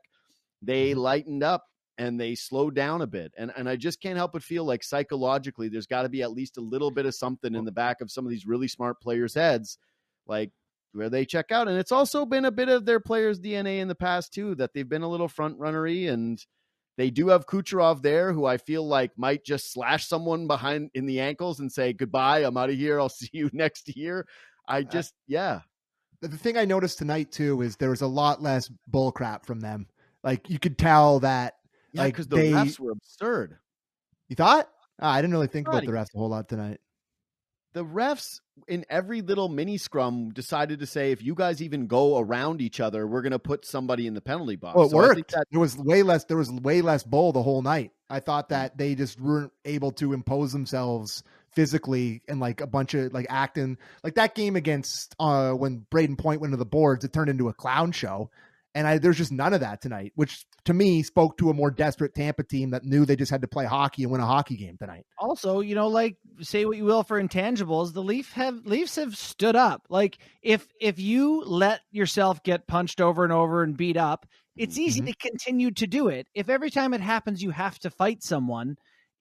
They 0.63 0.93
mm-hmm. 0.93 1.01
lightened 1.01 1.43
up 1.43 1.65
and 1.99 2.21
they 2.21 2.37
slowed 2.37 2.77
down 2.77 3.03
a 3.03 3.09
bit. 3.09 3.33
And 3.37 3.53
and 3.57 3.69
I 3.69 3.75
just 3.75 4.01
can't 4.01 4.17
help 4.17 4.35
but 4.35 4.45
feel 4.45 4.65
like 4.65 4.85
psychologically 4.85 5.69
there's 5.69 5.89
got 5.89 6.03
to 6.03 6.09
be 6.09 6.23
at 6.23 6.31
least 6.31 6.59
a 6.59 6.63
little 6.63 6.93
bit 6.93 7.07
of 7.07 7.15
something 7.17 7.57
in 7.57 7.65
the 7.65 7.73
back 7.73 8.01
of 8.01 8.13
some 8.13 8.25
of 8.25 8.31
these 8.31 8.47
really 8.47 8.69
smart 8.69 9.01
players' 9.01 9.35
heads, 9.35 9.79
like 10.29 10.53
where 10.93 11.11
they 11.11 11.25
check 11.25 11.51
out. 11.53 11.69
And 11.69 11.79
it's 11.79 11.93
also 11.93 12.25
been 12.27 12.45
a 12.45 12.51
bit 12.51 12.69
of 12.69 12.85
their 12.85 13.01
players' 13.01 13.41
DNA 13.41 13.81
in 13.81 13.89
the 13.89 13.95
past 13.95 14.33
too, 14.33 14.55
that 14.57 14.73
they've 14.75 14.89
been 14.89 15.03
a 15.03 15.09
little 15.09 15.29
front 15.29 15.59
runnery 15.59 16.11
and 16.13 16.45
they 16.99 17.11
do 17.11 17.29
have 17.29 17.47
Kucherov 17.47 18.03
there, 18.03 18.33
who 18.33 18.45
I 18.45 18.59
feel 18.59 18.87
like 18.87 19.11
might 19.17 19.45
just 19.45 19.73
slash 19.73 20.07
someone 20.07 20.47
behind 20.47 20.91
in 20.95 21.07
the 21.07 21.21
ankles 21.21 21.61
and 21.61 21.73
say, 21.73 21.93
Goodbye, 21.93 22.41
I'm 22.41 22.57
out 22.57 22.71
of 22.71 22.77
here. 22.77 23.01
I'll 23.01 23.09
see 23.09 23.31
you 23.33 23.49
next 23.53 23.97
year. 23.97 24.27
I 24.69 24.83
just 24.83 25.15
yeah. 25.27 25.61
the 26.21 26.29
thing 26.29 26.57
I 26.57 26.65
noticed 26.65 26.99
tonight 26.99 27.33
too 27.33 27.63
is 27.63 27.77
there 27.77 27.91
was 27.91 28.03
a 28.03 28.07
lot 28.07 28.43
less 28.43 28.71
bull 28.89 29.11
crap 29.11 29.47
from 29.47 29.61
them. 29.61 29.87
Like 30.23 30.49
you 30.49 30.59
could 30.59 30.79
tell 30.79 31.21
that. 31.21 31.55
Yeah, 31.93 32.03
Like, 32.03 32.15
because 32.15 32.29
the 32.29 32.37
they- 32.37 32.53
refs 32.53 32.79
were 32.79 32.93
absurd. 32.93 33.59
You 34.29 34.37
thought? 34.37 34.69
Ah, 35.01 35.13
I 35.13 35.21
didn't 35.21 35.33
really 35.35 35.47
think 35.49 35.69
about 35.69 35.85
the 35.85 35.93
rest 35.93 36.13
a 36.15 36.19
whole 36.19 36.29
lot 36.29 36.49
tonight. 36.49 36.79
The 37.75 37.85
refs 37.85 38.41
in 38.69 38.85
every 38.91 39.23
little 39.23 39.49
mini 39.49 39.79
scrum 39.79 40.31
decided 40.31 40.81
to 40.81 40.87
say 40.87 41.11
if 41.13 41.23
you 41.23 41.35
guys 41.35 41.63
even 41.63 41.87
go 41.87 42.19
around 42.19 42.61
each 42.61 42.81
other, 42.81 43.07
we're 43.07 43.23
going 43.23 43.33
to 43.33 43.39
put 43.39 43.65
somebody 43.65 44.07
in 44.07 44.13
the 44.13 44.21
penalty 44.21 44.57
box. 44.57 44.77
Well, 44.77 44.87
it 44.87 44.91
So 44.91 44.99
I 44.99 45.07
think 45.07 45.17
worked. 45.17 45.31
that- 45.33 45.47
There 45.51 45.61
was 45.61 45.77
way 45.79 46.03
less. 46.03 46.25
There 46.25 46.37
was 46.37 46.51
way 46.51 46.83
less 46.83 47.03
bull 47.03 47.33
the 47.33 47.43
whole 47.43 47.63
night. 47.63 47.93
I 48.11 48.21
thought 48.21 48.51
that 48.51 48.77
they 48.77 48.95
just 48.95 49.19
weren't 49.19 49.53
able 49.65 49.93
to 49.93 50.13
impose 50.13 50.53
themselves 50.53 51.23
physically 51.53 52.23
and 52.29 52.41
like 52.41 52.61
a 52.61 52.67
bunch 52.67 52.93
of 52.95 53.13
like 53.13 53.27
acting 53.31 53.77
like 54.05 54.15
that 54.15 54.35
game 54.35 54.57
against 54.57 55.15
uh 55.21 55.53
when 55.53 55.87
Brayden 55.91 56.17
Point 56.19 56.41
went 56.41 56.53
to 56.53 56.57
the 56.59 56.65
boards. 56.67 57.05
It 57.05 57.13
turned 57.13 57.31
into 57.31 57.49
a 57.49 57.55
clown 57.55 57.93
show, 57.93 58.31
and 58.75 58.87
I 58.87 58.99
there's 58.99 59.19
just 59.19 59.33
none 59.33 59.53
of 59.55 59.61
that 59.61 59.81
tonight, 59.83 60.13
which 60.15 60.45
to 60.65 60.73
me 60.75 61.03
spoke 61.03 61.37
to 61.39 61.51
a 61.51 61.55
more 61.55 61.71
desperate 61.71 62.15
Tampa 62.15 62.43
team 62.45 62.71
that 62.71 62.85
knew 62.85 63.05
they 63.05 63.17
just 63.17 63.31
had 63.31 63.43
to 63.43 63.49
play 63.49 63.65
hockey 63.65 64.03
and 64.05 64.13
win 64.13 64.21
a 64.21 64.27
hockey 64.27 64.57
game 64.57 64.77
tonight. 64.79 65.05
also, 65.19 65.61
you 65.61 65.75
know, 65.75 65.89
like 65.89 66.17
say 66.41 66.65
what 66.65 66.77
you 66.77 66.85
will 66.85 67.03
for 67.03 67.23
intangibles, 67.23 67.93
the 67.93 68.03
Leaf 68.03 68.33
have 68.33 68.65
Leafs 68.67 68.97
have 68.97 69.17
stood 69.17 69.57
up. 69.57 69.87
Like 69.89 70.19
if 70.43 70.67
if 70.81 70.99
you 70.99 71.43
let 71.45 71.81
yourself 71.91 72.43
get 72.43 72.67
punched 72.67 73.01
over 73.01 73.25
and 73.25 73.33
over 73.33 73.63
and 73.63 73.77
beat 73.77 73.97
up, 73.97 74.27
it's 74.57 74.79
easy 74.79 75.01
Mhm. 75.01 75.07
to 75.07 75.15
continue 75.31 75.71
to 75.73 75.87
do 75.87 76.09
it. 76.09 76.27
If 76.35 76.49
every 76.49 76.71
time 76.71 76.95
it 76.95 77.01
happens 77.01 77.43
you 77.43 77.51
have 77.51 77.79
to 77.81 77.91
fight 77.91 78.23
someone, 78.23 78.77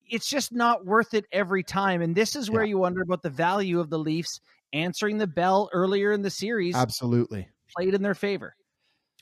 it's 0.10 0.30
just 0.30 0.52
not 0.54 0.86
worth 0.86 1.14
it 1.14 1.26
every 1.32 1.64
time. 1.64 2.02
And 2.02 2.14
this 2.16 2.36
is 2.36 2.49
where 2.52 2.64
Yeah. 2.64 2.70
you 2.72 2.78
wonder 2.80 3.02
about 3.02 3.22
the 3.24 3.30
value 3.30 3.80
of 3.80 3.89
the 3.89 3.97
Leafs 3.99 4.39
answering 4.74 5.18
the 5.18 5.28
bell 5.28 5.70
earlier 5.74 6.12
in 6.12 6.22
the 6.22 6.30
series 6.30 6.76
Absolutely. 6.76 7.47
played 7.78 7.93
in 7.93 8.02
their 8.02 8.14
favor. 8.16 8.56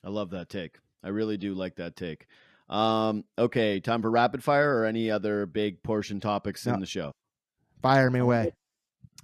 I 0.04 0.10
love 0.10 0.32
that 0.32 0.50
take. 0.50 0.78
I 1.04 1.10
really 1.10 1.38
do 1.38 1.54
like 1.54 1.76
that 1.76 1.96
take. 1.96 2.28
Um, 2.70 3.24
okay, 3.38 3.80
time 3.80 4.02
for 4.02 4.12
rapid 4.12 4.44
fire 4.44 4.78
or 4.80 4.86
any 4.86 5.10
other 5.10 5.46
big 5.46 5.82
portion 5.82 6.20
topics 6.20 6.68
in 6.68 6.80
the 6.80 6.86
show. 6.86 7.12
Fire 7.82 8.10
me 8.12 8.20
away. 8.20 8.52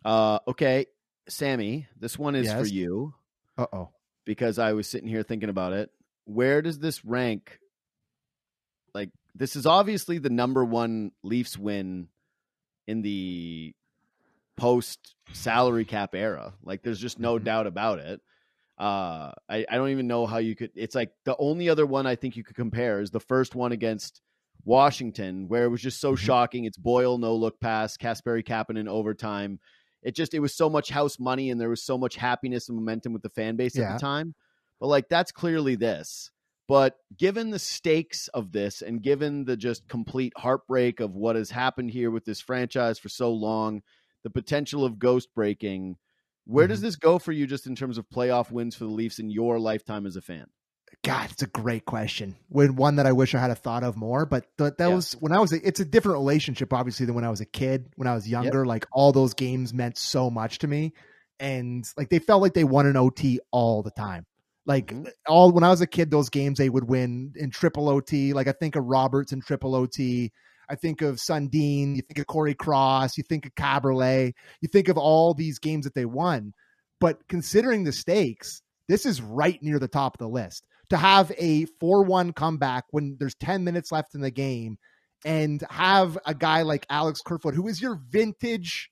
Uh, 0.03 0.39
okay, 0.47 0.88
Sammy, 1.28 1.88
this 1.99 2.17
one 2.17 2.36
is 2.36 2.51
for 2.51 2.65
you 2.65 3.13
Uh 3.57 3.67
oh. 3.73 3.89
because 4.26 4.57
I 4.59 4.73
was 4.73 4.88
sitting 4.88 5.07
here 5.09 5.23
thinking 5.23 5.49
about 5.49 5.73
it. 5.73 5.91
Where 6.26 6.61
does 6.61 6.80
this 6.80 7.05
rank? 7.05 7.59
Like, 8.93 9.09
this 9.36 9.55
is 9.55 9.65
obviously 9.65 10.17
the 10.17 10.30
number 10.30 10.63
one 10.65 11.11
Leafs 11.23 11.57
win 11.57 12.07
in 12.88 13.01
the 13.01 13.73
post 14.57 15.15
salary 15.34 15.86
cap 15.86 16.15
era. 16.15 16.53
Like, 16.63 16.82
there's 16.82 16.99
just 16.99 17.19
no 17.19 17.38
Mhm. 17.38 17.43
doubt 17.43 17.67
about 17.67 17.99
it. 17.99 18.21
Uh, 18.78 19.32
I, 19.47 19.65
I 19.69 19.76
don't 19.76 19.89
even 19.89 20.07
know 20.07 20.26
how 20.26 20.38
you 20.38 20.55
could. 20.55 20.71
It's 20.76 20.95
like 20.95 21.11
the 21.23 21.36
only 21.38 21.69
other 21.69 21.86
one 21.86 22.05
I 22.05 22.15
think 22.15 22.36
you 22.36 22.43
could 22.43 22.55
compare 22.57 22.99
is 22.99 23.11
the 23.11 23.19
first 23.21 23.55
one 23.55 23.71
against 23.71 24.21
Washington, 24.65 25.47
where 25.47 25.63
it 25.65 25.69
was 25.69 25.82
just 25.82 26.01
so 26.01 26.13
Mhm. 26.13 26.17
shocking. 26.17 26.65
It's 26.65 26.78
Boyle 26.78 27.17
no 27.17 27.36
look 27.36 27.59
pass, 27.59 27.97
Kasperi 27.97 28.43
Kapanen 28.43 28.80
in 28.80 28.88
overtime. 28.88 29.59
It 30.03 30.15
just 30.15 30.34
it 30.34 30.39
was 30.39 30.53
so 30.53 30.69
much 30.69 30.89
house 30.89 31.19
money, 31.19 31.49
and 31.49 31.59
there 31.59 31.69
was 31.69 31.84
so 31.84 31.97
much 31.97 32.15
happiness 32.15 32.67
and 32.67 32.78
momentum 32.78 33.13
with 33.13 33.21
the 33.23 33.30
fan 33.30 33.55
base 33.55 33.80
at 33.80 33.88
the 33.88 33.95
time. 33.95 34.36
But 34.80 34.88
like 34.88 35.07
that's 35.09 35.32
clearly 35.32 35.76
this. 35.76 36.32
But 36.67 36.97
given 37.15 37.51
the 37.51 37.59
stakes 37.59 38.28
of 38.30 38.51
this, 38.51 38.82
and 38.82 39.01
given 39.01 39.45
the 39.45 39.55
just 39.55 39.88
complete 39.88 40.34
heartbreak 40.36 40.99
of 40.99 41.15
what 41.15 41.36
has 41.36 41.51
happened 41.51 41.91
here 41.91 42.09
with 42.11 42.26
this 42.26 42.41
franchise 42.41 42.97
for 42.99 43.07
so 43.09 43.32
long, 43.32 43.84
the 44.23 44.32
potential 44.32 44.84
of 44.84 44.97
ghost 44.99 45.30
breaking, 45.36 45.97
where 46.46 46.68
does 46.68 46.80
Mhm. 46.80 46.84
this 46.84 46.96
go 46.96 47.20
for 47.20 47.32
you 47.32 47.48
just 47.48 47.68
in 47.68 47.76
terms 47.76 47.98
of 47.98 48.08
playoff 48.10 48.52
wins 48.52 48.76
for 48.76 48.86
the 48.86 48.89
Leafs 48.91 49.20
in 49.20 49.30
your 49.30 49.60
lifetime 49.60 50.06
as 50.06 50.16
a 50.16 50.22
fan? 50.22 50.46
God, 51.04 51.30
it's 51.32 51.41
a 51.43 51.48
great 51.48 51.86
question. 51.86 52.36
When 52.50 52.76
one 52.76 52.96
that 52.96 53.06
I 53.06 53.12
wish 53.12 53.36
I 53.36 53.39
had 53.39 53.52
a 53.52 53.56
thought 53.56 53.84
of 53.84 53.98
more, 53.98 54.26
but 54.26 54.46
th- 54.58 54.74
that 54.78 54.88
Yeah. 54.89 54.96
was 54.96 55.14
when 55.14 55.32
I 55.34 55.39
was. 55.39 55.52
A, 55.52 55.68
it's 55.68 55.80
a 55.80 55.86
different 55.86 56.18
relationship, 56.18 56.72
obviously, 56.74 57.06
than 57.06 57.16
when 57.16 57.26
I 57.26 57.30
was 57.30 57.41
a 57.41 57.46
kid. 57.46 57.89
When 57.96 58.08
I 58.08 58.14
was 58.16 58.28
younger, 58.28 58.66
like 58.66 58.86
all 58.91 59.12
those 59.12 59.34
games 59.34 59.74
meant 59.74 59.98
so 59.98 60.30
much 60.30 60.60
to 60.60 60.68
me, 60.68 60.93
and 61.39 61.84
like 61.98 62.10
they 62.10 62.20
felt 62.20 62.41
like 62.41 62.54
they 62.54 62.64
won 62.64 62.86
an 62.88 62.96
OT 62.96 63.39
all 63.52 63.84
the 63.84 63.91
time. 63.91 64.26
Like 64.66 64.88
Mhm. 64.93 65.10
all 65.28 65.52
when 65.52 65.64
I 65.64 65.70
was 65.70 65.82
a 65.82 65.88
kid, 65.88 66.10
those 66.10 66.30
games 66.30 66.58
they 66.58 66.70
would 66.70 66.88
win 66.88 67.34
in 67.36 67.52
triple 67.52 67.89
OT. 67.89 68.34
Like 68.34 68.48
I 68.48 68.54
think 68.54 68.76
of 68.76 68.86
Roberts 68.86 69.32
in 69.34 69.41
triple 69.41 69.76
OT. 69.76 70.32
I 70.70 70.76
think 70.76 71.01
of 71.01 71.20
Sundin. 71.20 71.95
You 71.95 72.01
think 72.01 72.20
of 72.20 72.28
Cory 72.28 72.53
Cross. 72.53 73.18
You 73.18 73.24
think 73.24 73.45
of 73.45 73.55
Kaberle. 73.55 74.34
You 74.61 74.68
think 74.68 74.88
of 74.88 74.97
all 74.97 75.34
these 75.34 75.59
games 75.59 75.86
that 75.86 75.93
they 75.93 76.05
won. 76.05 76.53
But 76.99 77.28
considering 77.28 77.84
the 77.84 77.91
stakes, 77.91 78.61
this 78.88 79.05
is 79.05 79.22
right 79.22 79.61
near 79.61 79.80
the 79.80 79.88
top 79.88 80.16
of 80.16 80.20
the 80.20 80.30
list. 80.30 80.66
To 80.89 80.97
have 80.97 81.32
a 81.38 81.66
4 81.80 82.03
1 82.03 82.34
comeback 82.34 82.86
when 82.91 83.18
there's 83.20 83.36
10 83.36 83.63
minutes 83.63 83.91
left 83.91 84.13
in 84.16 84.22
the 84.22 84.32
game 84.32 84.78
and 85.26 85.63
have 85.70 86.18
a 86.26 86.34
guy 86.36 86.61
like 86.61 86.86
Alex 86.89 87.22
Kerfoot, 87.26 87.55
who 87.55 87.68
is 87.68 87.82
your 87.82 87.99
vintage 88.09 88.91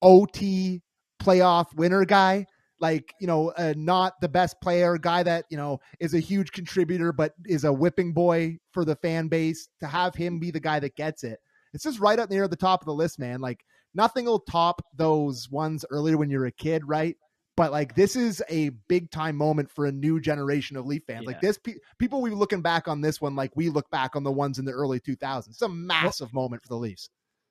OT 0.00 0.80
playoff 1.22 1.74
winner 1.74 2.06
guy, 2.06 2.46
like, 2.80 3.14
you 3.20 3.26
know, 3.26 3.50
uh, 3.50 3.74
not 3.76 4.20
the 4.20 4.28
best 4.28 4.60
player, 4.60 4.98
guy 4.98 5.22
that, 5.22 5.44
you 5.50 5.56
know, 5.56 5.80
is 5.98 6.14
a 6.14 6.20
huge 6.20 6.52
contributor, 6.52 7.12
but 7.12 7.34
is 7.46 7.64
a 7.64 7.72
whipping 7.72 8.12
boy 8.12 8.58
for 8.72 8.84
the 8.84 8.96
fan 8.96 9.28
base, 9.28 9.68
to 9.80 9.86
have 9.86 10.14
him 10.14 10.38
be 10.38 10.50
the 10.50 10.60
guy 10.60 10.80
that 10.80 10.96
gets 10.96 11.24
it. 11.24 11.38
It's 11.72 11.84
just 11.84 12.00
right 12.00 12.18
up 12.18 12.30
near 12.30 12.48
the 12.48 12.56
top 12.56 12.82
of 12.82 12.86
the 12.86 12.94
list, 12.94 13.18
man. 13.18 13.40
Like, 13.40 13.64
nothing 13.94 14.24
will 14.24 14.40
top 14.40 14.82
those 14.96 15.50
ones 15.50 15.84
earlier 15.90 16.16
when 16.16 16.30
you're 16.30 16.46
a 16.46 16.52
kid, 16.52 16.82
right? 16.86 17.16
But 17.56 17.72
like 17.72 17.94
this 17.94 18.16
is 18.16 18.42
a 18.48 18.70
big 18.88 19.10
time 19.10 19.36
moment 19.36 19.70
for 19.70 19.84
a 19.84 19.92
new 19.92 20.18
generation 20.18 20.78
of 20.78 20.86
Leaf 20.86 21.02
fans. 21.06 21.26
Like 21.26 21.40
this, 21.42 21.58
pe- 21.58 21.74
people 21.98 22.22
we 22.22 22.30
looking 22.30 22.62
back 22.62 22.88
on 22.88 23.02
this 23.02 23.20
one 23.20 23.36
like 23.36 23.54
we 23.54 23.68
look 23.68 23.90
back 23.90 24.16
on 24.16 24.22
the 24.22 24.32
ones 24.32 24.58
in 24.58 24.64
the 24.64 24.72
early 24.72 24.98
2000s. 24.98 25.48
It's 25.48 25.60
a 25.60 25.68
massive 25.68 26.32
moment 26.32 26.62
for 26.62 26.68
the 26.68 26.76
Leafs. 26.76 27.10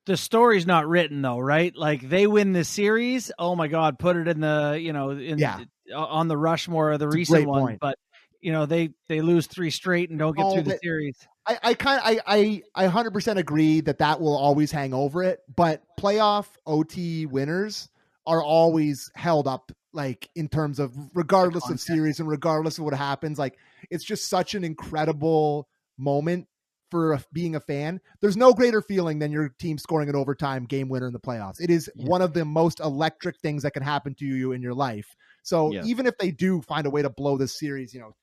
The 0.10 0.18
story's 0.18 0.66
not 0.66 0.88
written 0.88 1.22
though, 1.22 1.38
right? 1.38 1.76
Like 1.76 2.01
they 2.01 2.26
win 2.26 2.51
the 2.51 2.64
series. 2.64 3.32
Oh 3.38 3.55
my 3.55 3.68
God, 3.68 3.99
put 3.99 4.16
it 4.16 4.28
in 4.28 4.39
the 4.41 4.78
you 4.82 4.91
know 4.91 5.12
in 5.12 5.38
Yeah. 5.38 5.60
on 5.95 6.28
the 6.28 6.36
Rushmore 6.36 6.91
of 6.91 6.99
the 6.99 7.05
It's 7.07 7.16
recent 7.16 7.45
one. 7.47 7.62
point. 7.62 7.80
But 7.80 7.95
you 8.41 8.51
know 8.51 8.66
they 8.66 8.89
they 9.07 9.22
lose 9.22 9.45
three 9.45 9.70
straight 9.70 10.10
and 10.10 10.18
don't 10.18 10.36
get 10.36 10.47
Oh, 10.47 10.53
through 10.55 10.64
the 10.64 10.80
series. 10.82 11.16
I, 11.45 11.60
I 11.62 11.74
kind 11.76 12.01
I, 12.03 12.20
I 12.76 12.86
I 12.86 12.88
100% 12.88 13.38
agree 13.38 13.82
that 13.82 13.99
that 13.99 14.20
will 14.20 14.36
always 14.36 14.72
hang 14.72 14.95
over 14.95 15.22
it, 15.24 15.41
but 15.55 15.84
playoff 15.99 16.47
OT 16.66 17.28
winners 17.28 17.88
are 18.26 18.41
always 18.43 19.12
held 19.14 19.47
up 19.47 19.72
like 19.93 20.28
in 20.36 20.47
terms 20.49 20.80
of 20.80 20.95
regardless 21.14 21.70
of 21.70 21.80
series 21.80 22.20
and 22.20 22.28
regardless 22.28 22.78
of 22.78 22.84
what 22.84 22.93
happens 22.93 23.39
like 23.39 23.57
it's 23.89 24.05
just 24.05 24.30
such 24.30 24.53
an 24.53 24.64
incredible 24.64 25.68
moment 25.97 26.47
for 26.92 27.14
a, 27.14 27.24
being 27.34 27.56
a 27.56 27.60
fan 27.60 28.00
there's 28.22 28.38
no 28.38 28.54
greater 28.54 28.82
feeling 28.82 29.20
than 29.20 29.32
your 29.32 29.50
team 29.60 29.78
scoring 29.78 30.10
an 30.10 30.16
overtime 30.16 30.66
game 30.66 30.90
winner 30.90 31.08
in 31.08 31.14
the 31.14 31.20
playoffs 31.20 31.60
it 31.60 31.70
is 31.70 31.90
Yeah. 31.96 32.08
one 32.08 32.22
of 32.22 32.34
the 32.34 32.46
most 32.46 32.80
electric 32.80 33.38
things 33.40 33.64
that 33.64 33.72
can 33.72 33.84
happen 33.84 34.16
to 34.16 34.26
you 34.26 34.52
in 34.52 34.62
your 34.62 34.74
life 34.74 35.08
so 35.44 35.74
Yeah. 35.74 35.84
even 35.84 36.06
if 36.06 36.18
they 36.18 36.32
do 36.32 36.62
find 36.62 36.86
a 36.88 36.90
way 36.90 37.02
to 37.02 37.10
blow 37.10 37.38
this 37.38 37.58
series 37.60 37.94
you 37.94 38.00
know 38.00 38.14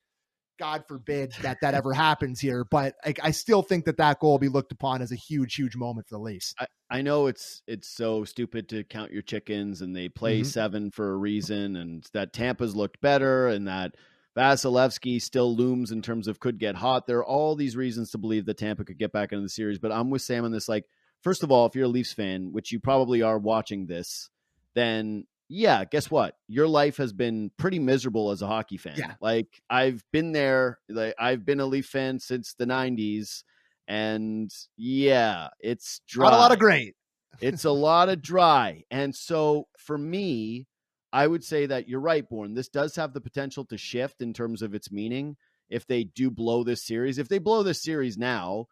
God 0.59 0.85
forbid 0.89 1.33
that 1.43 1.59
that 1.61 1.75
ever 1.75 1.93
happens 1.93 2.41
here, 2.41 2.65
but 2.65 2.95
I, 3.05 3.13
I 3.23 3.31
still 3.31 3.61
think 3.61 3.85
that 3.85 3.99
that 3.99 4.21
goal 4.21 4.31
will 4.31 4.39
be 4.39 4.49
looked 4.49 4.73
upon 4.73 5.03
as 5.03 5.13
a 5.13 5.15
huge, 5.15 5.55
huge 5.55 5.77
moment 5.77 6.09
for 6.09 6.15
the 6.15 6.23
Leafs. 6.23 6.55
I, 6.59 6.67
I 6.89 7.03
know 7.03 7.27
it's 7.27 7.61
it's 7.67 7.89
so 7.95 8.25
stupid 8.25 8.67
to 8.71 8.83
count 8.83 9.13
your 9.13 9.21
chickens 9.21 9.83
and 9.83 9.95
they 9.95 10.09
play 10.09 10.41
Mhm. 10.41 10.47
seven 10.47 10.91
for 10.91 11.13
a 11.13 11.17
reason 11.19 11.77
and 11.77 12.07
that 12.15 12.33
Tampa's 12.33 12.75
looked 12.75 13.03
better 13.03 13.49
and 13.49 13.69
that 13.69 13.97
Vasilevskiy 14.37 15.21
still 15.23 15.55
looms 15.57 15.91
in 15.93 16.03
terms 16.03 16.29
of 16.29 16.41
could 16.41 16.59
get 16.59 16.75
hot. 16.77 17.07
There 17.07 17.19
are 17.19 17.25
all 17.25 17.57
these 17.57 17.77
reasons 17.77 18.11
to 18.11 18.19
believe 18.19 18.47
that 18.47 18.59
Tampa 18.59 18.85
could 18.85 18.99
get 18.99 19.13
back 19.13 19.33
into 19.33 19.43
the 19.43 19.49
series, 19.49 19.79
but 19.79 19.93
I'm 19.93 20.11
with 20.11 20.23
Sam 20.23 20.45
on 20.45 20.53
this. 20.53 20.69
Like, 20.69 20.85
first 21.23 21.43
of 21.43 21.51
all, 21.51 21.67
if 21.67 21.75
you're 21.75 21.85
a 21.87 21.89
Leafs 21.89 22.13
fan, 22.13 22.53
which 22.53 22.71
you 22.71 22.79
probably 22.81 23.23
are 23.23 23.39
watching 23.39 23.87
this, 23.87 24.29
then 24.75 25.27
yeah, 25.49 25.85
guess 25.85 26.11
what? 26.11 26.35
Your 26.49 26.67
life 26.69 26.97
has 26.97 27.13
been 27.13 27.51
pretty 27.57 27.79
miserable 27.79 28.31
as 28.31 28.43
a 28.43 28.47
hockey 28.47 28.77
fan. 28.77 28.97
Yeah. 28.97 29.15
Like 29.21 29.63
I've 29.71 30.03
been 30.13 30.33
there. 30.33 30.81
Like 30.89 31.15
I've 31.19 31.45
been 31.47 31.61
a 31.61 31.67
Leaf 31.67 31.87
fan 31.87 32.19
since 32.19 32.55
the 32.55 32.67
'90s, 32.67 33.45
and 33.89 34.51
yeah, 34.77 35.49
it's 35.61 36.01
dry 36.09 36.31
Not 36.31 36.37
a 36.37 36.41
lot 36.41 36.53
of 36.53 36.59
great. 36.59 36.95
it's 37.41 37.65
a 37.65 37.71
lot 37.71 38.09
of 38.09 38.21
dry. 38.21 38.83
And 38.91 39.15
so 39.15 39.69
for 39.79 39.97
me, 39.97 40.67
I 41.13 41.27
would 41.27 41.45
say 41.45 41.67
that 41.67 41.89
you're 41.89 42.01
right, 42.01 42.29
Bourne. 42.29 42.55
This 42.55 42.69
does 42.69 42.97
have 42.97 43.13
the 43.13 43.21
potential 43.21 43.65
to 43.67 43.79
shift 43.79 44.21
in 44.21 44.33
terms 44.33 44.63
of 44.63 44.75
its 44.75 44.91
meaning 44.91 45.37
if 45.69 45.87
they 45.87 46.05
do 46.05 46.31
blow 46.31 46.65
this 46.65 46.85
series. 46.85 47.19
If 47.19 47.29
they 47.29 47.39
blow 47.39 47.63
this 47.63 47.83
series 47.83 48.19
now, 48.19 48.67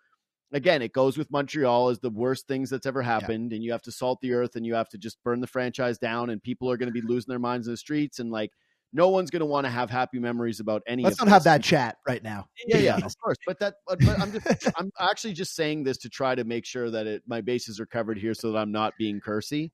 again, 0.53 0.83
it 0.83 0.93
goes 0.93 1.19
with 1.19 1.31
Montreal 1.31 1.89
as 1.89 2.01
the 2.01 2.11
worst 2.11 2.47
things 2.47 2.71
that's 2.71 2.87
ever 2.87 3.03
happened, 3.03 3.53
and 3.53 3.63
you 3.63 3.73
have 3.73 3.83
to 3.83 3.93
salt 3.93 4.21
the 4.21 4.33
earth 4.33 4.57
and 4.57 4.65
you 4.65 4.75
have 4.75 4.89
to 4.91 4.99
just 4.99 5.23
burn 5.25 5.41
the 5.41 5.47
franchise 5.47 5.99
down, 5.99 6.31
and 6.31 6.43
people 6.43 6.71
are 6.71 6.77
going 6.77 6.93
to 6.93 6.93
be 6.93 7.07
losing 7.07 7.31
their 7.31 7.39
minds 7.39 7.67
in 7.67 7.73
the 7.73 7.77
streets, 7.77 8.19
and 8.19 8.31
like 8.31 8.51
no 8.93 9.09
one's 9.09 9.31
going 9.31 9.41
to 9.41 9.47
want 9.47 9.67
to 9.67 9.71
have 9.71 9.91
happy 9.91 10.21
memories 10.21 10.61
about 10.61 10.83
any. 10.87 11.03
Let's 11.03 11.19
not 11.19 11.29
have 11.29 11.45
that 11.45 11.63
chat 11.63 11.97
right 12.07 12.23
now. 12.23 12.47
yeah, 12.67 12.77
yeah, 12.79 12.97
of 12.97 13.19
course. 13.19 13.37
But 13.45 13.59
that, 13.59 13.75
but, 13.87 13.99
but 14.01 14.21
I'm 14.21 14.33
just, 14.33 14.71
I'm 14.77 14.91
actually 15.01 15.33
just 15.33 15.57
saying 15.57 15.83
this 15.83 15.99
to 15.99 16.09
try 16.09 16.37
to 16.37 16.45
make 16.45 16.65
sure 16.65 16.91
that 16.91 17.07
it, 17.07 17.23
my 17.27 17.41
bases 17.41 17.81
are 17.81 17.87
covered 17.87 18.19
here, 18.19 18.35
so 18.35 18.53
that 18.53 18.59
I'm 18.59 18.73
not 18.73 18.95
being 18.97 19.21
cursy. 19.21 19.73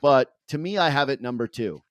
But 0.00 0.32
to 0.48 0.58
me, 0.58 0.78
I 0.78 0.90
have 0.90 1.08
it 1.08 1.20
number 1.20 1.46
two. 1.46 1.82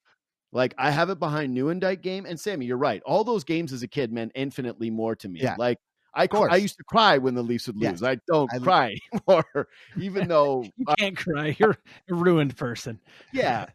Like 0.52 0.74
I 0.78 0.92
have 0.92 1.10
it 1.10 1.20
behind 1.20 1.54
New 1.54 1.66
Nieuwendyk 1.66 2.02
game, 2.02 2.26
and 2.26 2.40
Sammy, 2.40 2.66
you're 2.66 2.78
right. 2.78 3.02
All 3.04 3.24
those 3.24 3.44
games 3.44 3.72
as 3.72 3.84
a 3.84 3.88
kid 3.88 4.12
meant 4.12 4.34
infinitely 4.36 4.90
more 4.90 5.16
to 5.16 5.30
me. 5.30 5.40
Yeah. 5.42 5.56
Like 5.58 5.78
I 6.14 6.28
I 6.34 6.58
used 6.58 6.76
to 6.78 6.84
cry 6.84 7.18
when 7.18 7.36
the 7.36 7.42
Leafs 7.42 7.68
would 7.68 7.78
Yes. 7.80 8.02
lose. 8.02 8.04
I 8.04 8.18
don't 8.28 8.52
I- 8.54 8.60
cry 8.60 8.98
anymore, 9.14 9.68
even 9.98 10.28
though 10.28 10.64
You 10.78 10.86
can't 11.00 11.16
cry. 11.16 11.56
You're 11.58 11.78
a 12.10 12.14
ruined 12.14 12.58
person. 12.58 13.00
yeah, 13.32 13.68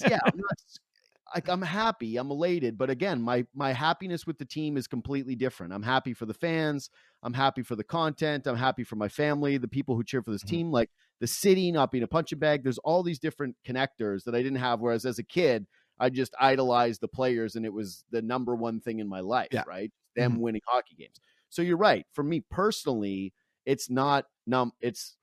yeah. 0.00 0.18
I'm 0.24 0.38
not, 0.38 0.58
like 1.34 1.48
I'm 1.48 1.60
happy, 1.60 2.16
I'm 2.16 2.30
elated, 2.30 2.78
but 2.78 2.88
again, 2.88 3.20
my 3.20 3.44
my 3.54 3.72
happiness 3.72 4.26
with 4.26 4.38
the 4.38 4.46
team 4.46 4.78
is 4.78 4.86
completely 4.86 5.34
different. 5.36 5.74
I'm 5.74 5.82
happy 5.82 6.14
for 6.14 6.24
the 6.24 6.32
fans, 6.32 6.88
I'm 7.22 7.34
happy 7.34 7.62
for 7.62 7.76
the 7.76 7.84
content, 7.84 8.46
I'm 8.46 8.56
happy 8.56 8.84
for 8.84 8.96
my 8.96 9.08
family, 9.08 9.58
the 9.58 9.68
people 9.68 9.94
who 9.94 10.04
cheer 10.04 10.22
for 10.22 10.30
this 10.30 10.42
Mhm. 10.44 10.48
team, 10.48 10.70
like 10.72 10.88
the 11.20 11.26
city 11.26 11.72
not 11.72 11.90
being 11.90 12.04
a 12.04 12.08
punching 12.08 12.38
bag. 12.38 12.62
There's 12.62 12.78
all 12.78 13.02
these 13.02 13.18
different 13.18 13.56
connectors 13.66 14.24
that 14.24 14.34
I 14.34 14.42
didn't 14.42 14.58
have. 14.58 14.80
Whereas 14.80 15.04
as 15.04 15.18
a 15.18 15.24
kid, 15.24 15.66
I 15.98 16.10
just 16.10 16.34
idolized 16.40 17.00
the 17.00 17.08
players, 17.08 17.54
and 17.54 17.64
it 17.64 17.72
was 17.72 18.04
the 18.10 18.22
number 18.22 18.54
one 18.54 18.80
thing 18.80 18.98
in 18.98 19.08
my 19.08 19.20
life. 19.20 19.48
Yeah. 19.52 19.62
Right, 19.66 19.92
them 20.16 20.32
mm-hmm. 20.32 20.40
winning 20.40 20.62
hockey 20.66 20.96
games. 20.98 21.20
So 21.50 21.62
you're 21.62 21.76
right. 21.76 22.04
For 22.12 22.24
me 22.24 22.42
personally, 22.50 23.32
it's 23.64 23.88
not 23.88 24.26
num. 24.46 24.72
It's 24.80 25.16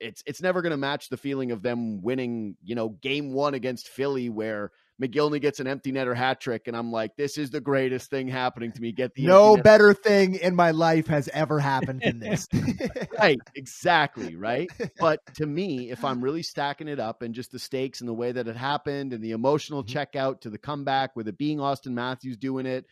it's 0.00 0.22
it's 0.26 0.42
never 0.42 0.62
going 0.62 0.72
to 0.72 0.76
match 0.76 1.08
the 1.08 1.16
feeling 1.16 1.52
of 1.52 1.62
them 1.62 2.02
winning, 2.02 2.56
you 2.62 2.74
know, 2.74 2.88
game 2.88 3.32
one 3.32 3.54
against 3.54 3.88
Philly 3.88 4.28
where 4.28 4.72
McGillney 5.00 5.40
gets 5.40 5.60
an 5.60 5.66
empty 5.68 5.92
netter 5.92 6.16
hat 6.16 6.40
trick, 6.40 6.66
and 6.66 6.76
I'm 6.76 6.90
like, 6.90 7.14
this 7.16 7.38
is 7.38 7.50
the 7.50 7.60
greatest 7.60 8.10
thing 8.10 8.26
happening 8.26 8.72
to 8.72 8.80
me. 8.80 8.90
Get 8.90 9.14
the 9.14 9.26
no 9.26 9.56
better 9.56 9.94
thing 9.94 10.34
in 10.34 10.56
my 10.56 10.72
life 10.72 11.06
has 11.06 11.28
ever 11.28 11.60
happened 11.60 12.02
than 12.04 12.18
this. 12.18 12.48
right, 13.18 13.38
exactly, 13.54 14.34
right. 14.34 14.68
But 14.98 15.20
to 15.36 15.46
me, 15.46 15.90
if 15.90 16.04
I'm 16.04 16.22
really 16.22 16.42
stacking 16.42 16.88
it 16.88 16.98
up 16.98 17.22
and 17.22 17.32
just 17.34 17.52
the 17.52 17.58
stakes 17.60 18.00
and 18.00 18.08
the 18.08 18.14
way 18.14 18.32
that 18.32 18.48
it 18.48 18.56
happened 18.56 19.12
and 19.12 19.22
the 19.22 19.30
emotional 19.32 19.84
Mhm. 19.84 19.88
checkout 20.12 20.40
to 20.40 20.50
the 20.50 20.58
comeback 20.58 21.14
with 21.14 21.28
it 21.28 21.38
being 21.38 21.58
Auston 21.58 21.92
Matthews 21.92 22.36
doing 22.36 22.66
it 22.66 22.84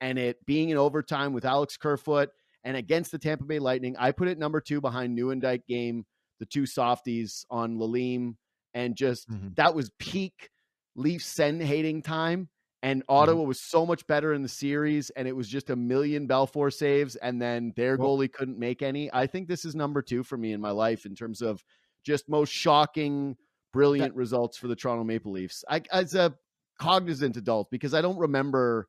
and 0.00 0.18
it 0.18 0.44
being 0.44 0.70
in 0.70 0.76
overtime 0.76 1.32
with 1.32 1.44
Alex 1.44 1.76
Kerfoot 1.76 2.30
and 2.64 2.76
against 2.76 3.12
the 3.12 3.18
Tampa 3.18 3.44
Bay 3.44 3.58
Lightning, 3.60 3.96
I 3.98 4.10
put 4.12 4.28
it 4.28 4.38
number 4.38 4.60
two 4.60 4.80
behind 4.80 5.16
Nieuwendyk 5.16 5.66
game, 5.68 6.06
the 6.40 6.46
two 6.46 6.66
softies 6.66 7.44
on 7.50 7.76
Lalime, 7.76 8.34
and 8.74 8.96
just 8.96 9.28
Mhm. 9.30 9.54
that 9.56 9.74
was 9.74 9.90
peak 9.98 10.48
Leafs 10.94 11.26
send 11.26 11.62
hating 11.62 12.02
time. 12.02 12.48
And 12.82 13.02
mm-hmm. 13.02 13.12
Ottawa 13.12 13.42
was 13.42 13.60
so 13.60 13.86
much 13.86 14.06
better 14.06 14.34
in 14.34 14.42
the 14.42 14.48
series, 14.48 15.10
and 15.10 15.28
it 15.28 15.36
was 15.36 15.48
just 15.48 15.70
a 15.70 15.76
million 15.76 16.26
Belfour 16.26 16.72
saves, 16.72 17.14
and 17.16 17.40
then 17.40 17.72
their 17.76 17.96
Well- 17.96 18.18
goalie 18.18 18.32
couldn't 18.32 18.58
make 18.58 18.82
any. 18.82 19.12
I 19.12 19.26
think 19.26 19.48
this 19.48 19.64
is 19.64 19.74
number 19.74 20.02
two 20.02 20.22
for 20.24 20.36
me 20.36 20.52
in 20.52 20.60
my 20.60 20.72
life 20.72 21.06
in 21.06 21.14
terms 21.14 21.42
of 21.42 21.64
just 22.04 22.28
most 22.28 22.50
shocking, 22.50 23.36
brilliant 23.72 24.14
results 24.16 24.58
for 24.58 24.66
the 24.66 24.74
Toronto 24.74 25.04
Maple 25.04 25.30
Leafs. 25.32 25.64
I, 25.68 25.82
as 25.92 26.14
a 26.14 26.34
cognizant 26.80 27.36
adult, 27.36 27.70
because 27.70 27.94
I 27.94 28.02
don't 28.02 28.18
remember 28.18 28.88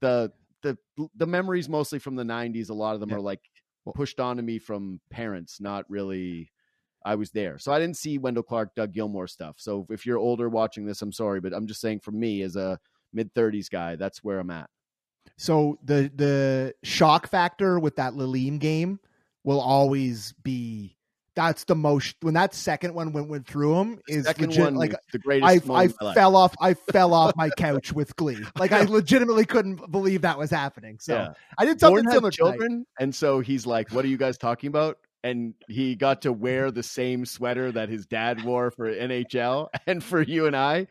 the 0.00 0.32
the 0.62 0.78
the 1.16 1.26
memories 1.26 1.68
mostly 1.68 1.98
from 1.98 2.14
the 2.14 2.22
'90s. 2.22 2.70
A 2.70 2.74
lot 2.74 2.94
of 2.94 3.00
them 3.00 3.10
Yeah. 3.10 3.16
are 3.16 3.20
like 3.20 3.40
pushed 3.96 4.20
onto 4.20 4.42
me 4.42 4.58
from 4.60 5.00
parents, 5.10 5.60
not 5.60 5.90
really. 5.90 6.52
I 7.04 7.14
was 7.14 7.30
there, 7.30 7.58
so 7.58 7.72
I 7.72 7.78
didn't 7.78 7.96
see 7.96 8.18
Wendell 8.18 8.42
Clark, 8.42 8.74
Doug 8.74 8.92
Gilmour 8.92 9.26
stuff. 9.28 9.56
So 9.58 9.86
if 9.90 10.06
you're 10.06 10.18
older 10.18 10.48
watching 10.48 10.84
this, 10.86 11.02
I'm 11.02 11.12
sorry, 11.12 11.40
but 11.40 11.52
I'm 11.52 11.66
just 11.66 11.80
saying 11.80 12.00
for 12.00 12.12
me 12.12 12.42
as 12.42 12.56
a 12.56 12.78
mid 13.12 13.32
30s 13.34 13.70
guy, 13.70 13.96
that's 13.96 14.22
where 14.24 14.38
I'm 14.38 14.50
at. 14.50 14.68
So 15.36 15.78
the 15.84 16.10
the 16.14 16.74
shock 16.82 17.26
factor 17.28 17.78
with 17.78 17.96
that 17.96 18.12
Lalime 18.14 18.58
game 18.58 19.00
will 19.44 19.60
always 19.60 20.32
be 20.42 20.96
that's 21.34 21.64
the 21.64 21.74
most 21.74 22.16
when 22.20 22.34
that 22.34 22.54
second 22.54 22.92
one 22.94 23.12
went 23.12 23.28
went 23.28 23.46
through 23.46 23.74
him 23.80 23.98
is 24.06 24.26
Second 24.26 24.48
legit, 24.48 24.64
one, 24.64 24.74
like 24.74 24.94
the 25.12 25.18
greatest. 25.18 25.48
I 25.48 25.54
I 25.54 25.86
my 25.88 25.92
life. 26.00 26.14
fell 26.14 26.36
off 26.36 26.54
I 26.60 26.74
fell 26.74 27.14
off 27.14 27.34
my 27.36 27.48
couch 27.50 27.92
with 27.92 28.14
glee. 28.16 28.44
Like 28.58 28.72
I 28.72 28.82
legitimately 28.82 29.46
couldn't 29.46 29.90
believe 29.90 30.22
that 30.22 30.38
was 30.38 30.50
happening. 30.50 30.98
So 31.00 31.14
Yeah. 31.14 31.32
I 31.56 31.64
did 31.64 31.80
something 31.80 32.04
had 32.04 32.12
similar 32.12 32.30
tonight. 32.30 32.84
and 33.00 33.14
so 33.14 33.40
he's 33.40 33.64
like, 33.66 33.90
"What 33.92 34.04
are 34.04 34.08
you 34.08 34.18
guys 34.18 34.36
talking 34.36 34.68
about?" 34.68 34.98
And 35.24 35.54
he 35.68 35.94
got 35.94 36.22
to 36.22 36.32
wear 36.32 36.70
the 36.70 36.82
same 36.82 37.24
sweater 37.26 37.70
that 37.72 37.88
his 37.88 38.06
dad 38.06 38.44
wore 38.44 38.70
for 38.72 38.92
NHL, 38.92 39.68
and 39.86 40.02
for 40.02 40.20
you 40.20 40.46
and 40.46 40.56
I, 40.56 40.88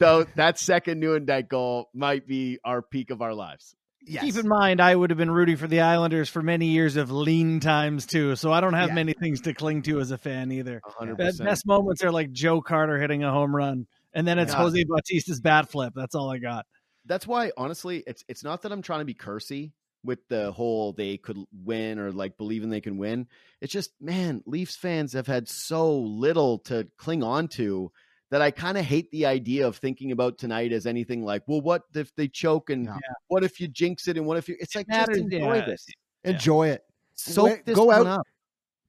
so 0.00 0.24
that 0.36 0.58
second 0.58 1.02
Nieuwendyk 1.02 1.48
goal 1.48 1.90
might 1.92 2.26
be 2.26 2.58
our 2.64 2.80
peak 2.80 3.10
of 3.10 3.20
our 3.22 3.34
lives. 3.34 3.74
Yes. 4.04 4.24
Keep 4.24 4.36
in 4.38 4.48
mind, 4.48 4.80
I 4.80 4.96
would 4.96 5.10
have 5.10 5.16
been 5.18 5.30
rooting 5.30 5.56
for 5.56 5.68
the 5.68 5.80
Islanders 5.80 6.28
for 6.28 6.42
many 6.42 6.66
years 6.66 6.96
of 6.96 7.12
lean 7.12 7.60
times 7.60 8.04
too, 8.06 8.34
so 8.34 8.52
I 8.52 8.60
don't 8.60 8.72
have 8.74 8.88
Yeah. 8.88 8.94
many 8.96 9.12
things 9.12 9.42
to 9.42 9.54
cling 9.54 9.82
to 9.82 10.00
as 10.00 10.10
a 10.10 10.18
fan 10.18 10.50
either. 10.50 10.80
hundred 10.98 11.18
Be- 11.18 11.24
percent. 11.26 11.48
Best 11.48 11.66
moments 11.66 12.02
are 12.02 12.10
like 12.10 12.32
Joe 12.32 12.60
Carter 12.60 13.00
hitting 13.00 13.22
a 13.22 13.30
home 13.30 13.54
run, 13.54 13.86
and 14.12 14.26
then 14.26 14.38
it's 14.40 14.52
Yeah. 14.52 14.58
Jose 14.58 14.84
Bautista's 14.84 15.40
bat 15.40 15.68
flip. 15.70 15.92
That's 15.94 16.14
all 16.16 16.30
I 16.30 16.38
got. 16.38 16.66
That's 17.06 17.26
why, 17.28 17.52
honestly, 17.56 18.02
it's 18.06 18.24
it's 18.28 18.42
not 18.42 18.62
that 18.62 18.72
I'm 18.72 18.82
trying 18.82 19.00
to 19.00 19.04
be 19.04 19.14
cursy 19.14 19.70
with 20.04 20.26
the 20.28 20.52
whole 20.52 20.92
they 20.92 21.16
could 21.16 21.38
win 21.52 21.98
or 21.98 22.10
like 22.12 22.36
believing 22.36 22.70
they 22.70 22.80
can 22.80 22.98
win. 22.98 23.28
It's 23.60 23.72
just, 23.72 23.90
man, 24.00 24.42
Leafs 24.46 24.74
fans 24.76 25.12
have 25.12 25.26
had 25.26 25.48
so 25.48 25.96
little 25.98 26.58
to 26.60 26.88
cling 26.96 27.22
on 27.22 27.48
to 27.48 27.92
that 28.30 28.42
I 28.42 28.50
kind 28.50 28.78
of 28.78 28.84
hate 28.84 29.10
the 29.10 29.26
idea 29.26 29.66
of 29.66 29.76
thinking 29.76 30.10
about 30.10 30.38
tonight 30.38 30.72
as 30.72 30.86
anything 30.86 31.22
like, 31.24 31.42
well, 31.46 31.60
what 31.60 31.82
if 31.94 32.14
they 32.16 32.28
choke 32.28 32.70
and 32.70 32.86
Yeah. 32.86 32.96
what 33.28 33.44
if 33.44 33.60
you 33.60 33.68
jinx 33.68 34.08
it 34.08 34.16
and 34.16 34.26
what 34.26 34.38
if 34.38 34.48
you? 34.48 34.56
It's 34.58 34.74
like 34.74 34.88
just 34.88 35.10
enjoy 35.10 35.56
yeah. 35.56 35.64
this, 35.66 35.86
Enjoy 36.24 36.68
it. 36.68 36.82
soak 37.14 37.64
this 37.64 37.76
go 37.76 37.84
one 37.84 38.06
out- 38.06 38.20
up. 38.20 38.26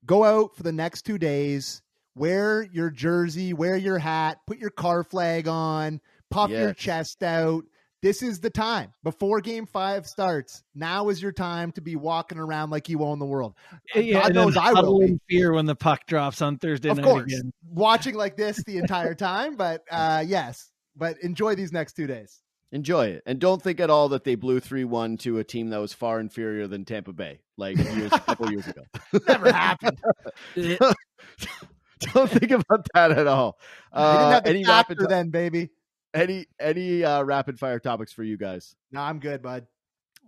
Go 0.06 0.24
out 0.24 0.56
for 0.56 0.64
the 0.64 0.72
next 0.74 1.04
two 1.04 1.18
days. 1.18 1.82
Wear 2.16 2.64
your 2.64 2.90
jersey, 2.90 3.54
wear 3.54 3.76
your 3.78 3.98
hat, 3.98 4.38
put 4.46 4.60
your 4.60 4.70
car 4.70 5.04
flag 5.04 5.48
on, 5.48 6.00
puff 6.30 6.50
your 6.52 6.74
chest 6.74 7.24
out. 7.24 7.64
This 8.04 8.22
is 8.22 8.42
the 8.42 8.50
time 8.50 8.92
before 9.02 9.40
game 9.40 9.66
five 9.66 10.06
starts. 10.06 10.62
Now 10.76 11.08
is 11.08 11.22
your 11.22 11.32
time 11.32 11.72
to 11.72 11.82
be 11.82 11.96
walking 11.96 12.38
around 12.38 12.70
like 12.70 12.90
you 12.90 13.02
own 13.02 13.18
the 13.18 13.26
world. 13.26 13.56
Yeah, 13.96 14.24
God 14.24 14.34
knows 14.36 14.58
I 14.58 14.74
will 14.74 15.00
be. 15.00 15.06
in 15.06 15.22
fear 15.30 15.54
when 15.54 15.66
the 15.66 15.76
puck 15.76 16.06
drops 16.06 16.42
on 16.42 16.58
Thursday 16.58 16.90
Of 16.90 16.98
night 16.98 17.06
course, 17.06 17.24
again. 17.32 17.54
watching 17.66 18.16
like 18.16 18.36
this 18.36 18.62
the 18.66 18.78
entire 18.84 19.16
time, 19.16 19.56
but 19.56 19.84
uh, 19.90 20.22
yes, 20.28 20.70
but 20.98 21.18
enjoy 21.24 21.56
these 21.56 21.72
next 21.72 21.94
two 21.94 22.06
days. 22.06 22.42
Enjoy 22.74 23.06
it, 23.06 23.24
and 23.26 23.40
don't 23.40 23.62
think 23.62 23.80
at 23.80 23.90
all 23.90 24.10
that 24.10 24.26
they 24.26 24.36
blew 24.36 24.60
three 24.60 24.84
one 24.84 25.16
to 25.20 25.38
a 25.40 25.44
team 25.46 25.70
that 25.70 25.78
was 25.80 25.94
far 25.94 26.20
inferior 26.20 26.68
than 26.68 26.84
Tampa 26.84 27.14
Bay, 27.14 27.40
like 27.56 27.78
years, 27.78 28.12
a 28.12 28.20
couple 28.20 28.52
years 28.52 28.68
ago. 28.68 28.82
Never 29.28 29.50
happened. 29.54 29.98
don't 30.56 32.30
think 32.30 32.52
about 32.52 32.86
that 32.94 33.12
at 33.12 33.28
all. 33.28 33.58
I 33.94 34.02
didn't 34.12 34.22
Uh, 34.26 34.30
have 34.32 34.44
the 34.44 34.50
any 34.50 34.66
rapid 34.66 34.98
factor 34.98 35.08
then, 35.08 35.30
baby. 35.30 35.70
Any 36.14 36.46
any 36.60 37.04
uh, 37.04 37.24
rapid 37.24 37.58
fire 37.60 37.80
topics 37.80 38.14
for 38.14 38.24
you 38.24 38.38
guys? 38.38 38.76
No, 38.92 39.02
I'm 39.02 39.20
good, 39.20 39.42
bud. 39.42 39.66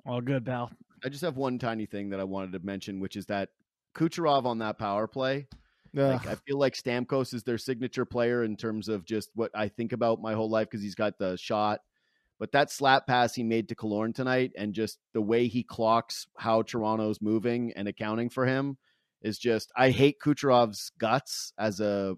All 0.05 0.21
good, 0.21 0.45
pal. 0.45 0.71
I 1.03 1.09
just 1.09 1.23
have 1.23 1.37
one 1.37 1.59
tiny 1.59 1.85
thing 1.85 2.09
that 2.09 2.19
I 2.19 2.23
wanted 2.23 2.53
to 2.53 2.65
mention, 2.65 2.99
which 2.99 3.15
is 3.15 3.27
that 3.27 3.49
Kucherov 3.95 4.45
on 4.45 4.59
that 4.59 4.79
power 4.79 5.07
play. 5.07 5.47
Like, 5.93 6.27
I 6.27 6.35
feel 6.35 6.57
like 6.57 6.73
Stamkos 6.73 7.33
is 7.33 7.43
their 7.43 7.57
signature 7.57 8.03
player 8.03 8.43
in 8.43 8.57
terms 8.57 8.89
of 8.89 9.05
just 9.05 9.29
what 9.33 9.51
I 9.55 9.69
think 9.69 9.93
about 9.93 10.21
my 10.21 10.33
whole 10.33 10.49
life 10.49 10.67
because 10.69 10.83
he's 10.83 10.95
got 10.95 11.17
the 11.17 11.37
shot. 11.37 11.79
But 12.37 12.51
that 12.51 12.69
slap 12.69 13.07
pass 13.07 13.33
he 13.33 13.43
made 13.43 13.69
to 13.69 13.75
Killorn 13.75 14.13
tonight 14.13 14.51
and 14.57 14.73
just 14.73 14.99
the 15.13 15.21
way 15.21 15.47
he 15.47 15.63
clocks 15.63 16.27
how 16.37 16.63
Toronto's 16.63 17.21
moving 17.21 17.71
and 17.77 17.87
accounting 17.87 18.29
for 18.29 18.45
him 18.45 18.77
is 19.21 19.37
just 19.37 19.71
I 19.75 19.91
hate 19.91 20.19
Kucherov's 20.19 20.91
guts 20.97 21.53
as 21.57 21.79
a 21.79 22.17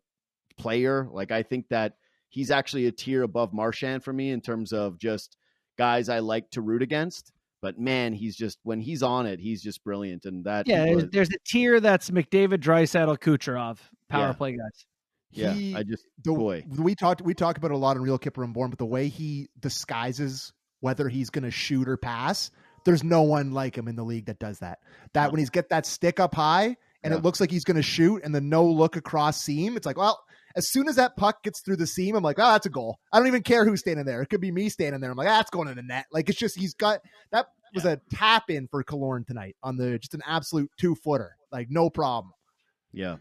player. 0.58 1.08
Like 1.12 1.32
I 1.32 1.44
think 1.44 1.68
that 1.70 1.94
he's 2.38 2.52
actually 2.52 2.86
a 2.86 2.92
tier 2.92 3.24
above 3.24 3.52
Marchand 3.52 4.04
for 4.04 4.14
me 4.14 4.30
in 4.30 4.42
terms 4.42 4.72
of 4.72 5.00
just 5.00 5.36
guys 5.78 6.08
I 6.08 6.20
like 6.20 6.50
to 6.52 6.62
root 6.62 6.84
against. 6.84 7.32
But 7.64 7.80
man, 7.80 8.14
he's 8.14 8.36
just 8.36 8.60
when 8.62 8.80
he's 8.80 9.02
on 9.02 9.26
it, 9.26 9.40
he's 9.40 9.64
just 9.64 9.84
brilliant. 9.84 10.26
And 10.26 10.46
that 10.46 10.68
Yeah, 10.68 10.86
was- 10.86 11.06
there's, 11.06 11.12
there's 11.12 11.30
a 11.30 11.40
tier 11.48 11.80
that's 11.80 12.12
McDavid, 12.12 12.60
Draisaitl, 12.60 13.18
Kucherov, 13.18 13.80
power 14.10 14.28
Yeah. 14.28 14.34
play 14.34 14.52
guys. 14.52 14.86
yeah, 15.32 15.54
He- 15.54 15.76
I 15.76 15.82
just 15.82 16.06
the, 16.24 16.34
boy. 16.34 16.64
we 16.78 16.94
talked 16.94 17.22
we 17.24 17.34
talk 17.34 17.58
about 17.58 17.72
a 17.72 17.78
lot 17.78 17.98
in 17.98 18.04
Real 18.04 18.20
Kyper 18.20 18.44
and 18.44 18.54
Bourne, 18.54 18.70
but 18.70 18.78
the 18.78 18.86
way 18.86 19.08
he 19.08 19.50
disguises 19.60 20.54
whether 20.82 21.10
he's 21.10 21.32
going 21.32 21.44
to 21.44 21.52
shoot 21.52 21.88
or 21.90 21.98
pass, 21.98 22.52
there's 22.86 23.04
no 23.04 23.24
one 23.24 23.52
like 23.52 23.76
him 23.76 23.88
in 23.88 23.96
the 23.96 24.04
league 24.06 24.28
that 24.28 24.38
does 24.40 24.60
that. 24.60 24.78
That 25.14 25.26
No. 25.26 25.30
when 25.32 25.40
he's 25.40 25.50
get 25.50 25.70
that 25.70 25.86
stick 25.88 26.20
up 26.20 26.36
high 26.36 26.78
and 27.04 27.12
Yeah. 27.12 27.18
it 27.18 27.24
looks 27.24 27.40
like 27.40 27.50
he's 27.52 27.64
going 27.64 27.78
to 27.78 27.82
shoot, 27.84 28.22
and 28.24 28.34
the 28.36 28.42
no 28.42 28.66
look 28.66 28.96
across 28.96 29.42
seam, 29.42 29.76
it's 29.78 29.86
like, 29.88 29.98
well, 29.98 30.24
as 30.58 30.70
soon 30.70 30.90
as 30.90 30.96
that 30.96 31.16
puck 31.16 31.44
gets 31.44 31.62
through 31.62 31.78
the 31.78 31.88
seam, 31.88 32.16
I'm 32.16 32.24
like, 32.24 32.40
oh, 32.40 32.52
that's 32.52 32.66
a 32.66 32.72
goal. 32.72 32.98
I 33.14 33.20
don't 33.20 33.28
even 33.28 33.44
care 33.44 33.64
who's 33.64 33.80
standing 33.80 34.06
there. 34.06 34.22
It 34.22 34.30
could 34.30 34.42
be 34.42 34.52
me 34.52 34.70
standing 34.70 35.00
there. 35.00 35.12
I'm 35.12 35.18
like, 35.18 35.28
ah, 35.28 35.38
that's 35.38 35.52
going 35.52 35.68
in 35.68 35.76
the 35.76 35.84
net. 35.84 36.08
Like 36.12 36.30
it's 36.30 36.40
just 36.40 36.58
he's 36.58 36.74
got 36.74 37.00
that 37.32 37.48
was 37.74 37.86
a 37.86 38.02
tap 38.12 38.50
in 38.50 38.68
for 38.68 38.84
Killorn 38.84 39.26
tonight 39.26 39.56
on 39.62 39.78
the 39.78 40.00
just 40.00 40.16
an 40.16 40.24
absolute 40.26 40.72
two 40.78 40.96
footer, 40.96 41.38
like 41.52 41.68
no 41.70 41.90
problem. 41.90 42.34
Yeah. 42.92 43.18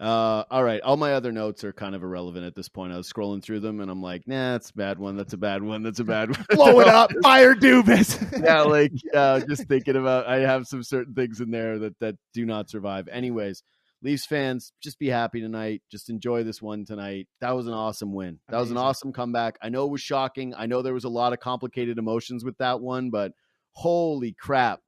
Uh, 0.00 0.42
all 0.50 0.64
right. 0.64 0.82
All 0.82 0.96
my 0.96 1.14
other 1.14 1.30
notes 1.30 1.62
are 1.62 1.72
kind 1.72 1.94
of 1.94 2.02
irrelevant 2.02 2.44
at 2.44 2.54
this 2.56 2.68
point. 2.68 2.92
I 2.92 2.96
was 2.96 3.10
scrolling 3.10 3.42
through 3.42 3.60
them 3.60 3.80
and 3.80 3.90
I'm 3.90 4.02
like, 4.02 4.26
nah, 4.26 4.52
that's 4.52 4.70
a 4.70 4.74
bad 4.74 4.98
one. 4.98 5.16
That's 5.16 5.32
a 5.32 5.38
bad 5.38 5.62
one. 5.62 5.82
That's 5.82 6.00
a 6.00 6.04
bad 6.04 6.36
one. 6.36 6.44
Blow 6.50 6.80
it 6.80 6.88
up, 6.88 7.12
fire 7.22 7.54
Dubas. 7.54 8.42
yeah, 8.44 8.62
like 8.62 8.92
uh, 9.14 9.40
just 9.40 9.68
thinking 9.68 9.96
about. 9.96 10.26
I 10.26 10.40
have 10.40 10.66
some 10.66 10.82
certain 10.82 11.14
things 11.14 11.40
in 11.40 11.50
there 11.50 11.78
that 11.78 11.98
that 12.00 12.16
do 12.34 12.44
not 12.44 12.68
survive. 12.68 13.08
Anyways, 13.08 13.62
Leafs 14.04 14.26
fans, 14.26 14.72
just 14.82 14.98
be 14.98 15.08
happy 15.08 15.40
tonight. 15.40 15.80
Just 15.90 16.10
enjoy 16.10 16.44
this 16.44 16.60
one 16.60 16.84
tonight. 16.84 17.26
That 17.40 17.56
was 17.56 17.66
an 17.66 17.72
awesome 17.72 18.12
win. 18.12 18.38
That 18.50 18.60
was 18.60 18.70
an 18.70 18.76
awesome 18.76 19.14
comeback. 19.14 19.56
I 19.62 19.70
know 19.70 19.86
it 19.86 19.90
was 19.90 20.02
shocking. 20.02 20.54
I 20.54 20.66
know 20.66 20.82
there 20.82 20.92
was 20.92 21.04
a 21.04 21.08
lot 21.08 21.32
of 21.32 21.40
complicated 21.40 21.98
emotions 21.98 22.44
with 22.44 22.58
that 22.58 22.82
one, 22.82 23.08
but 23.08 23.32
holy 23.72 24.32
crap, 24.32 24.80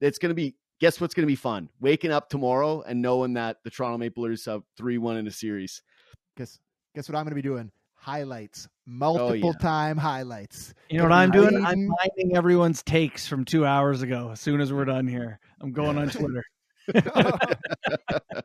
it's 0.00 0.18
going 0.18 0.30
to 0.30 0.34
be 0.34 0.56
guess 0.80 1.00
what's 1.00 1.14
going 1.14 1.22
to 1.22 1.30
be 1.30 1.36
fun? 1.36 1.68
Waking 1.80 2.10
up 2.10 2.28
tomorrow 2.28 2.82
and 2.82 3.00
knowing 3.00 3.34
that 3.34 3.58
the 3.62 3.70
Toronto 3.70 3.96
Maple 3.96 4.24
Leafs 4.24 4.46
have 4.46 4.62
three 4.76 4.98
one 4.98 5.16
in 5.16 5.28
a 5.28 5.32
series. 5.32 5.80
Guess 6.36 6.58
guess 6.96 7.08
what 7.08 7.16
I'm 7.16 7.24
going 7.24 7.30
to 7.30 7.36
be 7.36 7.42
doing? 7.42 7.70
Highlights, 7.94 8.66
oh, 8.66 8.70
multiple 8.86 9.54
yeah. 9.54 9.60
time 9.60 9.96
highlights. 9.96 10.74
You 10.90 10.98
know 10.98 11.04
what 11.04 11.12
I'm 11.12 11.30
doing? 11.30 11.56
I'm 11.56 11.64
Reading- 11.64 11.94
finding 11.96 12.36
everyone's 12.36 12.82
takes 12.82 13.28
from 13.28 13.44
two 13.44 13.64
hours 13.64 14.02
ago. 14.02 14.30
As 14.32 14.40
soon 14.40 14.60
as 14.60 14.72
we're 14.72 14.84
done 14.84 15.06
here, 15.06 15.38
I'm 15.60 15.72
going 15.72 15.96
on 15.96 16.08
Twitter. 16.10 16.44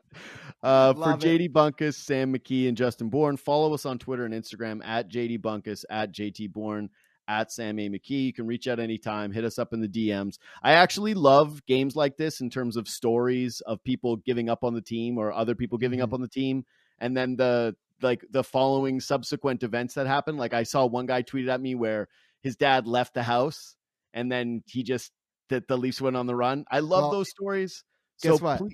Uh, 0.62 0.94
for 0.94 1.10
it. 1.10 1.18
JD 1.20 1.52
Bunkis, 1.52 1.94
Sam 1.94 2.32
McKee, 2.34 2.68
and 2.68 2.76
Justin 2.76 3.10
Bourne, 3.10 3.36
follow 3.36 3.74
us 3.74 3.84
on 3.84 3.98
Twitter 3.98 4.24
and 4.24 4.32
Instagram 4.32 4.80
at 4.82 5.10
JD 5.10 5.42
Bunkis, 5.42 5.84
at 5.90 6.10
JT 6.10 6.52
Bourne, 6.52 6.88
at 7.28 7.52
Sam 7.52 7.78
A. 7.78 7.90
McKee. 7.90 8.24
You 8.24 8.32
can 8.32 8.46
reach 8.46 8.66
out 8.66 8.80
anytime, 8.80 9.30
hit 9.30 9.44
us 9.44 9.58
up 9.58 9.74
in 9.74 9.82
the 9.82 9.88
DMs. 9.88 10.38
I 10.62 10.72
actually 10.72 11.12
love 11.12 11.66
games 11.66 11.96
like 11.96 12.16
this 12.16 12.40
in 12.40 12.48
terms 12.48 12.78
of 12.78 12.88
stories 12.88 13.60
of 13.66 13.84
people 13.84 14.16
giving 14.16 14.48
up 14.48 14.64
on 14.64 14.72
the 14.72 14.80
team 14.80 15.18
or 15.18 15.32
other 15.32 15.54
people 15.54 15.76
giving 15.76 16.00
up 16.00 16.14
on 16.14 16.22
the 16.22 16.28
team. 16.28 16.64
And 16.98 17.14
then 17.14 17.36
the 17.36 17.76
like 18.00 18.24
the 18.30 18.44
following 18.44 19.00
subsequent 19.00 19.62
events 19.62 19.94
that 19.94 20.06
happen. 20.06 20.38
Like 20.38 20.54
I 20.54 20.62
saw 20.62 20.86
one 20.86 21.06
guy 21.06 21.22
tweeted 21.22 21.48
at 21.48 21.60
me 21.60 21.74
where 21.74 22.08
his 22.40 22.56
dad 22.56 22.86
left 22.86 23.14
the 23.14 23.22
house 23.22 23.76
and 24.12 24.30
then 24.32 24.62
he 24.66 24.82
just 24.82 25.12
that 25.50 25.68
the 25.68 25.76
Leafs 25.76 26.00
went 26.00 26.16
on 26.16 26.26
the 26.26 26.36
run. 26.36 26.64
I 26.70 26.80
love 26.80 27.04
Well, 27.04 27.10
those 27.10 27.28
stories. 27.30 27.84
Guess 28.22 28.38
so 28.38 28.44
what? 28.44 28.58
ple- 28.58 28.68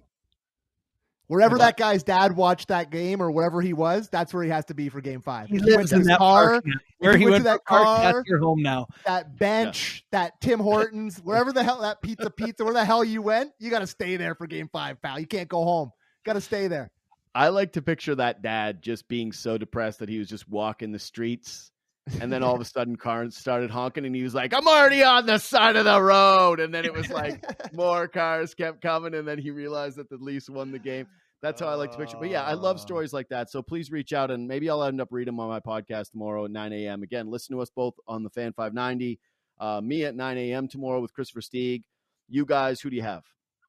Wherever 1.28 1.58
that 1.58 1.76
guy's 1.76 2.02
dad 2.02 2.34
watched 2.34 2.68
that 2.68 2.90
game 2.90 3.22
or 3.22 3.30
wherever 3.30 3.62
he 3.62 3.72
was, 3.72 4.08
that's 4.08 4.34
where 4.34 4.42
he 4.42 4.50
has 4.50 4.64
to 4.64 4.74
be 4.74 4.88
for 4.88 5.00
game 5.00 5.20
five. 5.20 5.48
He 5.48 5.58
If 5.58 5.62
went 5.62 5.76
lives 5.76 5.92
in 5.92 6.02
that 6.02 6.18
car, 6.18 6.50
park 6.50 6.66
now. 6.66 6.74
Where 6.98 7.12
he 7.12 7.18
he 7.20 7.24
went 7.26 7.32
went 7.34 7.44
to 7.44 7.50
to 7.50 7.52
that 7.52 7.60
that 7.60 7.64
park, 7.66 7.84
car- 7.84 8.12
that's 8.14 8.28
your 8.28 8.40
home 8.40 8.62
now. 8.62 8.88
that 9.06 9.38
bench, 9.38 10.04
that 10.10 10.40
Tim 10.40 10.58
Hortons, 10.58 11.18
wherever 11.22 11.52
the 11.52 11.62
hell 11.62 11.82
that 11.82 12.02
pizza 12.02 12.30
pizza, 12.30 12.64
where 12.64 12.74
the 12.74 12.84
hell 12.84 13.04
you 13.04 13.22
went, 13.22 13.52
you 13.60 13.70
got 13.70 13.78
to 13.78 13.86
stay 13.86 14.16
there 14.16 14.34
for 14.34 14.48
game 14.48 14.68
five, 14.72 15.00
pal. 15.00 15.20
You 15.20 15.26
can't 15.28 15.48
go 15.48 15.62
home. 15.62 15.92
Got 16.24 16.32
to 16.32 16.40
stay 16.40 16.66
there. 16.66 16.90
I 17.32 17.50
like 17.50 17.74
to 17.74 17.82
picture 17.82 18.16
that 18.16 18.42
dad 18.42 18.82
just 18.82 19.06
being 19.06 19.30
so 19.30 19.56
depressed 19.56 20.00
that 20.00 20.08
he 20.08 20.18
was 20.18 20.28
just 20.28 20.48
walking 20.48 20.90
the 20.90 20.98
streets. 20.98 21.70
And 22.20 22.32
then 22.32 22.42
all 22.42 22.54
of 22.54 22.60
a 22.60 22.64
sudden, 22.64 22.96
cars 22.96 23.36
started 23.36 23.70
honking, 23.70 24.04
and 24.04 24.14
he 24.14 24.22
was 24.22 24.34
like, 24.34 24.52
I'm 24.52 24.66
already 24.66 25.02
on 25.04 25.26
the 25.26 25.38
side 25.38 25.76
of 25.76 25.84
the 25.84 26.00
road. 26.02 26.58
And 26.60 26.74
then 26.74 26.84
it 26.84 26.92
was 26.92 27.08
like 27.10 27.44
more 27.72 28.08
cars 28.08 28.54
kept 28.54 28.80
coming, 28.82 29.14
and 29.14 29.26
then 29.28 29.38
he 29.38 29.50
realized 29.50 29.96
that 29.96 30.08
the 30.10 30.16
Leafs 30.16 30.48
won 30.50 30.72
the 30.72 30.78
game. 30.78 31.06
That's 31.42 31.60
how 31.60 31.68
I 31.68 31.74
like 31.74 31.92
to 31.92 31.96
picture. 31.98 32.16
But 32.20 32.28
yeah, 32.30 32.42
I 32.42 32.52
love 32.54 32.76
Oh. 32.76 32.80
stories 32.80 33.12
like 33.12 33.28
that. 33.28 33.50
So 33.50 33.62
please 33.62 33.90
reach 33.90 34.12
out, 34.12 34.30
and 34.30 34.46
maybe 34.48 34.68
I'll 34.68 34.82
end 34.82 35.00
up 35.00 35.08
reading 35.10 35.32
them 35.34 35.40
on 35.40 35.48
my 35.48 35.60
podcast 35.60 36.10
tomorrow 36.10 36.44
at 36.44 36.50
9 36.50 36.72
a.m. 36.72 37.02
Again, 37.02 37.30
listen 37.30 37.54
to 37.56 37.62
us 37.62 37.70
both 37.74 37.94
on 38.08 38.22
the 38.24 38.30
Fan 38.30 38.52
590. 38.54 39.18
Uh, 39.58 39.80
me 39.80 40.04
at 40.04 40.14
9 40.16 40.36
a.m. 40.38 40.68
tomorrow 40.68 41.00
with 41.00 41.12
Kris 41.14 41.30
Versteeg. 41.32 41.82
You 42.28 42.44
guys, 42.44 42.80
who 42.80 42.90
do 42.90 42.96
you 42.96 43.02
have? 43.02 43.24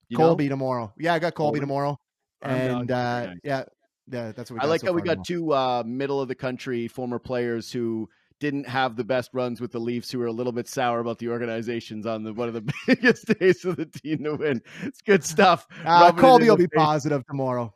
You 0.09 0.17
know? 0.17 0.25
Colby 0.27 0.49
tomorrow. 0.49 0.93
Yeah, 0.97 1.13
I 1.13 1.19
got 1.19 1.33
Colby 1.35 1.59
Colby. 1.59 1.59
tomorrow. 1.61 1.99
And 2.41 2.89
uh, 2.91 3.27
yeah, 3.43 3.63
yeah, 4.07 4.31
that's 4.31 4.49
what 4.51 4.55
we 4.55 4.59
I 4.61 4.65
like 4.65 4.81
so 4.81 4.87
how 4.87 4.93
we 4.93 5.01
got 5.01 5.23
tomorrow. 5.23 5.43
two 5.43 5.53
uh, 5.53 5.83
middle 5.85 6.19
of 6.19 6.27
the 6.27 6.35
country 6.35 6.87
former 6.87 7.19
players 7.19 7.71
who 7.71 8.09
didn't 8.41 8.67
have 8.67 8.95
the 8.95 9.03
best 9.03 9.29
runs 9.33 9.61
with 9.61 9.71
the 9.71 9.79
Leafs, 9.79 10.11
who 10.11 10.17
were 10.17 10.25
a 10.25 10.31
little 10.31 10.51
bit 10.51 10.67
sour 10.67 10.99
about 10.99 11.19
the 11.19 11.29
organizations 11.29 12.07
on 12.07 12.23
the 12.23 12.33
one 12.33 12.47
of 12.47 12.55
the 12.55 12.73
biggest 12.87 13.27
days 13.39 13.63
of 13.63 13.77
the 13.77 13.85
team 13.85 14.23
to 14.23 14.35
win. 14.35 14.61
It's 14.81 14.99
good 15.01 15.23
stuff. 15.23 15.67
Uh, 15.85 16.11
Colby 16.11 16.49
will 16.49 16.57
be 16.57 16.63
face. 16.63 16.75
positive 16.75 17.23
tomorrow. 17.27 17.71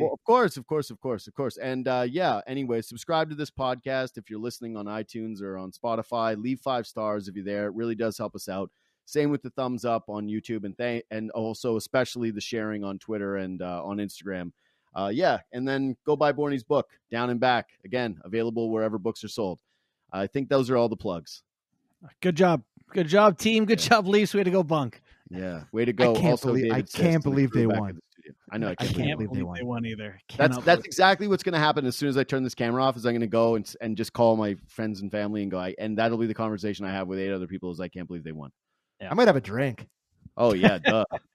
Oh, 0.00 0.12
of 0.12 0.24
course, 0.24 0.56
of 0.56 0.66
course, 0.68 0.90
of 0.90 1.00
course, 1.00 1.26
of 1.26 1.34
course. 1.34 1.56
And 1.58 1.88
uh, 1.88 2.06
yeah, 2.08 2.40
anyway, 2.46 2.80
subscribe 2.80 3.28
to 3.30 3.34
this 3.34 3.50
podcast 3.50 4.16
if 4.16 4.30
you're 4.30 4.38
listening 4.38 4.76
on 4.76 4.86
iTunes 4.86 5.42
or 5.42 5.58
on 5.58 5.72
Spotify. 5.72 6.40
Leave 6.40 6.60
five 6.60 6.86
stars 6.86 7.26
if 7.26 7.34
you're 7.34 7.44
there. 7.44 7.66
It 7.66 7.74
really 7.74 7.96
does 7.96 8.16
help 8.16 8.36
us 8.36 8.48
out. 8.48 8.70
Same 9.06 9.30
with 9.30 9.42
the 9.42 9.50
thumbs 9.50 9.84
up 9.84 10.08
on 10.08 10.28
YouTube 10.28 10.64
and 10.64 10.78
th- 10.78 11.04
and 11.10 11.32
also 11.32 11.76
especially 11.76 12.30
the 12.30 12.40
sharing 12.40 12.84
on 12.84 13.00
Twitter 13.00 13.36
and 13.36 13.60
uh, 13.60 13.82
on 13.84 13.98
Instagram. 13.98 14.52
Uh, 14.94 15.10
yeah, 15.12 15.40
and 15.52 15.66
then 15.66 15.96
go 16.06 16.14
buy 16.14 16.30
Borny's 16.30 16.62
book, 16.62 16.88
Down 17.10 17.30
and 17.30 17.40
Back. 17.40 17.70
Again, 17.84 18.20
available 18.24 18.70
wherever 18.70 18.96
books 18.96 19.24
are 19.24 19.28
sold. 19.28 19.60
I 20.12 20.26
think 20.26 20.48
those 20.48 20.70
are 20.70 20.76
all 20.76 20.88
the 20.88 20.96
plugs. 20.96 21.42
Good 22.20 22.36
job. 22.36 22.62
Good 22.90 23.08
job, 23.08 23.38
team. 23.38 23.64
Good 23.64 23.78
job, 23.80 24.06
Leafs. 24.06 24.34
Way 24.34 24.44
to 24.44 24.50
go, 24.50 24.62
Bunk. 24.62 25.00
Yeah, 25.30 25.62
way 25.72 25.84
to 25.84 25.92
go. 25.92 26.14
can't 26.14 26.26
also, 26.32 26.48
believe- 26.48 26.66
I 26.70 26.76
David 26.76 26.86
Sisk 26.86 26.94
can't 26.96 27.14
and 27.14 27.22
the 27.24 27.30
believe 27.30 27.50
they 27.52 27.66
won. 27.66 27.94
the. 27.94 28.00
I 28.52 28.58
know. 28.58 28.68
I 28.68 28.70
I 28.72 28.74
can't, 28.76 28.94
can't 28.94 29.18
believe 29.18 29.28
believe 29.30 29.34
they 29.34 29.42
won. 29.42 29.56
they 29.58 29.62
won 29.64 29.86
either. 29.86 30.18
That's 30.36 30.36
Cannot 30.52 30.64
that's 30.64 30.76
believe- 30.80 30.84
exactly 30.86 31.28
what's 31.28 31.42
going 31.42 31.54
to 31.54 31.58
happen 31.58 31.84
as 31.86 31.96
soon 31.96 32.08
as 32.08 32.16
I 32.16 32.24
turn 32.24 32.44
this 32.44 32.54
camera 32.54 32.82
off. 32.84 32.96
Is 32.96 33.04
I'm 33.06 33.12
going 33.12 33.20
to 33.22 33.26
go 33.26 33.54
and 33.56 33.74
and 33.80 33.96
just 33.96 34.12
call 34.12 34.36
my 34.36 34.56
friends 34.68 35.00
and 35.00 35.10
family 35.10 35.42
and 35.42 35.50
go, 35.50 35.58
I, 35.58 35.74
and 35.78 35.98
that'll 35.98 36.18
be 36.18 36.26
the 36.26 36.34
conversation 36.34 36.84
I 36.86 36.92
have 36.92 37.08
with 37.08 37.18
eight 37.18 37.32
other 37.32 37.46
people. 37.46 37.70
Is 37.70 37.80
I 37.80 37.88
can't 37.88 38.06
believe 38.06 38.22
they 38.24 38.32
won. 38.32 38.50
I 39.08 39.12
might 39.14 39.26
have 39.26 39.36
a 39.36 39.40
drink. 39.40 39.88
Oh 40.36 40.54
yeah, 40.54 40.78
duh. 40.78 41.04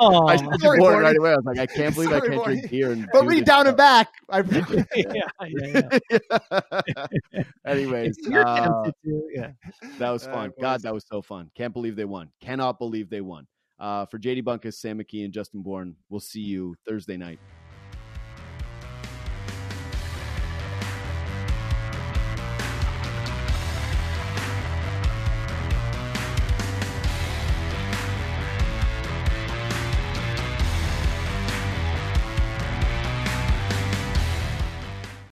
Oh, 0.00 0.26
I 0.28 0.36
said 0.36 0.48
sorry, 0.60 0.80
to 0.80 0.86
right 0.88 1.16
away. 1.16 1.32
I 1.32 1.36
was 1.36 1.44
like, 1.44 1.58
I 1.58 1.66
can't 1.66 1.94
believe 1.94 2.10
I 2.10 2.18
Sorry, 2.18 2.30
can't 2.30 2.42
Barney. 2.42 2.56
drink 2.58 2.70
beer. 2.70 2.90
And 2.92 3.08
But 3.12 3.26
read 3.26 3.40
this 3.40 3.46
down 3.46 3.66
and 3.66 3.76
back. 3.76 4.08
I, 4.28 4.40
yeah, 4.96 5.12
yeah, 5.48 5.98
yeah. 7.32 7.42
Anyways, 7.66 8.16
uh, 8.32 8.90
yeah. 9.04 9.50
that 9.98 10.10
was 10.10 10.26
Uh, 10.26 10.32
fun. 10.32 10.46
it 10.50 10.60
God, 10.60 10.82
that 10.82 10.92
was 10.94 11.04
so 11.10 11.22
fun. 11.22 11.50
Can't 11.54 11.72
believe 11.72 11.96
they 11.96 12.04
won. 12.04 12.28
Cannot 12.40 12.78
believe 12.78 13.08
they 13.10 13.20
won. 13.20 13.46
Uh, 13.78 14.06
for 14.06 14.18
JD 14.18 14.42
Bunkis, 14.44 14.74
Sam 14.74 14.98
McKee, 14.98 15.24
and 15.24 15.32
Justin 15.32 15.62
Bourne, 15.62 15.96
we'll 16.08 16.20
see 16.20 16.40
you 16.40 16.74
Thursday 16.86 17.16
night. 17.16 17.40